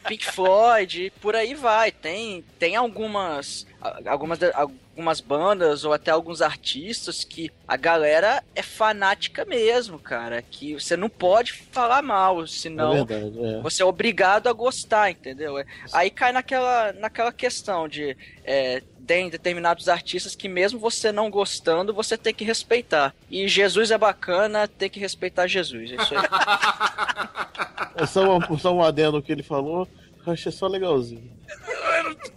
Pink 0.07 0.25
Floyd, 0.25 1.11
por 1.21 1.35
aí 1.35 1.53
vai. 1.53 1.91
Tem, 1.91 2.43
tem 2.59 2.75
algumas, 2.75 3.65
algumas, 4.05 4.39
algumas 4.53 5.19
bandas 5.19 5.83
ou 5.83 5.93
até 5.93 6.11
alguns 6.11 6.41
artistas 6.41 7.23
que 7.23 7.51
a 7.67 7.75
galera 7.75 8.43
é 8.55 8.61
fanática 8.61 9.43
mesmo, 9.45 9.99
cara. 9.99 10.41
Que 10.41 10.73
você 10.73 10.95
não 10.95 11.09
pode 11.09 11.53
falar 11.53 12.01
mal, 12.01 12.45
senão 12.47 12.93
É 12.93 13.03
verdade, 13.03 13.45
é. 13.45 13.61
você 13.61 13.81
é 13.81 13.85
obrigado 13.85 14.47
a 14.47 14.53
gostar, 14.53 15.11
entendeu? 15.11 15.57
É, 15.57 15.65
Aí 15.91 16.09
cai 16.09 16.31
naquela, 16.31 16.93
naquela 16.93 17.31
questão 17.31 17.87
de 17.87 18.15
é, 18.43 18.81
tem 19.05 19.29
determinados 19.29 19.87
artistas 19.87 20.35
que 20.35 20.49
mesmo 20.49 20.79
você 20.79 21.11
não 21.11 21.29
gostando, 21.29 21.93
você 21.93 22.17
tem 22.17 22.33
que 22.33 22.43
respeitar. 22.43 23.13
E 23.29 23.47
Jesus 23.47 23.91
é 23.91 23.97
bacana, 23.97 24.67
tem 24.67 24.89
que 24.89 24.99
respeitar 24.99 25.47
Jesus. 25.47 25.91
É 25.91 25.95
isso 25.95 26.15
aí. 26.15 26.25
É 27.97 28.05
só, 28.05 28.37
um, 28.37 28.57
só 28.57 28.73
um 28.75 28.83
adendo 28.83 29.21
que 29.21 29.31
ele 29.31 29.41
falou, 29.41 29.87
eu 30.27 30.33
achei 30.33 30.51
só 30.51 30.67
legalzinho. 30.67 31.31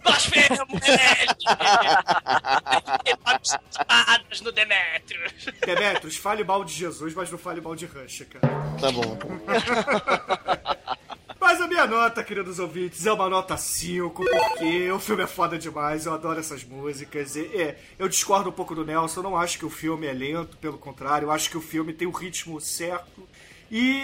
Blasfemo, 0.01 0.67
espadas 3.41 4.41
no 4.41 4.51
Demetrius. 4.53 5.33
Demetrius, 5.65 6.15
fale 6.15 6.45
mal 6.45 6.63
de 6.63 6.73
Jesus, 6.73 7.13
mas 7.13 7.29
não 7.29 7.37
fale 7.37 7.59
mal 7.59 7.75
de 7.75 7.85
Rush, 7.85 8.25
cara. 8.29 8.47
Tá 8.79 8.89
bom. 8.89 9.17
Mas 11.49 11.61
a 11.61 11.67
minha 11.67 11.87
nota, 11.87 12.23
queridos 12.23 12.59
ouvintes, 12.59 13.07
é 13.07 13.11
uma 13.11 13.27
nota 13.27 13.57
5, 13.57 14.23
porque 14.23 14.91
o 14.91 14.99
filme 14.99 15.23
é 15.23 15.25
foda 15.25 15.57
demais, 15.57 16.05
eu 16.05 16.13
adoro 16.13 16.39
essas 16.39 16.63
músicas. 16.63 17.35
E, 17.35 17.39
é, 17.39 17.75
eu 17.97 18.07
discordo 18.07 18.49
um 18.49 18.51
pouco 18.51 18.75
do 18.75 18.85
Nelson, 18.85 19.21
eu 19.21 19.23
não 19.23 19.35
acho 19.35 19.57
que 19.57 19.65
o 19.65 19.69
filme 19.69 20.05
é 20.05 20.13
lento, 20.13 20.57
pelo 20.57 20.77
contrário, 20.77 21.25
eu 21.25 21.31
acho 21.31 21.49
que 21.49 21.57
o 21.57 21.61
filme 21.61 21.91
tem 21.91 22.07
o 22.07 22.11
ritmo 22.11 22.61
certo. 22.61 23.27
E 23.71 23.99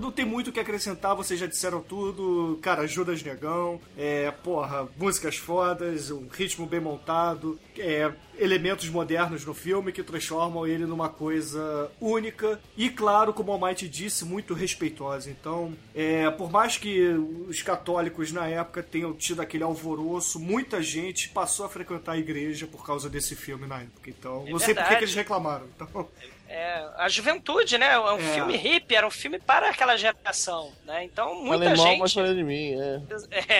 não 0.00 0.12
tem 0.12 0.24
muito 0.24 0.50
o 0.50 0.52
que 0.52 0.60
acrescentar, 0.60 1.16
vocês 1.16 1.38
já 1.38 1.46
disseram 1.46 1.80
tudo. 1.80 2.60
Cara, 2.62 2.86
Judas 2.86 3.24
Negão, 3.24 3.80
é, 3.98 4.30
porra, 4.30 4.88
músicas 4.96 5.36
fodas, 5.36 6.12
um 6.12 6.28
ritmo 6.28 6.64
bem 6.64 6.80
montado, 6.80 7.58
é, 7.76 8.12
elementos 8.38 8.88
modernos 8.88 9.44
no 9.44 9.54
filme 9.54 9.92
que 9.92 10.02
transformam 10.02 10.66
ele 10.66 10.86
numa 10.86 11.08
coisa 11.08 11.90
única. 12.00 12.60
E 12.76 12.90
claro, 12.90 13.32
como 13.32 13.50
o 13.50 13.54
Almighty 13.54 13.88
disse, 13.88 14.24
muito 14.24 14.54
respeitosa. 14.54 15.30
Então, 15.30 15.72
é, 15.94 16.30
por 16.30 16.50
mais 16.50 16.76
que 16.76 17.08
os 17.48 17.62
católicos 17.62 18.32
na 18.32 18.46
época 18.48 18.82
tenham 18.82 19.12
tido 19.12 19.40
aquele 19.40 19.64
alvoroço, 19.64 20.38
muita 20.38 20.82
gente 20.82 21.28
passou 21.28 21.66
a 21.66 21.68
frequentar 21.68 22.12
a 22.12 22.18
igreja 22.18 22.66
por 22.66 22.84
causa 22.84 23.08
desse 23.08 23.34
filme 23.36 23.66
na 23.66 23.80
época. 23.80 24.10
Então, 24.10 24.44
É 24.46 24.50
não 24.50 24.58
sei 24.58 24.74
por 24.74 24.84
que 24.84 24.94
eles 24.94 25.14
reclamaram. 25.14 25.66
Então, 25.76 26.08
É, 26.46 26.86
a 26.98 27.08
juventude, 27.08 27.78
né? 27.78 27.92
É 27.94 27.98
um 27.98 28.18
É. 28.18 28.34
filme 28.34 28.56
hippie, 28.56 28.94
era 28.94 29.06
um 29.06 29.10
filme 29.10 29.40
para 29.40 29.70
aquela 29.70 29.96
geração, 29.96 30.70
né? 30.86 31.02
Então, 31.02 31.34
muita 31.36 31.64
Falei 31.64 31.68
mal, 31.76 31.86
gente. 31.86 31.98
mas 32.00 32.12
falei 32.12 32.34
de 32.34 32.44
mim, 32.44 32.74
é. 32.78 33.02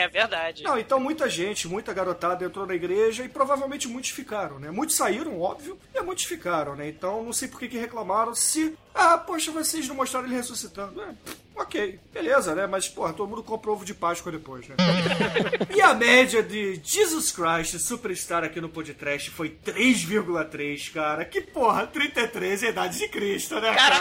É 0.05 0.07
verdade. 0.09 0.63
Não, 0.63 0.79
então 0.79 1.01
muita 1.01 1.29
gente, 1.29 1.67
muita 1.67 1.93
garotada 1.93 2.45
entrou 2.45 2.67
na 2.67 2.75
igreja 2.75 3.25
e 3.25 3.29
provavelmente 3.29 3.89
muitos 3.89 4.11
ficaram, 4.11 4.59
né? 4.61 4.64
Muitos 4.71 4.97
saíram, 4.97 5.41
óbvio, 5.41 5.79
e 5.95 6.01
muitos 6.03 6.25
ficaram, 6.25 6.75
né? 6.77 6.89
Então 6.89 7.23
não 7.23 7.33
sei 7.33 7.49
por 7.49 7.59
que, 7.61 7.69
que 7.69 7.79
reclamaram 7.79 8.35
se. 8.35 8.77
Ah, 8.95 9.19
poxa, 9.19 9.51
vocês 9.51 9.89
não 9.89 9.97
mostraram 9.97 10.27
ele 10.27 10.37
ressuscitando. 10.37 11.01
É, 11.01 11.15
ok, 11.57 11.99
beleza, 12.13 12.55
né? 12.55 12.67
Mas, 12.67 12.89
porra, 12.89 13.13
todo 13.13 13.29
mundo 13.29 13.43
comprou 13.43 13.75
ovo 13.75 13.85
de 13.85 13.93
Páscoa 13.95 14.31
depois, 14.31 14.69
né? 14.69 14.77
e 15.75 15.81
a 15.81 15.93
média 15.95 16.43
de 16.43 16.81
Jesus 16.83 17.33
Christ 17.33 17.79
Superstar 17.79 18.45
aqui 18.45 18.61
no 18.61 18.69
podcast 18.69 19.31
foi 19.31 19.59
3,3, 19.65 20.93
cara. 20.93 21.25
Que 21.25 21.41
porra, 21.41 21.87
33 21.87 22.63
é 22.63 22.67
a 22.67 22.71
idade 22.71 22.99
de 22.99 23.09
Cristo, 23.09 23.61
né, 23.61 23.75
cara? 23.75 23.97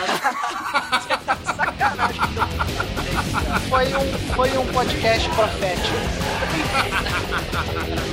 Foi 3.70 3.86
um, 3.86 4.36
foi 4.36 4.58
um 4.58 4.74
podcast 4.74 5.30
profético. 5.30 5.98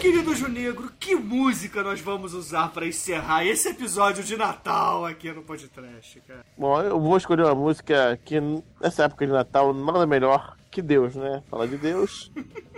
Querido 0.00 0.32
Junegro, 0.32 0.92
que 0.98 1.16
música 1.16 1.82
nós 1.82 2.00
vamos 2.00 2.32
usar 2.32 2.68
pra 2.68 2.86
encerrar 2.86 3.44
esse 3.44 3.68
episódio 3.68 4.22
de 4.22 4.36
Natal 4.36 5.04
aqui 5.04 5.32
no 5.32 5.42
podcast, 5.42 6.20
cara? 6.20 6.44
Bom, 6.56 6.80
eu 6.80 7.00
vou 7.00 7.16
escolher 7.16 7.42
uma 7.42 7.54
música 7.54 8.18
que 8.24 8.40
nessa 8.80 9.04
época 9.04 9.26
de 9.26 9.32
Natal 9.32 9.74
nada 9.74 10.06
melhor 10.06 10.56
que 10.70 10.80
Deus, 10.80 11.16
né? 11.16 11.42
Falar 11.50 11.66
de 11.66 11.76
Deus. 11.76 12.30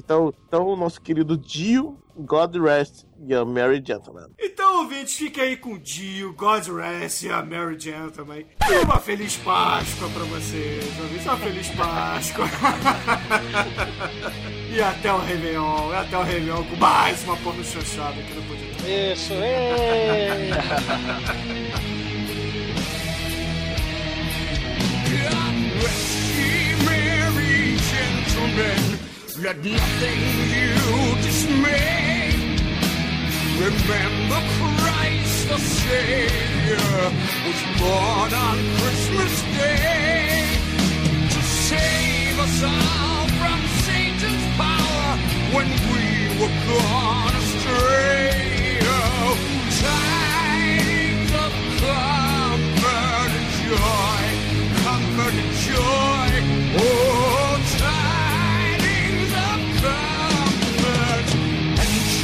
Então, 0.00 0.32
então 0.46 0.66
o 0.68 0.76
nosso 0.76 1.02
querido 1.02 1.36
Dio, 1.36 1.98
God 2.18 2.56
Rest 2.56 3.04
Young 3.26 3.52
Mary 3.52 3.82
Gentleman. 3.84 4.28
Então, 4.38 4.82
ouvintes, 4.82 5.14
fiquem 5.14 5.42
aí 5.44 5.56
com 5.56 5.72
o 5.74 5.78
Dio, 5.78 6.32
God 6.34 6.66
Rest 6.66 7.24
a 7.26 7.42
Mary 7.42 7.78
Gentleman. 7.78 8.44
E 8.68 8.72
uma 8.84 8.98
feliz 8.98 9.36
Páscoa 9.36 10.08
pra 10.10 10.24
vocês, 10.24 10.84
ouvintes. 11.00 11.26
Uma 11.26 11.36
feliz 11.38 11.68
Páscoa. 11.70 12.46
e 14.74 14.80
até 14.80 15.12
o 15.12 15.18
Réveillon, 15.18 15.92
até 15.92 16.18
o 16.18 16.22
Réveillon 16.22 16.64
com 16.64 16.76
mais 16.76 17.22
uma 17.24 17.36
porno 17.38 17.64
chanchada 17.64 18.20
aqui 18.20 18.34
no 18.34 18.42
podcast. 18.42 18.84
Isso, 18.88 19.32
ê! 19.34 20.48
Merry 26.84 27.76
gentlemen, 27.78 28.98
let 29.42 29.56
nothing 29.64 30.20
you 30.50 30.74
dismay. 31.22 32.32
Remember 33.56 34.40
Christ 34.78 35.48
the 35.48 35.58
Savior 35.58 36.98
was 37.46 37.60
born 37.78 38.34
on 38.34 38.58
Christmas 38.78 39.42
Day 39.56 40.58
to 41.30 41.40
save 41.42 42.38
us 42.40 42.62
all 42.64 43.28
from 43.38 43.60
Satan's 43.86 44.46
power 44.56 45.10
when 45.54 45.68
we 45.92 46.06
were 46.40 46.54
gone 46.66 47.34
astray. 47.42 48.78
Oh, 48.82 49.36
tidings 49.82 51.32
of 51.44 51.52
comfort 51.78 53.30
and 53.38 53.48
joy, 53.62 54.22
comfort 54.82 55.34
and 55.42 55.52
joy. 55.68 56.30
Oh, 56.80 57.27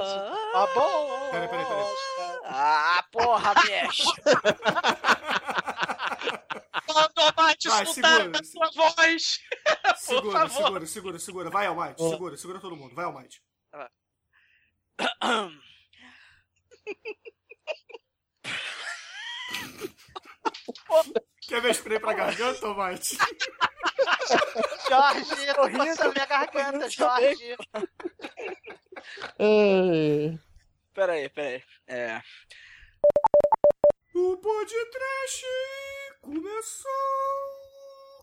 Tá 0.00 0.66
bom. 0.74 1.30
Peraí, 1.30 1.48
peraí, 1.48 1.66
peraí. 1.66 1.84
Ah, 2.44 3.04
porra, 3.12 3.54
bicho. 3.54 4.12
Quando 6.86 7.18
o 7.18 7.42
Mate 7.42 7.68
Vai, 7.68 7.82
escutar 7.84 8.16
segura, 8.20 8.40
a 8.40 8.44
sua 8.44 8.70
voz. 8.74 9.40
Por 9.86 9.96
Segura, 9.96 10.48
favor. 10.48 10.50
segura, 10.64 10.86
segura, 10.86 11.18
segura. 11.18 11.50
Vai, 11.50 11.66
Almighty. 11.66 12.02
Segura, 12.08 12.36
segura 12.36 12.60
todo 12.60 12.76
mundo. 12.76 12.94
Vai, 12.94 13.04
Almighty. 13.04 13.42
Quer 21.42 21.60
ver 21.60 21.74
spray 21.74 22.00
pra 22.00 22.12
garganta, 22.12 22.66
Almighty? 22.66 23.16
Jorge, 24.88 25.54
tô 25.54 25.70
coçando 25.70 26.12
minha 26.12 26.26
garganta, 26.26 26.90
Jorge. 26.90 27.56
Peraí, 30.94 31.28
peraí. 31.28 31.62
É. 31.86 32.22
O 34.14 34.36
podcast 34.38 35.44
começou. 36.22 36.90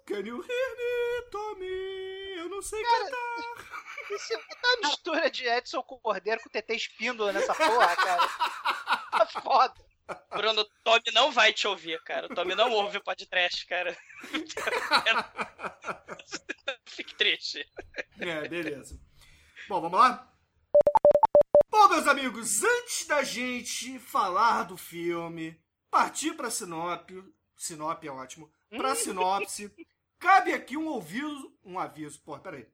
Can 0.05 0.25
you 0.25 0.43
hear 0.43 0.75
me, 0.75 1.21
Tommy? 1.31 2.35
Eu 2.37 2.49
não 2.49 2.61
sei 2.61 2.83
cantar. 2.83 3.37
Isso 4.11 4.33
tá 4.37 4.87
mistura 4.87 5.31
de 5.31 5.47
Edson 5.47 5.81
com 5.83 5.97
Cordeiro 5.99 6.41
com 6.41 6.49
TT 6.49 6.75
Espíndola 6.75 7.31
nessa 7.31 7.53
porra, 7.53 7.95
cara. 7.95 8.27
Tá 9.11 9.25
foda. 9.27 9.73
Bruno, 10.35 10.61
o 10.61 10.65
Tommy 10.83 11.11
não 11.13 11.31
vai 11.31 11.53
te 11.53 11.65
ouvir, 11.67 12.01
cara. 12.03 12.27
O 12.27 12.35
Tommy 12.35 12.55
não 12.55 12.71
ouve 12.71 12.97
o 12.97 13.03
podcast, 13.03 13.65
cara. 13.65 13.95
Fique 16.85 17.15
triste. 17.15 17.65
É, 18.19 18.47
beleza. 18.47 18.99
Bom, 19.69 19.79
vamos 19.79 19.99
lá? 19.99 20.32
Bom, 21.73 21.89
meus 21.89 22.05
amigos, 22.05 22.63
antes 22.63 23.07
da 23.07 23.23
gente 23.23 23.97
falar 23.97 24.61
do 24.61 24.77
filme, 24.77 25.59
partir 25.89 26.35
pra 26.35 26.51
sinopse, 26.51 27.23
sinopse 27.57 28.07
é 28.07 28.11
ótimo, 28.11 28.53
pra 28.69 28.93
sinopse, 28.93 29.73
cabe 30.19 30.53
aqui 30.53 30.77
um 30.77 30.95
aviso, 30.95 31.51
um 31.63 31.79
aviso, 31.79 32.21
pô, 32.21 32.37
peraí. 32.37 32.67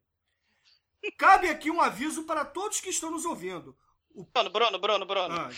Cabe 1.17 1.47
aqui 1.47 1.71
um 1.71 1.80
aviso 1.80 2.26
para 2.26 2.43
todos 2.43 2.81
que 2.81 2.89
estão 2.89 3.09
nos 3.09 3.23
ouvindo. 3.23 3.73
Bruno, 4.34 4.49
Bruno, 4.49 4.77
Bruno, 4.77 5.05
Bruno. 5.05 5.34
Ah, 5.34 5.49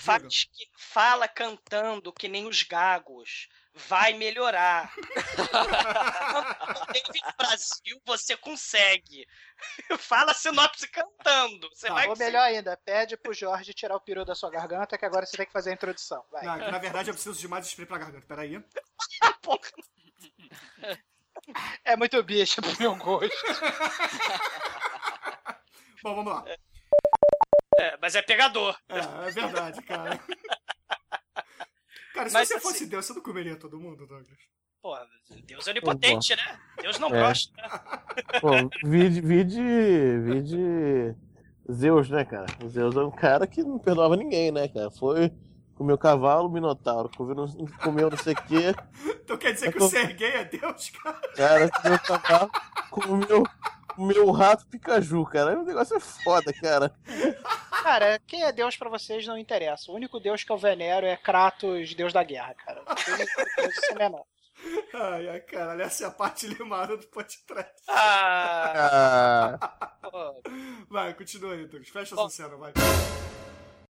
fala 0.77 1.27
cantando 1.27 2.13
que 2.13 2.27
nem 2.27 2.47
os 2.47 2.61
gagos. 2.61 3.49
Vai 3.73 4.13
melhorar. 4.13 4.93
No 7.23 7.33
Brasil, 7.37 8.01
você 8.05 8.35
consegue. 8.35 9.25
Fala 9.97 10.31
a 10.31 10.35
sinopse 10.35 10.87
cantando. 10.89 11.69
Você 11.73 11.89
vai 11.89 12.07
Ou 12.07 12.17
melhor 12.17 12.41
ainda, 12.41 12.75
pede 12.77 13.15
pro 13.15 13.33
Jorge 13.33 13.73
tirar 13.73 13.95
o 13.95 14.01
peru 14.01 14.25
da 14.25 14.35
sua 14.35 14.49
garganta, 14.49 14.97
que 14.97 15.05
agora 15.05 15.25
você 15.25 15.37
tem 15.37 15.45
que 15.45 15.53
fazer 15.53 15.71
a 15.71 15.73
introdução. 15.73 16.23
Vai. 16.31 16.43
Não, 16.43 16.55
é 16.55 16.71
na 16.71 16.79
verdade 16.79 17.09
eu 17.09 17.13
preciso 17.13 17.39
de 17.39 17.47
mais 17.47 17.65
spray 17.67 17.85
pra 17.85 17.97
garganta, 17.97 18.25
peraí. 18.27 18.61
É 21.83 21.95
muito 21.95 22.21
bicho 22.23 22.61
pro 22.61 22.79
meu 22.79 22.95
gosto. 22.95 23.35
Bom, 26.03 26.15
vamos 26.15 26.33
lá. 26.33 26.45
É, 27.79 27.97
mas 28.01 28.15
é 28.15 28.21
pegador. 28.21 28.77
É, 28.89 29.27
é 29.27 29.31
verdade, 29.31 29.81
cara. 29.81 30.19
Cara, 32.21 32.29
se 32.29 32.33
Mas 32.35 32.47
você 32.49 32.53
assim- 32.53 32.67
fosse 32.67 32.85
Deus, 32.85 33.03
você 33.03 33.13
não 33.13 33.21
comeria 33.21 33.55
todo 33.55 33.79
mundo, 33.79 34.05
Douglas? 34.05 34.27
Pô, 34.79 34.95
Deus 35.47 35.67
é 35.67 35.71
onipotente, 35.71 36.35
né? 36.35 36.59
Deus 36.79 36.99
não 36.99 37.07
É. 37.15 37.19
gosta. 37.19 37.51
Pô, 38.39 38.51
vide, 38.87 39.21
vide, 39.21 39.59
vide 40.19 41.15
Zeus, 41.71 42.09
né, 42.11 42.23
cara? 42.23 42.45
O 42.63 42.69
Zeus 42.69 42.95
é 42.95 42.99
um 42.99 43.09
cara 43.09 43.47
que 43.47 43.63
não 43.63 43.79
perdoava 43.79 44.15
ninguém, 44.15 44.51
né, 44.51 44.67
cara? 44.67 44.91
Foi 44.91 45.31
comeu 45.73 45.97
cavalo, 45.97 46.47
minotauro, 46.47 47.09
comeu, 47.17 47.33
não- 47.33 47.47
comeu 47.83 48.07
não 48.11 48.17
sei 48.19 48.33
o 48.33 48.43
quê, 48.43 48.75
Então 49.23 49.35
quer 49.35 49.53
dizer 49.53 49.69
Eu 49.69 49.71
que 49.71 49.79
tô- 49.79 49.85
o 49.85 49.89
Serguei 49.89 50.29
é 50.29 50.43
Deus, 50.43 50.91
cara? 50.91 51.19
cara, 51.35 51.69
comeu 51.71 51.99
cavalo, 51.99 52.51
comeu, 52.91 53.43
comeu 53.95 54.27
o 54.27 54.31
rato 54.31 54.67
Picaju, 54.67 55.25
cara. 55.25 55.59
O 55.59 55.63
negócio 55.65 55.97
é 55.97 55.99
foda, 55.99 56.53
cara. 56.53 56.93
Cara, 57.81 58.19
quem 58.27 58.43
é 58.43 58.51
Deus 58.51 58.77
pra 58.77 58.89
vocês 58.89 59.25
não 59.25 59.37
interessa. 59.37 59.91
O 59.91 59.95
único 59.95 60.19
Deus 60.19 60.43
que 60.43 60.51
eu 60.51 60.57
venero 60.57 61.05
é 61.05 61.17
Kratos, 61.17 61.93
Deus 61.95 62.13
da 62.13 62.23
guerra, 62.23 62.53
cara. 62.53 62.83
Deus 63.57 63.77
isso 63.77 63.91
é 63.91 63.95
menor. 63.95 64.23
Ai, 64.93 65.27
ai, 65.29 65.39
cara, 65.39 65.81
essa 65.83 66.03
é 66.03 66.07
a 66.07 66.11
parte 66.11 66.45
limada 66.47 66.95
do 66.95 67.07
podcast. 67.07 67.73
Ah, 67.87 69.57
Ah. 70.13 70.33
Vai, 70.89 71.13
continua 71.13 71.53
aí, 71.53 71.65
Douglas. 71.65 71.87
Fecha 71.87 72.15
essa 72.15 72.29
cena, 72.29 72.57
vai. 72.57 72.73